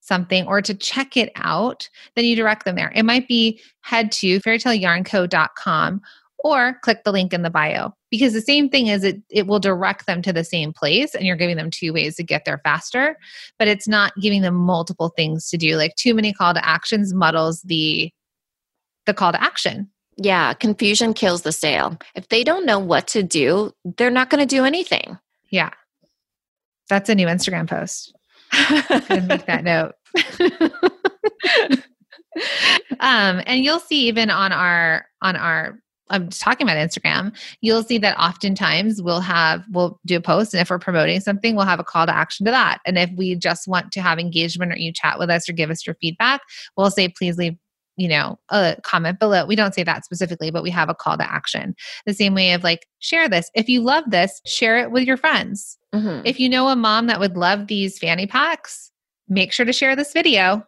something 0.00 0.46
or 0.46 0.62
to 0.62 0.74
check 0.74 1.16
it 1.16 1.30
out, 1.36 1.88
then 2.16 2.24
you 2.24 2.34
direct 2.34 2.64
them 2.64 2.74
there. 2.74 2.90
It 2.94 3.04
might 3.04 3.28
be 3.28 3.60
head 3.82 4.10
to 4.12 4.40
fairytaleyarnco.com 4.40 6.00
or 6.38 6.78
click 6.82 7.04
the 7.04 7.12
link 7.12 7.32
in 7.32 7.42
the 7.42 7.50
bio 7.50 7.94
because 8.10 8.32
the 8.32 8.40
same 8.40 8.68
thing 8.68 8.86
is 8.86 9.04
it 9.04 9.20
it 9.30 9.46
will 9.46 9.58
direct 9.58 10.06
them 10.06 10.22
to 10.22 10.32
the 10.32 10.44
same 10.44 10.72
place 10.72 11.14
and 11.14 11.26
you're 11.26 11.36
giving 11.36 11.56
them 11.56 11.70
two 11.70 11.92
ways 11.92 12.16
to 12.16 12.22
get 12.22 12.44
there 12.44 12.58
faster 12.58 13.16
but 13.58 13.68
it's 13.68 13.88
not 13.88 14.12
giving 14.20 14.42
them 14.42 14.54
multiple 14.54 15.10
things 15.10 15.48
to 15.50 15.56
do. 15.56 15.76
Like 15.76 15.94
too 15.96 16.14
many 16.14 16.32
call 16.32 16.54
to 16.54 16.66
actions 16.66 17.14
muddles 17.14 17.62
the 17.62 18.10
the 19.06 19.14
call 19.14 19.32
to 19.32 19.42
action. 19.42 19.90
Yeah 20.16 20.54
confusion 20.54 21.14
kills 21.14 21.42
the 21.42 21.52
sale. 21.52 21.98
If 22.14 22.28
they 22.28 22.44
don't 22.44 22.66
know 22.66 22.78
what 22.78 23.08
to 23.08 23.22
do 23.22 23.72
they're 23.96 24.10
not 24.10 24.30
going 24.30 24.46
to 24.46 24.56
do 24.56 24.64
anything. 24.64 25.18
Yeah. 25.50 25.70
That's 26.88 27.08
a 27.08 27.14
new 27.14 27.26
instagram 27.26 27.68
post. 27.68 28.14
Make 28.52 29.46
that 29.46 29.64
note. 29.64 29.94
Um 33.00 33.42
and 33.46 33.64
you'll 33.64 33.80
see 33.80 34.06
even 34.06 34.30
on 34.30 34.52
our 34.52 35.06
on 35.20 35.34
our 35.34 35.80
I'm 36.10 36.28
talking 36.28 36.66
about 36.66 36.76
Instagram, 36.76 37.36
you'll 37.60 37.82
see 37.82 37.98
that 37.98 38.18
oftentimes 38.18 39.02
we'll 39.02 39.20
have, 39.20 39.64
we'll 39.70 39.98
do 40.06 40.16
a 40.16 40.20
post. 40.20 40.54
And 40.54 40.60
if 40.60 40.70
we're 40.70 40.78
promoting 40.78 41.20
something, 41.20 41.54
we'll 41.54 41.66
have 41.66 41.80
a 41.80 41.84
call 41.84 42.06
to 42.06 42.14
action 42.14 42.44
to 42.46 42.50
that. 42.50 42.78
And 42.86 42.98
if 42.98 43.10
we 43.16 43.34
just 43.34 43.68
want 43.68 43.92
to 43.92 44.00
have 44.00 44.18
engagement 44.18 44.72
or 44.72 44.76
you 44.76 44.92
chat 44.92 45.18
with 45.18 45.30
us 45.30 45.48
or 45.48 45.52
give 45.52 45.70
us 45.70 45.86
your 45.86 45.96
feedback, 46.00 46.40
we'll 46.76 46.90
say, 46.90 47.08
please 47.08 47.36
leave 47.36 47.56
you 47.98 48.06
know, 48.06 48.38
a 48.50 48.76
comment 48.84 49.18
below. 49.18 49.44
We 49.44 49.56
don't 49.56 49.74
say 49.74 49.82
that 49.82 50.04
specifically, 50.04 50.52
but 50.52 50.62
we 50.62 50.70
have 50.70 50.88
a 50.88 50.94
call 50.94 51.18
to 51.18 51.30
action. 51.30 51.74
The 52.06 52.14
same 52.14 52.32
way 52.32 52.52
of 52.52 52.62
like, 52.62 52.86
share 53.00 53.28
this. 53.28 53.50
If 53.54 53.68
you 53.68 53.80
love 53.80 54.04
this, 54.06 54.40
share 54.46 54.78
it 54.78 54.92
with 54.92 55.02
your 55.02 55.16
friends. 55.16 55.76
Mm-hmm. 55.92 56.24
If 56.24 56.38
you 56.38 56.48
know 56.48 56.68
a 56.68 56.76
mom 56.76 57.08
that 57.08 57.18
would 57.18 57.36
love 57.36 57.66
these 57.66 57.98
fanny 57.98 58.28
packs, 58.28 58.92
make 59.28 59.52
sure 59.52 59.66
to 59.66 59.72
share 59.72 59.96
this 59.96 60.12
video 60.12 60.64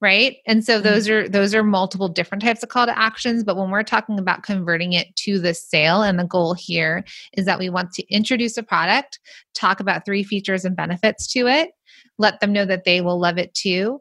right 0.00 0.38
and 0.46 0.64
so 0.64 0.80
those 0.80 1.06
mm-hmm. 1.06 1.26
are 1.26 1.28
those 1.28 1.54
are 1.54 1.62
multiple 1.62 2.08
different 2.08 2.42
types 2.42 2.62
of 2.62 2.68
call 2.68 2.86
to 2.86 2.98
actions 2.98 3.44
but 3.44 3.56
when 3.56 3.70
we're 3.70 3.82
talking 3.82 4.18
about 4.18 4.42
converting 4.42 4.92
it 4.92 5.14
to 5.16 5.38
the 5.38 5.54
sale 5.54 6.02
and 6.02 6.18
the 6.18 6.24
goal 6.24 6.54
here 6.54 7.04
is 7.34 7.46
that 7.46 7.58
we 7.58 7.68
want 7.68 7.92
to 7.92 8.06
introduce 8.12 8.56
a 8.56 8.62
product 8.62 9.20
talk 9.54 9.80
about 9.80 10.04
three 10.04 10.22
features 10.22 10.64
and 10.64 10.76
benefits 10.76 11.26
to 11.26 11.46
it 11.46 11.70
let 12.18 12.40
them 12.40 12.52
know 12.52 12.64
that 12.64 12.84
they 12.84 13.00
will 13.00 13.18
love 13.18 13.38
it 13.38 13.52
too 13.54 14.00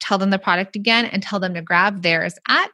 tell 0.00 0.18
them 0.18 0.30
the 0.30 0.38
product 0.38 0.76
again 0.76 1.04
and 1.04 1.22
tell 1.22 1.40
them 1.40 1.54
to 1.54 1.62
grab 1.62 2.02
theirs 2.02 2.34
at 2.48 2.70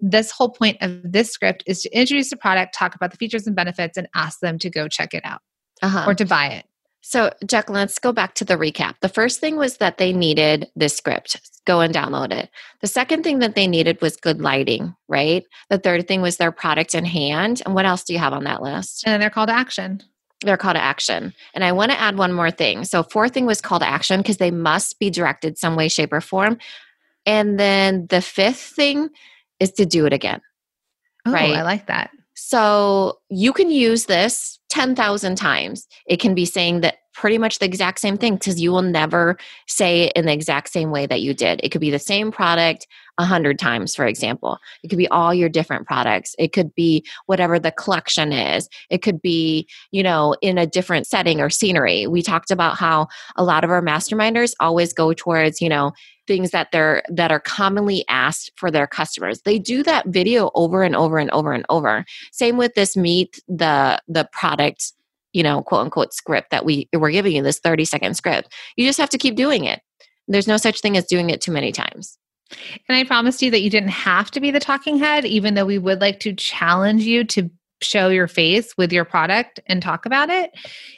this 0.00 0.30
whole 0.30 0.50
point 0.50 0.76
of 0.80 1.00
this 1.02 1.30
script 1.30 1.62
is 1.66 1.82
to 1.82 1.90
introduce 1.96 2.30
the 2.30 2.36
product 2.36 2.74
talk 2.74 2.94
about 2.94 3.10
the 3.10 3.16
features 3.16 3.46
and 3.46 3.56
benefits 3.56 3.96
and 3.96 4.08
ask 4.14 4.40
them 4.40 4.58
to 4.58 4.68
go 4.68 4.88
check 4.88 5.14
it 5.14 5.22
out 5.24 5.40
uh-huh. 5.82 6.04
or 6.06 6.14
to 6.14 6.24
buy 6.24 6.48
it 6.48 6.66
so, 7.08 7.30
Jacqueline, 7.46 7.82
let's 7.82 8.00
go 8.00 8.10
back 8.10 8.34
to 8.34 8.44
the 8.44 8.56
recap. 8.56 8.96
The 9.00 9.08
first 9.08 9.38
thing 9.38 9.54
was 9.54 9.76
that 9.76 9.96
they 9.96 10.12
needed 10.12 10.68
this 10.74 10.96
script. 10.96 11.40
Go 11.64 11.78
and 11.78 11.94
download 11.94 12.32
it. 12.32 12.50
The 12.80 12.88
second 12.88 13.22
thing 13.22 13.38
that 13.38 13.54
they 13.54 13.68
needed 13.68 14.00
was 14.02 14.16
good 14.16 14.40
lighting, 14.40 14.92
right? 15.06 15.44
The 15.70 15.78
third 15.78 16.08
thing 16.08 16.20
was 16.20 16.38
their 16.38 16.50
product 16.50 16.96
in 16.96 17.04
hand. 17.04 17.62
And 17.64 17.76
what 17.76 17.86
else 17.86 18.02
do 18.02 18.12
you 18.12 18.18
have 18.18 18.32
on 18.32 18.42
that 18.42 18.60
list? 18.60 19.04
And 19.06 19.12
then 19.12 19.20
their 19.20 19.30
call 19.30 19.46
to 19.46 19.52
action. 19.52 20.02
Their 20.40 20.56
call 20.56 20.72
to 20.72 20.82
action. 20.82 21.32
And 21.54 21.62
I 21.62 21.70
want 21.70 21.92
to 21.92 22.00
add 22.00 22.18
one 22.18 22.32
more 22.32 22.50
thing. 22.50 22.82
So, 22.82 23.04
fourth 23.04 23.34
thing 23.34 23.46
was 23.46 23.60
call 23.60 23.78
to 23.78 23.88
action 23.88 24.20
because 24.20 24.38
they 24.38 24.50
must 24.50 24.98
be 24.98 25.08
directed 25.08 25.58
some 25.58 25.76
way, 25.76 25.86
shape, 25.86 26.12
or 26.12 26.20
form. 26.20 26.58
And 27.24 27.56
then 27.56 28.08
the 28.08 28.20
fifth 28.20 28.58
thing 28.58 29.10
is 29.60 29.70
to 29.74 29.86
do 29.86 30.06
it 30.06 30.12
again. 30.12 30.40
Oh, 31.24 31.30
right? 31.30 31.54
I 31.54 31.62
like 31.62 31.86
that. 31.86 32.10
So 32.36 33.18
you 33.30 33.52
can 33.52 33.70
use 33.70 34.06
this 34.06 34.60
10,000 34.68 35.36
times. 35.36 35.86
It 36.06 36.20
can 36.20 36.34
be 36.34 36.44
saying 36.44 36.82
that 36.82 36.98
pretty 37.16 37.38
much 37.38 37.58
the 37.58 37.64
exact 37.64 37.98
same 37.98 38.18
thing 38.18 38.34
because 38.34 38.60
you 38.60 38.70
will 38.70 38.82
never 38.82 39.38
say 39.66 40.02
it 40.02 40.12
in 40.14 40.26
the 40.26 40.32
exact 40.32 40.68
same 40.68 40.90
way 40.90 41.06
that 41.06 41.22
you 41.22 41.32
did. 41.32 41.60
It 41.62 41.70
could 41.70 41.80
be 41.80 41.90
the 41.90 41.98
same 41.98 42.30
product 42.30 42.86
a 43.18 43.24
hundred 43.24 43.58
times, 43.58 43.94
for 43.94 44.06
example. 44.06 44.58
It 44.82 44.88
could 44.88 44.98
be 44.98 45.08
all 45.08 45.32
your 45.32 45.48
different 45.48 45.86
products. 45.86 46.36
It 46.38 46.52
could 46.52 46.74
be 46.74 47.04
whatever 47.24 47.58
the 47.58 47.72
collection 47.72 48.32
is. 48.32 48.68
It 48.90 49.00
could 49.00 49.22
be, 49.22 49.66
you 49.90 50.02
know, 50.02 50.36
in 50.42 50.58
a 50.58 50.66
different 50.66 51.06
setting 51.06 51.40
or 51.40 51.48
scenery. 51.48 52.06
We 52.06 52.20
talked 52.20 52.50
about 52.50 52.76
how 52.76 53.08
a 53.36 53.44
lot 53.44 53.64
of 53.64 53.70
our 53.70 53.82
masterminders 53.82 54.52
always 54.60 54.92
go 54.92 55.14
towards, 55.14 55.62
you 55.62 55.70
know, 55.70 55.92
things 56.26 56.50
that 56.50 56.68
they're 56.70 57.02
that 57.08 57.30
are 57.30 57.40
commonly 57.40 58.04
asked 58.08 58.50
for 58.56 58.68
their 58.68 58.88
customers 58.88 59.42
they 59.42 59.60
do 59.60 59.84
that 59.84 60.04
video 60.08 60.50
over 60.56 60.82
and 60.82 60.96
over 60.96 61.18
and 61.18 61.30
over 61.30 61.52
and 61.52 61.64
over 61.68 62.04
same 62.32 62.56
with 62.56 62.74
this 62.74 62.96
meet 62.96 63.40
the 63.46 64.02
the 64.08 64.28
product 64.32 64.92
you 65.32 65.42
know 65.42 65.62
quote 65.62 65.82
unquote 65.82 66.12
script 66.12 66.50
that 66.50 66.64
we 66.64 66.88
we're 66.94 67.10
giving 67.10 67.36
you 67.36 67.42
this 67.42 67.58
30 67.58 67.84
second 67.84 68.14
script 68.14 68.52
you 68.76 68.86
just 68.86 68.98
have 68.98 69.10
to 69.10 69.18
keep 69.18 69.36
doing 69.36 69.64
it 69.64 69.80
there's 70.28 70.48
no 70.48 70.56
such 70.56 70.80
thing 70.80 70.96
as 70.96 71.06
doing 71.06 71.30
it 71.30 71.40
too 71.40 71.52
many 71.52 71.72
times 71.72 72.18
and 72.88 72.96
I 72.96 73.04
promised 73.04 73.42
you 73.42 73.50
that 73.50 73.62
you 73.62 73.70
didn't 73.70 73.90
have 73.90 74.30
to 74.30 74.40
be 74.40 74.50
the 74.50 74.60
talking 74.60 74.98
head, 74.98 75.24
even 75.24 75.54
though 75.54 75.66
we 75.66 75.78
would 75.78 76.00
like 76.00 76.20
to 76.20 76.32
challenge 76.32 77.02
you 77.02 77.24
to 77.24 77.50
show 77.82 78.08
your 78.08 78.28
face 78.28 78.74
with 78.78 78.92
your 78.92 79.04
product 79.04 79.60
and 79.66 79.82
talk 79.82 80.06
about 80.06 80.30
it. 80.30 80.50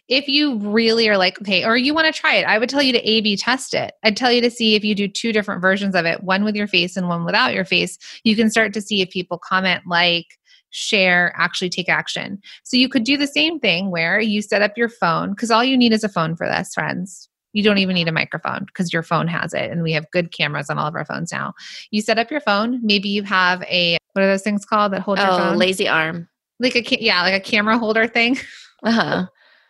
If 0.08 0.28
you 0.28 0.58
really 0.58 1.08
are 1.08 1.18
like, 1.18 1.40
okay, 1.40 1.64
or 1.64 1.76
you 1.76 1.92
want 1.92 2.12
to 2.12 2.18
try 2.18 2.36
it, 2.36 2.44
I 2.44 2.58
would 2.58 2.68
tell 2.68 2.82
you 2.82 2.92
to 2.92 3.08
A 3.08 3.20
B 3.20 3.36
test 3.36 3.74
it. 3.74 3.94
I'd 4.04 4.16
tell 4.16 4.30
you 4.30 4.40
to 4.42 4.50
see 4.50 4.74
if 4.74 4.84
you 4.84 4.94
do 4.94 5.08
two 5.08 5.32
different 5.32 5.60
versions 5.60 5.94
of 5.94 6.04
it, 6.04 6.22
one 6.22 6.44
with 6.44 6.54
your 6.54 6.68
face 6.68 6.96
and 6.96 7.08
one 7.08 7.24
without 7.24 7.54
your 7.54 7.64
face. 7.64 7.98
You 8.24 8.36
can 8.36 8.50
start 8.50 8.72
to 8.74 8.80
see 8.80 9.02
if 9.02 9.10
people 9.10 9.38
comment, 9.38 9.82
like, 9.86 10.26
share, 10.70 11.34
actually 11.36 11.70
take 11.70 11.88
action. 11.88 12.40
So 12.64 12.76
you 12.76 12.88
could 12.88 13.04
do 13.04 13.16
the 13.16 13.26
same 13.26 13.58
thing 13.58 13.90
where 13.90 14.20
you 14.20 14.42
set 14.42 14.62
up 14.62 14.76
your 14.76 14.88
phone, 14.88 15.30
because 15.30 15.50
all 15.50 15.64
you 15.64 15.76
need 15.76 15.92
is 15.92 16.04
a 16.04 16.08
phone 16.08 16.36
for 16.36 16.46
this, 16.46 16.74
friends. 16.74 17.28
You 17.52 17.62
don't 17.62 17.78
even 17.78 17.94
need 17.94 18.08
a 18.08 18.12
microphone 18.12 18.64
because 18.66 18.92
your 18.92 19.02
phone 19.02 19.26
has 19.26 19.54
it. 19.54 19.70
And 19.70 19.82
we 19.82 19.92
have 19.92 20.10
good 20.10 20.32
cameras 20.32 20.68
on 20.68 20.78
all 20.78 20.86
of 20.86 20.94
our 20.94 21.04
phones 21.04 21.32
now. 21.32 21.54
You 21.90 22.02
set 22.02 22.18
up 22.18 22.30
your 22.30 22.40
phone. 22.40 22.80
Maybe 22.82 23.08
you 23.08 23.22
have 23.22 23.62
a, 23.62 23.96
what 24.12 24.22
are 24.22 24.28
those 24.28 24.42
things 24.42 24.66
called 24.66 24.92
that 24.92 25.00
hold 25.00 25.18
oh, 25.18 25.22
your 25.22 25.38
phone? 25.38 25.54
A 25.54 25.56
lazy 25.56 25.88
arm 25.88 26.28
like 26.60 26.74
a 26.74 27.02
yeah 27.02 27.22
like 27.22 27.34
a 27.34 27.40
camera 27.40 27.78
holder 27.78 28.06
thing 28.06 28.36
uh-huh 28.82 29.26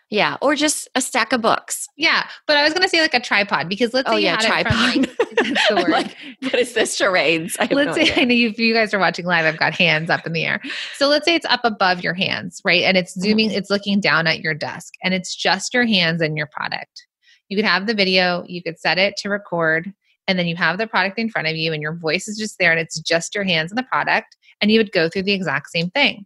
yeah 0.09 0.37
or 0.41 0.55
just 0.55 0.87
a 0.95 1.01
stack 1.01 1.31
of 1.33 1.41
books 1.41 1.87
yeah 1.97 2.27
but 2.47 2.57
i 2.57 2.63
was 2.63 2.73
going 2.73 2.81
to 2.81 2.89
say 2.89 3.01
like 3.01 3.13
a 3.13 3.19
tripod 3.19 3.69
because 3.69 3.93
let's 3.93 4.09
oh, 4.09 4.13
say 4.13 4.23
yeah, 4.23 4.37
tripod. 4.37 5.05
that's 5.35 5.67
the 5.69 5.75
word 5.75 5.89
like, 5.89 6.15
what 6.41 6.55
is 6.55 6.73
this 6.73 6.95
charades 6.95 7.57
let's 7.59 7.71
no 7.71 7.93
say 7.93 8.01
idea. 8.01 8.15
i 8.17 8.23
know 8.25 8.35
if 8.35 8.57
you 8.57 8.73
guys 8.73 8.93
are 8.93 8.99
watching 8.99 9.25
live 9.25 9.45
i've 9.45 9.59
got 9.59 9.73
hands 9.73 10.09
up 10.09 10.25
in 10.25 10.33
the 10.33 10.43
air 10.43 10.61
so 10.95 11.07
let's 11.07 11.25
say 11.25 11.35
it's 11.35 11.45
up 11.45 11.61
above 11.63 12.03
your 12.03 12.13
hands 12.13 12.61
right 12.65 12.83
and 12.83 12.97
it's 12.97 13.13
zooming 13.13 13.49
mm-hmm. 13.49 13.57
it's 13.57 13.69
looking 13.69 13.99
down 13.99 14.27
at 14.27 14.41
your 14.41 14.53
desk 14.53 14.93
and 15.03 15.13
it's 15.13 15.35
just 15.35 15.73
your 15.73 15.85
hands 15.85 16.21
and 16.21 16.37
your 16.37 16.47
product 16.47 17.05
you 17.49 17.57
could 17.57 17.65
have 17.65 17.87
the 17.87 17.93
video 17.93 18.43
you 18.47 18.63
could 18.63 18.79
set 18.79 18.97
it 18.97 19.15
to 19.17 19.29
record 19.29 19.93
and 20.27 20.37
then 20.37 20.47
you 20.47 20.55
have 20.55 20.77
the 20.77 20.87
product 20.87 21.17
in 21.17 21.29
front 21.29 21.47
of 21.47 21.55
you 21.55 21.73
and 21.73 21.81
your 21.81 21.95
voice 21.95 22.27
is 22.27 22.37
just 22.37 22.59
there 22.59 22.71
and 22.71 22.79
it's 22.79 22.99
just 22.99 23.33
your 23.33 23.43
hands 23.43 23.71
and 23.71 23.77
the 23.77 23.83
product 23.83 24.35
and 24.61 24.71
you 24.71 24.79
would 24.79 24.91
go 24.91 25.09
through 25.09 25.23
the 25.23 25.33
exact 25.33 25.69
same 25.69 25.89
thing 25.91 26.25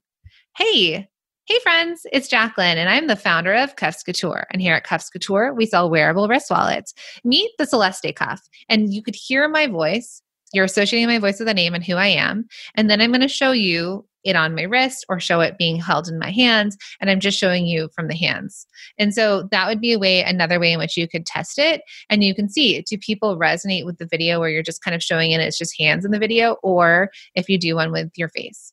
Hey, 0.55 1.07
hey 1.45 1.59
friends, 1.61 2.05
it's 2.13 2.29
Jacqueline, 2.29 2.77
and 2.77 2.89
I'm 2.89 3.07
the 3.07 3.17
founder 3.17 3.53
of 3.53 3.75
Cuffs 3.75 4.01
Couture. 4.01 4.47
And 4.51 4.61
here 4.61 4.75
at 4.75 4.85
Cuffs 4.85 5.09
Couture, 5.09 5.53
we 5.53 5.65
sell 5.65 5.89
wearable 5.89 6.29
wrist 6.29 6.49
wallets. 6.49 6.93
Meet 7.25 7.51
the 7.57 7.65
Celeste 7.65 8.15
cuff, 8.15 8.41
and 8.69 8.93
you 8.93 9.03
could 9.03 9.15
hear 9.15 9.49
my 9.49 9.67
voice. 9.67 10.21
You're 10.53 10.63
associating 10.63 11.07
my 11.07 11.19
voice 11.19 11.39
with 11.39 11.49
a 11.49 11.53
name 11.53 11.73
and 11.73 11.83
who 11.83 11.95
I 11.95 12.07
am. 12.07 12.45
And 12.75 12.89
then 12.89 13.01
I'm 13.01 13.11
going 13.11 13.21
to 13.21 13.27
show 13.27 13.51
you 13.51 14.05
it 14.23 14.37
on 14.37 14.55
my 14.55 14.61
wrist 14.61 15.05
or 15.09 15.19
show 15.19 15.41
it 15.41 15.57
being 15.57 15.75
held 15.75 16.07
in 16.07 16.17
my 16.17 16.31
hands 16.31 16.77
and 17.01 17.09
i'm 17.09 17.19
just 17.19 17.37
showing 17.37 17.65
you 17.65 17.89
from 17.93 18.07
the 18.07 18.15
hands 18.15 18.65
and 18.97 19.13
so 19.13 19.49
that 19.51 19.67
would 19.67 19.81
be 19.81 19.91
a 19.91 19.99
way 19.99 20.23
another 20.23 20.61
way 20.61 20.71
in 20.71 20.79
which 20.79 20.95
you 20.95 21.09
could 21.09 21.25
test 21.25 21.59
it 21.59 21.81
and 22.09 22.23
you 22.23 22.33
can 22.33 22.47
see 22.47 22.81
do 22.83 22.97
people 22.97 23.37
resonate 23.37 23.83
with 23.83 23.97
the 23.97 24.05
video 24.05 24.39
where 24.39 24.47
you're 24.47 24.63
just 24.63 24.81
kind 24.81 24.95
of 24.95 25.03
showing 25.03 25.31
it 25.31 25.41
it's 25.41 25.57
just 25.57 25.77
hands 25.77 26.05
in 26.05 26.11
the 26.11 26.19
video 26.19 26.53
or 26.63 27.09
if 27.35 27.49
you 27.49 27.57
do 27.57 27.75
one 27.75 27.91
with 27.91 28.11
your 28.15 28.29
face 28.29 28.71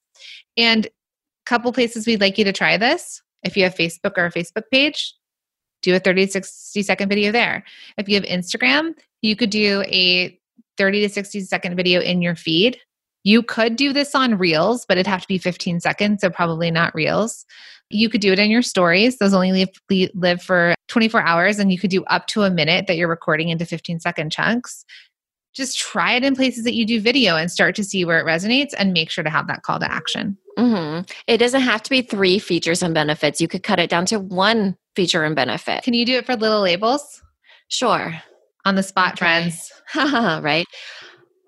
and 0.56 0.86
couple 1.46 1.72
places 1.72 2.06
we'd 2.06 2.20
like 2.20 2.38
you 2.38 2.44
to 2.44 2.52
try 2.52 2.76
this. 2.76 3.22
If 3.42 3.56
you 3.56 3.64
have 3.64 3.74
Facebook 3.74 4.16
or 4.16 4.26
a 4.26 4.32
Facebook 4.32 4.64
page, 4.70 5.14
do 5.82 5.94
a 5.94 5.98
30 5.98 6.26
to 6.26 6.32
60 6.32 6.82
second 6.82 7.08
video 7.08 7.32
there. 7.32 7.64
If 7.96 8.08
you 8.08 8.14
have 8.16 8.24
Instagram, 8.24 8.94
you 9.22 9.36
could 9.36 9.50
do 9.50 9.82
a 9.86 10.38
30 10.76 11.00
to 11.02 11.08
60 11.08 11.40
second 11.40 11.76
video 11.76 12.00
in 12.00 12.22
your 12.22 12.36
feed. 12.36 12.78
You 13.22 13.42
could 13.42 13.76
do 13.76 13.92
this 13.92 14.14
on 14.14 14.38
Reels, 14.38 14.86
but 14.86 14.96
it'd 14.96 15.06
have 15.06 15.22
to 15.22 15.28
be 15.28 15.38
15 15.38 15.80
seconds, 15.80 16.22
so 16.22 16.30
probably 16.30 16.70
not 16.70 16.94
Reels. 16.94 17.44
You 17.90 18.08
could 18.08 18.20
do 18.20 18.32
it 18.32 18.38
in 18.38 18.50
your 18.50 18.62
stories. 18.62 19.18
Those 19.18 19.34
only 19.34 19.52
live, 19.52 20.10
live 20.14 20.42
for 20.42 20.74
24 20.88 21.20
hours, 21.22 21.58
and 21.58 21.70
you 21.70 21.78
could 21.78 21.90
do 21.90 22.04
up 22.04 22.26
to 22.28 22.44
a 22.44 22.50
minute 22.50 22.86
that 22.86 22.96
you're 22.96 23.08
recording 23.08 23.50
into 23.50 23.66
15 23.66 24.00
second 24.00 24.32
chunks. 24.32 24.84
Just 25.54 25.78
try 25.78 26.14
it 26.14 26.24
in 26.24 26.36
places 26.36 26.64
that 26.64 26.74
you 26.74 26.86
do 26.86 27.00
video 27.00 27.36
and 27.36 27.50
start 27.50 27.74
to 27.76 27.84
see 27.84 28.04
where 28.04 28.20
it 28.20 28.26
resonates 28.26 28.72
and 28.78 28.92
make 28.92 29.10
sure 29.10 29.24
to 29.24 29.30
have 29.30 29.48
that 29.48 29.62
call 29.62 29.80
to 29.80 29.90
action. 29.90 30.38
Mm-hmm. 30.58 31.10
It 31.26 31.38
doesn't 31.38 31.62
have 31.62 31.82
to 31.82 31.90
be 31.90 32.02
three 32.02 32.38
features 32.38 32.82
and 32.82 32.94
benefits. 32.94 33.40
You 33.40 33.48
could 33.48 33.62
cut 33.62 33.80
it 33.80 33.90
down 33.90 34.06
to 34.06 34.20
one 34.20 34.76
feature 34.94 35.24
and 35.24 35.34
benefit. 35.34 35.82
Can 35.82 35.94
you 35.94 36.06
do 36.06 36.14
it 36.18 36.26
for 36.26 36.36
little 36.36 36.60
labels? 36.60 37.22
Sure. 37.68 38.14
On 38.64 38.74
the 38.74 38.82
spot, 38.82 39.12
okay. 39.12 39.18
friends. 39.18 39.72
right. 40.42 40.66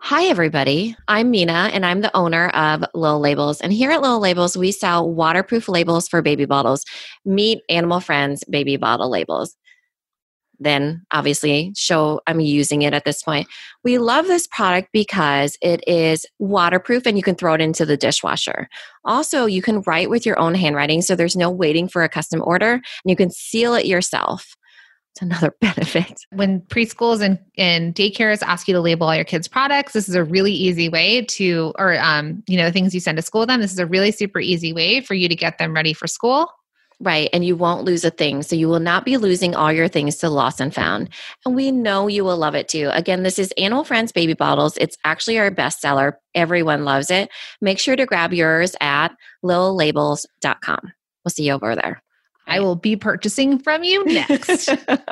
Hi, 0.00 0.24
everybody. 0.24 0.96
I'm 1.06 1.30
Minna, 1.30 1.70
and 1.72 1.86
I'm 1.86 2.00
the 2.00 2.14
owner 2.16 2.48
of 2.48 2.84
Little 2.92 3.20
Labels. 3.20 3.60
And 3.60 3.72
here 3.72 3.92
at 3.92 4.02
Little 4.02 4.18
Labels, 4.18 4.56
we 4.56 4.72
sell 4.72 5.08
waterproof 5.08 5.68
labels 5.68 6.08
for 6.08 6.22
baby 6.22 6.44
bottles. 6.44 6.84
Meet 7.24 7.60
Animal 7.68 8.00
Friends 8.00 8.42
baby 8.50 8.76
bottle 8.76 9.10
labels 9.10 9.56
then 10.64 11.04
obviously 11.10 11.72
show 11.76 12.20
I'm 12.26 12.40
using 12.40 12.82
it 12.82 12.94
at 12.94 13.04
this 13.04 13.22
point. 13.22 13.48
We 13.84 13.98
love 13.98 14.26
this 14.26 14.46
product 14.46 14.88
because 14.92 15.56
it 15.62 15.82
is 15.86 16.26
waterproof 16.38 17.06
and 17.06 17.16
you 17.16 17.22
can 17.22 17.34
throw 17.34 17.54
it 17.54 17.60
into 17.60 17.84
the 17.84 17.96
dishwasher. 17.96 18.68
Also, 19.04 19.46
you 19.46 19.62
can 19.62 19.80
write 19.82 20.10
with 20.10 20.24
your 20.24 20.38
own 20.38 20.54
handwriting, 20.54 21.02
so 21.02 21.16
there's 21.16 21.36
no 21.36 21.50
waiting 21.50 21.88
for 21.88 22.02
a 22.02 22.08
custom 22.08 22.42
order 22.44 22.72
and 22.72 22.82
you 23.04 23.16
can 23.16 23.30
seal 23.30 23.74
it 23.74 23.86
yourself. 23.86 24.56
It's 25.14 25.22
another 25.22 25.54
benefit. 25.60 26.20
When 26.30 26.60
preschools 26.62 27.22
and, 27.22 27.38
and 27.58 27.94
daycares 27.94 28.42
ask 28.42 28.66
you 28.66 28.74
to 28.74 28.80
label 28.80 29.06
all 29.06 29.14
your 29.14 29.24
kids' 29.24 29.48
products, 29.48 29.92
this 29.92 30.08
is 30.08 30.14
a 30.14 30.24
really 30.24 30.52
easy 30.52 30.88
way 30.88 31.22
to, 31.26 31.72
or, 31.78 31.98
um, 31.98 32.42
you 32.46 32.56
know, 32.56 32.64
the 32.64 32.72
things 32.72 32.94
you 32.94 33.00
send 33.00 33.16
to 33.16 33.22
school 33.22 33.44
them. 33.44 33.60
This 33.60 33.72
is 33.72 33.78
a 33.78 33.86
really 33.86 34.10
super 34.10 34.40
easy 34.40 34.72
way 34.72 35.00
for 35.00 35.14
you 35.14 35.28
to 35.28 35.36
get 35.36 35.58
them 35.58 35.74
ready 35.74 35.92
for 35.92 36.06
school 36.06 36.48
Right. 37.02 37.28
And 37.32 37.44
you 37.44 37.56
won't 37.56 37.84
lose 37.84 38.04
a 38.04 38.10
thing. 38.10 38.44
So 38.44 38.54
you 38.54 38.68
will 38.68 38.78
not 38.78 39.04
be 39.04 39.16
losing 39.16 39.56
all 39.56 39.72
your 39.72 39.88
things 39.88 40.18
to 40.18 40.30
lost 40.30 40.60
and 40.60 40.72
found. 40.72 41.08
And 41.44 41.56
we 41.56 41.72
know 41.72 42.06
you 42.06 42.24
will 42.24 42.36
love 42.36 42.54
it 42.54 42.68
too. 42.68 42.90
Again, 42.92 43.24
this 43.24 43.40
is 43.40 43.52
Animal 43.58 43.82
Friends 43.82 44.12
Baby 44.12 44.34
Bottles. 44.34 44.76
It's 44.76 44.96
actually 45.04 45.36
our 45.40 45.50
bestseller. 45.50 46.12
Everyone 46.36 46.84
loves 46.84 47.10
it. 47.10 47.28
Make 47.60 47.80
sure 47.80 47.96
to 47.96 48.06
grab 48.06 48.32
yours 48.32 48.76
at 48.80 49.08
lillabels.com. 49.44 50.92
We'll 51.24 51.30
see 51.30 51.48
you 51.48 51.54
over 51.54 51.74
there. 51.74 52.02
I 52.52 52.60
will 52.60 52.76
be 52.76 52.96
purchasing 52.96 53.58
from 53.58 53.82
you 53.82 54.04
next. 54.04 54.68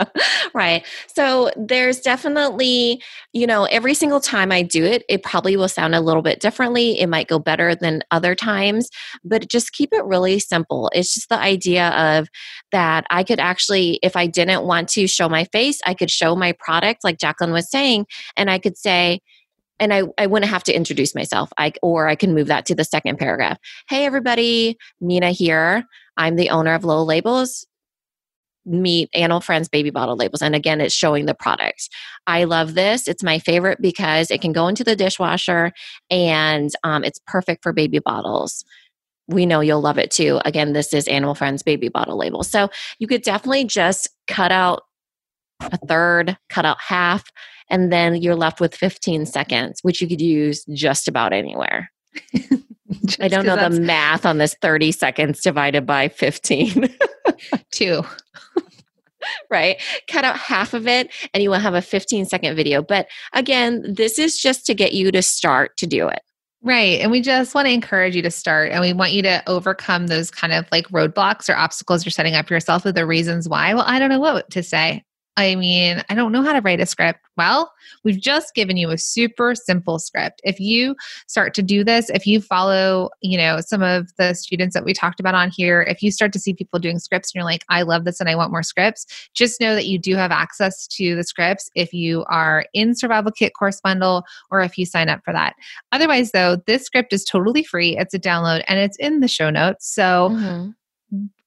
right. 0.55 0.87
So 1.07 1.51
there's 1.57 2.01
definitely, 2.01 3.03
you 3.33 3.47
know, 3.47 3.65
every 3.65 3.95
single 3.95 4.21
time 4.21 4.53
I 4.53 4.61
do 4.61 4.85
it, 4.85 5.05
it 5.09 5.23
probably 5.23 5.57
will 5.57 5.69
sound 5.69 5.95
a 5.95 6.03
little 6.03 6.21
bit 6.21 6.41
differently. 6.41 7.01
It 7.01 7.07
might 7.07 7.29
go 7.29 7.39
better 7.39 7.75
than 7.75 8.03
other 8.11 8.35
times, 8.35 8.91
but 9.25 9.49
just 9.49 9.73
keep 9.73 9.89
it 9.95 10.05
really 10.05 10.39
simple. 10.39 10.91
It's 10.95 11.15
just 11.15 11.31
the 11.31 11.39
idea 11.39 11.89
of 11.89 12.29
that 12.73 13.07
I 13.09 13.25
could 13.25 13.41
actually, 13.41 13.99
if 14.03 14.17
I 14.17 14.27
didn't 14.27 14.65
want 14.65 14.91
to 14.91 15.07
show 15.07 15.31
my 15.31 15.45
face, 15.45 15.81
I 15.87 15.95
could 15.95 16.11
show 16.11 16.37
my 16.37 16.53
product, 16.53 17.05
like 17.05 17.19
Jacqueline 17.19 17.53
was 17.53 17.71
saying, 17.71 18.05
and 18.37 18.51
I 18.51 18.59
could 18.59 18.77
say, 18.77 19.21
and 19.79 19.95
I, 19.95 20.03
I 20.19 20.27
wouldn't 20.27 20.51
have 20.51 20.65
to 20.65 20.77
introduce 20.77 21.15
myself. 21.15 21.51
I 21.57 21.73
or 21.81 22.07
I 22.07 22.17
can 22.17 22.35
move 22.35 22.49
that 22.49 22.67
to 22.67 22.75
the 22.75 22.85
second 22.85 23.19
paragraph. 23.19 23.57
Hey 23.89 24.05
everybody, 24.05 24.77
Minna 25.01 25.31
here. 25.31 25.87
I'm 26.21 26.37
the 26.37 26.51
owner 26.51 26.75
of 26.75 26.85
Lil 26.85 27.07
Labels. 27.07 27.67
Meet 28.67 29.09
Animal 29.15 29.41
Friends 29.41 29.71
baby 29.71 29.89
bottle 29.89 30.17
labels. 30.17 30.43
And 30.43 30.55
again, 30.55 30.83
it's 30.83 30.95
showing 30.95 31.25
the 31.25 31.35
products. 31.35 31.89
I 32.27 32.45
love 32.45 32.75
this. 32.75 33.09
It's 33.09 33.23
my 33.23 33.39
favorite 33.39 33.81
because 33.81 34.31
it 34.31 34.43
can 34.43 34.53
go 34.53 34.69
into 34.69 34.85
the 34.85 34.95
dishwasher 34.95 35.73
and 36.11 36.71
um, 36.85 37.03
it's 37.03 37.19
perfect 37.27 37.63
for 37.63 37.73
baby 37.73 37.99
bottles 37.99 38.65
we 39.31 39.47
know 39.47 39.61
you'll 39.61 39.81
love 39.81 39.99
it 39.99 40.11
too. 40.11 40.41
Again, 40.45 40.73
this 40.73 40.93
is 40.93 41.07
Animal 41.07 41.35
Friends 41.37 41.63
baby 41.63 41.89
bottle 41.89 42.19
label. 42.19 42.43
So 42.43 42.69
you 42.99 43.07
could 43.07 43.23
definitely 43.23 43.65
just 43.65 44.09
cut 44.27 44.51
out 44.51 44.83
a 45.61 45.79
third, 45.87 46.37
cut 46.49 46.65
out 46.65 46.81
half, 46.81 47.31
and 47.69 47.93
then 47.93 48.17
you're 48.17 48.35
left 48.35 48.61
with 48.61 48.75
15 48.75 49.27
seconds, 49.27 49.81
which 49.83 50.01
you 50.01 50.09
could 50.09 50.21
use 50.21 50.65
just 50.75 51.07
about 51.07 51.33
anywhere. 51.33 51.93
I 53.21 53.29
don't 53.29 53.47
know 53.47 53.57
the 53.57 53.81
math 53.81 54.27
on 54.27 54.39
this 54.39 54.55
30 54.61 54.93
seconds 54.93 55.41
divided 55.41 55.87
by 55.87 56.09
15. 56.09 56.89
Two. 57.71 58.03
right? 59.51 59.81
Cut 60.09 60.25
out 60.25 60.37
half 60.37 60.75
of 60.75 60.87
it 60.87 61.11
and 61.33 61.43
you 61.43 61.51
will 61.51 61.59
have 61.59 61.75
a 61.75 61.83
15 61.83 62.27
second 62.27 62.57
video. 62.57 62.83
But 62.83 63.09
again, 63.33 63.85
this 63.87 64.19
is 64.19 64.39
just 64.39 64.67
to 64.67 64.75
get 64.75 64.93
you 64.93 65.11
to 65.13 65.23
start 65.23 65.77
to 65.79 65.87
do 65.87 66.09
it. 66.09 66.21
Right. 66.63 67.01
And 67.01 67.11
we 67.11 67.23
just 67.23 67.55
want 67.55 67.67
to 67.69 67.73
encourage 67.73 68.15
you 68.15 68.23
to 68.23 68.31
start 68.31 68.71
and 68.71 68.83
we 68.83 68.93
want 68.93 69.13
you 69.13 69.23
to 69.23 69.43
overcome 69.47 70.09
those 70.09 70.31
kind 70.31 70.53
of 70.53 70.67
like 70.71 70.87
roadblocks 70.89 71.49
or 71.49 71.57
obstacles 71.57 72.05
you're 72.05 72.11
setting 72.11 72.35
up 72.35 72.51
yourself 72.51 72.85
with 72.85 72.97
the 72.97 73.07
reasons 73.07 73.49
why. 73.49 73.73
Well, 73.73 73.85
I 73.87 73.99
don't 73.99 74.11
know 74.11 74.21
what 74.21 74.51
to 74.51 74.63
say. 74.63 75.05
I 75.37 75.55
mean, 75.55 76.03
I 76.09 76.15
don't 76.15 76.33
know 76.33 76.43
how 76.43 76.53
to 76.53 76.61
write 76.61 76.81
a 76.81 76.87
script. 76.87 77.21
Well, 77.37 77.73
we've 78.05 78.21
just 78.21 78.55
given 78.55 78.77
you 78.77 78.91
a 78.91 78.99
super 78.99 79.55
simple 79.55 79.99
script. 79.99 80.41
If 80.45 80.61
you 80.61 80.95
start 81.29 81.55
to 81.55 81.63
do 81.63 81.83
this, 81.83 82.11
if 82.11 82.27
you 82.27 82.41
follow, 82.41 83.11
you 83.23 83.39
know, 83.39 83.61
some 83.61 83.83
of 83.83 84.09
the 84.19 84.35
students 84.35 84.75
that 84.75 84.85
we 84.85 84.93
talked 84.93 85.21
about 85.21 85.35
on 85.35 85.51
here, 85.51 85.83
if 85.83 86.03
you 86.03 86.11
start 86.11 86.33
to 86.35 86.39
see 86.39 86.53
people 86.53 86.79
doing 86.79 86.99
scripts 86.99 87.31
and 87.31 87.39
you're 87.39 87.45
like, 87.45 87.65
I 87.69 87.83
love 87.83 88.05
this 88.05 88.21
and 88.21 88.29
I 88.29 88.35
want 88.35 88.51
more 88.51 88.63
scripts, 88.63 89.07
just 89.33 89.61
know 89.61 89.75
that 89.75 89.87
you 89.87 89.99
do 89.99 90.17
have 90.17 90.33
access 90.33 90.87
to 90.89 91.17
the 91.17 91.25
scripts 91.25 91.71
if 91.75 91.95
you 91.95 92.25
are 92.29 92.67
in 92.75 92.95
Survival 92.95 93.33
Kit 93.33 93.53
course 93.59 93.81
bundle 93.81 94.25
or 94.51 94.61
if 94.61 94.77
you 94.77 94.85
sign 94.85 95.09
up 95.09 95.21
for 95.25 95.33
that. 95.33 95.55
Otherwise, 95.93 96.33
though, 96.33 96.57
this 96.67 96.85
script 96.85 97.13
is 97.13 97.25
totally 97.25 97.65
free. 97.65 97.97
It's 97.97 98.15
a 98.15 98.19
download 98.19 98.63
and 98.69 98.79
it's 98.79 98.99
in 98.99 99.21
the 99.21 99.29
show 99.29 99.49
notes. 99.49 99.91
So 99.91 100.31
mm-hmm 100.31 100.71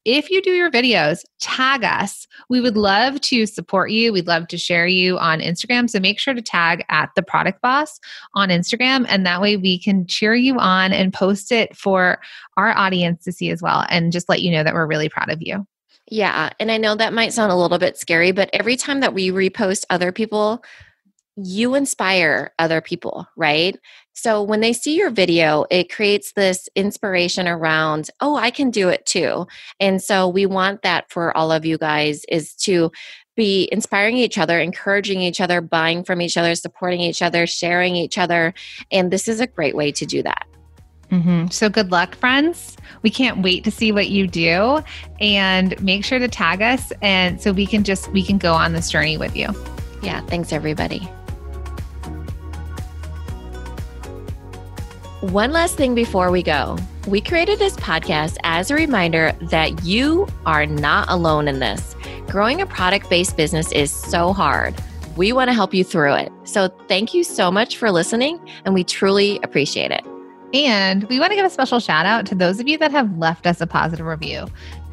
if 0.04 0.30
you 0.30 0.42
do 0.42 0.50
your 0.50 0.70
videos, 0.70 1.24
tag 1.40 1.84
us. 1.84 2.26
We 2.48 2.60
would 2.60 2.76
love 2.76 3.20
to 3.22 3.46
support 3.46 3.90
you. 3.90 4.12
We'd 4.12 4.26
love 4.26 4.48
to 4.48 4.58
share 4.58 4.86
you 4.86 5.18
on 5.18 5.40
Instagram. 5.40 5.88
So 5.88 6.00
make 6.00 6.18
sure 6.18 6.34
to 6.34 6.42
tag 6.42 6.84
at 6.88 7.10
the 7.16 7.22
product 7.22 7.62
boss 7.62 7.98
on 8.34 8.48
Instagram. 8.48 9.06
And 9.08 9.24
that 9.26 9.40
way 9.40 9.56
we 9.56 9.78
can 9.78 10.06
cheer 10.06 10.34
you 10.34 10.58
on 10.58 10.92
and 10.92 11.12
post 11.12 11.52
it 11.52 11.76
for 11.76 12.20
our 12.56 12.76
audience 12.76 13.24
to 13.24 13.32
see 13.32 13.50
as 13.50 13.62
well. 13.62 13.84
And 13.88 14.12
just 14.12 14.28
let 14.28 14.42
you 14.42 14.50
know 14.50 14.62
that 14.62 14.74
we're 14.74 14.86
really 14.86 15.08
proud 15.08 15.30
of 15.30 15.38
you. 15.40 15.66
Yeah. 16.10 16.50
And 16.60 16.70
I 16.70 16.76
know 16.76 16.94
that 16.94 17.14
might 17.14 17.32
sound 17.32 17.50
a 17.50 17.56
little 17.56 17.78
bit 17.78 17.96
scary, 17.96 18.30
but 18.30 18.50
every 18.52 18.76
time 18.76 19.00
that 19.00 19.14
we 19.14 19.30
repost 19.30 19.84
other 19.88 20.12
people, 20.12 20.62
you 21.36 21.74
inspire 21.74 22.52
other 22.58 22.80
people, 22.80 23.26
right? 23.36 23.78
So 24.12 24.42
when 24.42 24.60
they 24.60 24.72
see 24.72 24.96
your 24.96 25.10
video, 25.10 25.66
it 25.70 25.92
creates 25.92 26.32
this 26.32 26.68
inspiration 26.76 27.48
around, 27.48 28.10
oh, 28.20 28.36
I 28.36 28.50
can 28.50 28.70
do 28.70 28.88
it 28.88 29.04
too. 29.04 29.46
And 29.80 30.00
so 30.00 30.28
we 30.28 30.46
want 30.46 30.82
that 30.82 31.10
for 31.10 31.36
all 31.36 31.50
of 31.50 31.64
you 31.64 31.76
guys 31.78 32.24
is 32.28 32.54
to 32.56 32.92
be 33.36 33.68
inspiring 33.72 34.16
each 34.16 34.38
other, 34.38 34.60
encouraging 34.60 35.20
each 35.20 35.40
other, 35.40 35.60
buying 35.60 36.04
from 36.04 36.20
each 36.20 36.36
other, 36.36 36.54
supporting 36.54 37.00
each 37.00 37.20
other, 37.20 37.46
sharing 37.46 37.96
each 37.96 38.16
other. 38.16 38.54
And 38.92 39.10
this 39.10 39.26
is 39.26 39.40
a 39.40 39.46
great 39.46 39.74
way 39.74 39.90
to 39.92 40.06
do 40.06 40.22
that. 40.22 40.46
Mm-hmm. 41.10 41.48
So 41.48 41.68
good 41.68 41.90
luck, 41.90 42.14
friends. 42.14 42.76
We 43.02 43.10
can't 43.10 43.42
wait 43.42 43.64
to 43.64 43.70
see 43.70 43.92
what 43.92 44.08
you 44.08 44.26
do 44.26 44.82
and 45.20 45.80
make 45.82 46.04
sure 46.04 46.18
to 46.18 46.28
tag 46.28 46.62
us 46.62 46.92
and 47.02 47.40
so 47.40 47.52
we 47.52 47.66
can 47.66 47.84
just 47.84 48.10
we 48.12 48.22
can 48.22 48.38
go 48.38 48.52
on 48.52 48.72
this 48.72 48.90
journey 48.90 49.18
with 49.18 49.36
you. 49.36 49.48
Yeah, 50.02 50.20
thanks 50.22 50.52
everybody. 50.52 51.08
One 55.30 55.52
last 55.52 55.76
thing 55.76 55.94
before 55.94 56.30
we 56.30 56.42
go. 56.42 56.76
We 57.08 57.22
created 57.22 57.58
this 57.58 57.76
podcast 57.76 58.36
as 58.44 58.70
a 58.70 58.74
reminder 58.74 59.32
that 59.40 59.82
you 59.82 60.26
are 60.44 60.66
not 60.66 61.08
alone 61.08 61.48
in 61.48 61.60
this. 61.60 61.96
Growing 62.26 62.60
a 62.60 62.66
product 62.66 63.08
based 63.08 63.34
business 63.34 63.72
is 63.72 63.90
so 63.90 64.34
hard. 64.34 64.74
We 65.16 65.32
want 65.32 65.48
to 65.48 65.54
help 65.54 65.72
you 65.72 65.82
through 65.82 66.12
it. 66.16 66.32
So, 66.44 66.68
thank 66.88 67.14
you 67.14 67.24
so 67.24 67.50
much 67.50 67.78
for 67.78 67.90
listening, 67.90 68.38
and 68.66 68.74
we 68.74 68.84
truly 68.84 69.40
appreciate 69.42 69.92
it. 69.92 70.04
And 70.52 71.04
we 71.04 71.18
want 71.18 71.30
to 71.30 71.36
give 71.36 71.46
a 71.46 71.50
special 71.50 71.80
shout 71.80 72.04
out 72.04 72.26
to 72.26 72.34
those 72.34 72.60
of 72.60 72.68
you 72.68 72.76
that 72.76 72.90
have 72.90 73.16
left 73.16 73.46
us 73.46 73.62
a 73.62 73.66
positive 73.66 74.04
review. 74.04 74.46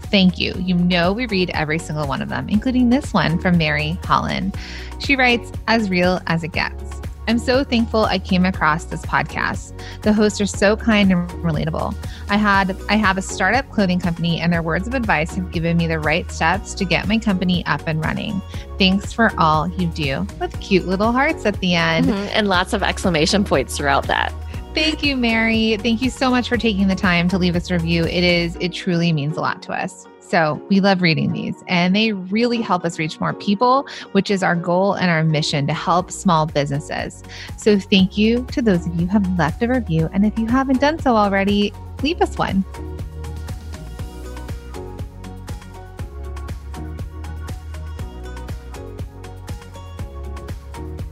Thank 0.04 0.40
you. 0.40 0.54
You 0.58 0.76
know, 0.76 1.12
we 1.12 1.26
read 1.26 1.50
every 1.50 1.78
single 1.78 2.08
one 2.08 2.22
of 2.22 2.30
them, 2.30 2.48
including 2.48 2.90
this 2.90 3.14
one 3.14 3.38
from 3.38 3.58
Mary 3.58 4.00
Holland. 4.06 4.56
She 5.00 5.18
writes, 5.18 5.52
as 5.68 5.90
real 5.90 6.22
as 6.28 6.46
it 6.46 6.54
gets. 6.54 7.01
I'm 7.32 7.40
so 7.40 7.64
thankful 7.64 8.04
I 8.04 8.20
came 8.20 8.44
across 8.44 8.84
this 8.84 9.04
podcast. 9.04 9.82
The 10.02 10.12
hosts 10.12 10.42
are 10.42 10.46
so 10.46 10.76
kind 10.76 11.14
and 11.14 11.30
relatable. 11.30 11.96
I 12.28 12.36
had 12.36 12.76
I 12.90 12.98
have 12.98 13.18
a 13.18 13.22
startup 13.22 13.70
clothing 13.70 14.02
company 14.02 14.42
and 14.42 14.52
their 14.52 14.62
words 14.62 14.86
of 14.86 14.94
advice 14.94 15.34
have 15.36 15.50
given 15.50 15.78
me 15.78 15.88
the 15.88 15.98
right 15.98 16.30
steps 16.30 16.74
to 16.74 16.84
get 16.84 17.08
my 17.08 17.18
company 17.18 17.66
up 17.68 17.84
and 17.88 18.04
running. 18.04 18.42
Thanks 18.78 19.14
for 19.14 19.32
all 19.38 19.70
you 19.70 19.88
do. 19.88 20.28
With 20.42 20.60
cute 20.60 20.88
little 20.88 21.14
hearts 21.14 21.46
at 21.46 21.58
the 21.62 21.74
end 21.74 22.08
mm-hmm. 22.08 22.28
and 22.34 22.50
lots 22.50 22.74
of 22.74 22.84
exclamation 22.84 23.46
points 23.46 23.78
throughout 23.78 24.08
that. 24.08 24.34
Thank 24.74 25.02
you, 25.02 25.16
Mary. 25.16 25.78
Thank 25.78 26.02
you 26.02 26.10
so 26.10 26.30
much 26.30 26.50
for 26.50 26.58
taking 26.58 26.90
the 26.90 26.96
time 26.96 27.30
to 27.30 27.38
leave 27.38 27.56
us 27.56 27.72
a 27.72 27.76
review. 27.76 28.04
It 28.04 28.26
is 28.26 28.58
it 28.60 28.74
truly 28.74 29.14
means 29.14 29.38
a 29.38 29.40
lot 29.40 29.62
to 29.62 29.72
us. 29.72 30.06
So 30.32 30.66
we 30.70 30.80
love 30.80 31.02
reading 31.02 31.34
these, 31.34 31.62
and 31.68 31.94
they 31.94 32.14
really 32.14 32.62
help 32.62 32.86
us 32.86 32.98
reach 32.98 33.20
more 33.20 33.34
people, 33.34 33.86
which 34.14 34.32
is 34.32 34.44
our 34.44 34.56
goal 34.56 34.94
and 34.94 35.12
our 35.12 35.26
mission 35.26 35.68
to 35.68 35.74
help 35.74 36.10
small 36.10 36.46
businesses. 36.46 37.22
So 37.58 37.78
thank 37.78 38.18
you 38.18 38.46
to 38.54 38.62
those 38.62 38.88
of 38.88 38.96
you 38.96 39.08
who 39.08 39.12
have 39.12 39.38
left 39.38 39.62
a 39.62 39.68
review. 39.68 40.10
And 40.14 40.26
if 40.26 40.40
you 40.40 40.48
haven't 40.48 40.80
done 40.80 41.00
so 41.00 41.18
already, 41.18 41.74
leave 42.02 42.22
us 42.22 42.38
one. 42.38 42.64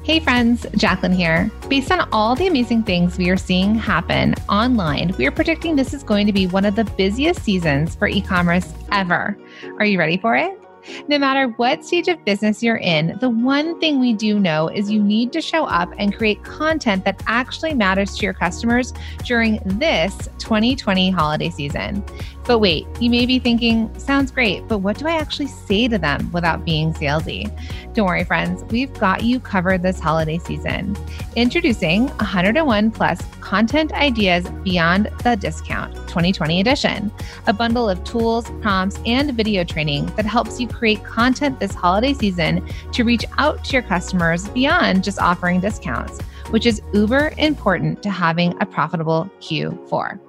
Hey 0.10 0.20
friends, 0.20 0.66
Jacqueline 0.76 1.12
here. 1.12 1.52
Based 1.68 1.92
on 1.92 2.10
all 2.12 2.36
the 2.36 2.48
amazing 2.48 2.82
things 2.82 3.20
we 3.20 3.30
are 3.30 3.38
seeing 3.38 3.76
happen 3.76 4.34
online, 4.50 5.14
we 5.20 5.28
are 5.28 5.32
predicting 5.32 5.76
this 5.76 5.94
is 5.94 6.02
going 6.02 6.26
to 6.26 6.34
be 6.34 6.48
one 6.48 6.66
of 6.66 6.76
the 6.76 6.84
busiest 6.84 7.44
seasons 7.44 7.94
for 7.94 8.08
e 8.08 8.20
commerce 8.20 8.74
ever. 8.92 9.38
Are 9.78 9.86
you 9.86 10.00
ready 10.00 10.18
for 10.18 10.36
it? 10.36 10.60
No 11.08 11.20
matter 11.20 11.50
what 11.58 11.86
stage 11.86 12.08
of 12.08 12.26
business 12.26 12.64
you're 12.64 12.78
in, 12.78 13.20
the 13.20 13.30
one 13.30 13.80
thing 13.80 14.00
we 14.00 14.14
do 14.14 14.40
know 14.40 14.68
is 14.70 14.90
you 14.90 15.04
need 15.04 15.32
to 15.34 15.42
show 15.42 15.66
up 15.66 15.94
and 16.00 16.16
create 16.16 16.44
content 16.44 17.06
that 17.06 17.22
actually 17.28 17.76
matters 17.76 18.18
to 18.18 18.24
your 18.24 18.34
customers 18.34 18.94
during 19.26 19.60
this 19.64 20.18
2020 20.40 21.12
holiday 21.12 21.52
season. 21.52 22.04
But 22.50 22.62
wait, 22.62 22.88
you 23.00 23.12
may 23.12 23.28
be 23.28 23.38
thinking, 23.38 23.94
sounds 24.00 24.32
great, 24.32 24.68
but 24.68 24.80
what 24.80 24.98
do 24.98 25.08
I 25.08 25.12
actually 25.12 25.46
say 25.46 25.88
to 25.88 26.00
them 26.00 26.32
without 26.32 26.66
being 26.66 26.96
salesy? 26.96 27.48
Don't 27.94 28.08
worry, 28.08 28.24
friends, 28.24 28.64
we've 28.72 28.92
got 28.96 29.24
you 29.24 29.40
covered 29.40 29.84
this 29.84 30.00
holiday 30.00 30.40
season. 30.40 30.98
Introducing 31.36 32.08
101 32.08 32.90
Plus 32.90 33.22
Content 33.40 33.94
Ideas 33.94 34.50
Beyond 34.64 35.12
the 35.22 35.36
Discount 35.36 35.94
2020 35.94 36.60
edition, 36.60 37.12
a 37.46 37.54
bundle 37.54 37.88
of 37.88 38.04
tools, 38.04 38.50
prompts, 38.62 38.98
and 39.06 39.32
video 39.36 39.64
training 39.64 40.08
that 40.16 40.26
helps 40.26 40.60
you 40.60 40.68
create 40.68 41.04
content 41.04 41.60
this 41.60 41.76
holiday 41.76 42.14
season 42.14 42.68
to 42.94 43.04
reach 43.04 43.26
out 43.38 43.64
to 43.66 43.74
your 43.74 43.84
customers 43.84 44.50
beyond 44.50 45.04
just 45.04 45.20
offering 45.20 45.60
discounts, 45.60 46.20
which 46.50 46.66
is 46.66 46.82
uber 46.96 47.32
important 47.38 48.02
to 48.02 48.10
having 48.10 48.60
a 48.60 48.66
profitable 48.66 49.30
Q4. 49.40 50.20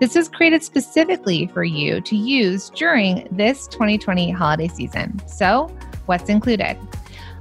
This 0.00 0.14
was 0.14 0.28
created 0.28 0.62
specifically 0.62 1.46
for 1.48 1.64
you 1.64 2.00
to 2.00 2.16
use 2.16 2.70
during 2.70 3.28
this 3.30 3.66
2020 3.68 4.30
holiday 4.30 4.68
season. 4.68 5.20
So, 5.26 5.74
what's 6.06 6.28
included? 6.28 6.76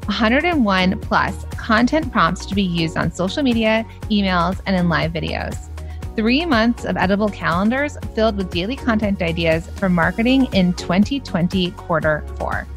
101 0.05 0.99
plus 0.99 1.45
content 1.57 2.11
prompts 2.11 2.45
to 2.45 2.55
be 2.55 2.61
used 2.61 2.95
on 2.95 3.11
social 3.11 3.41
media, 3.41 3.85
emails, 4.03 4.61
and 4.65 4.75
in 4.75 4.87
live 4.87 5.11
videos. 5.11 5.69
Three 6.15 6.45
months 6.45 6.85
of 6.85 6.95
edible 6.95 7.27
calendars 7.29 7.97
filled 8.13 8.37
with 8.37 8.51
daily 8.51 8.75
content 8.75 9.21
ideas 9.21 9.67
for 9.71 9.89
marketing 9.89 10.45
in 10.53 10.73
2020 10.73 11.71
quarter 11.71 12.23
four. 12.37 12.67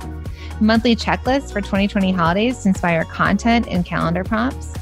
Monthly 0.61 0.97
checklists 0.97 1.53
for 1.53 1.61
2020 1.61 2.11
holidays 2.11 2.63
to 2.63 2.69
inspire 2.69 3.05
content 3.05 3.69
and 3.69 3.85
calendar 3.85 4.25
prompts 4.25 4.75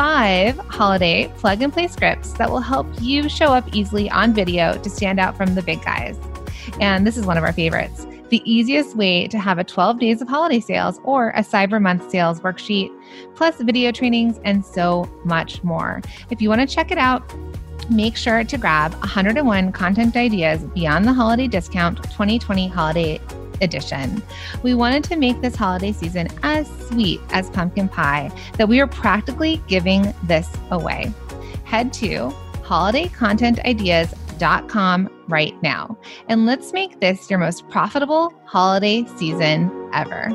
five 0.00 0.56
holiday 0.60 1.30
plug 1.36 1.60
and 1.60 1.74
play 1.74 1.86
scripts 1.86 2.32
that 2.32 2.50
will 2.50 2.58
help 2.58 2.86
you 3.02 3.28
show 3.28 3.48
up 3.48 3.68
easily 3.74 4.08
on 4.08 4.32
video 4.32 4.72
to 4.78 4.88
stand 4.88 5.20
out 5.20 5.36
from 5.36 5.54
the 5.54 5.60
big 5.60 5.78
guys. 5.82 6.18
And 6.80 7.06
this 7.06 7.18
is 7.18 7.26
one 7.26 7.36
of 7.36 7.44
our 7.44 7.52
favorites 7.52 8.06
the 8.30 8.40
easiest 8.50 8.96
way 8.96 9.28
to 9.28 9.38
have 9.38 9.58
a 9.58 9.64
12 9.64 9.98
days 9.98 10.22
of 10.22 10.28
holiday 10.28 10.60
sales 10.60 10.98
or 11.04 11.30
a 11.30 11.40
Cyber 11.40 11.82
Month 11.82 12.10
sales 12.10 12.40
worksheet, 12.40 12.90
plus 13.34 13.60
video 13.60 13.92
trainings 13.92 14.40
and 14.44 14.64
so 14.64 15.04
much 15.24 15.62
more. 15.62 16.00
If 16.30 16.40
you 16.40 16.48
want 16.48 16.62
to 16.62 16.66
check 16.66 16.90
it 16.90 16.96
out, 16.96 17.34
make 17.90 18.16
sure 18.16 18.42
to 18.42 18.56
grab 18.56 18.94
101 18.94 19.72
content 19.72 20.16
ideas 20.16 20.64
beyond 20.74 21.04
the 21.04 21.12
holiday 21.12 21.46
discount 21.46 21.98
2020 22.04 22.68
holiday 22.68 23.20
edition. 23.60 24.22
We 24.62 24.74
wanted 24.74 25.04
to 25.04 25.16
make 25.16 25.40
this 25.40 25.56
holiday 25.56 25.92
season 25.92 26.28
as 26.42 26.68
sweet 26.88 27.20
as 27.30 27.48
pumpkin 27.50 27.88
pie 27.88 28.30
that 28.56 28.68
we 28.68 28.80
are 28.80 28.86
practically 28.86 29.62
giving 29.66 30.14
this 30.24 30.48
away. 30.70 31.12
Head 31.64 31.92
to 31.94 32.32
holidaycontentideas.com 32.62 35.24
right 35.28 35.62
now 35.62 35.98
and 36.28 36.46
let's 36.46 36.72
make 36.72 37.00
this 37.00 37.28
your 37.28 37.38
most 37.38 37.68
profitable 37.68 38.32
holiday 38.44 39.04
season 39.16 39.70
ever. 39.92 40.30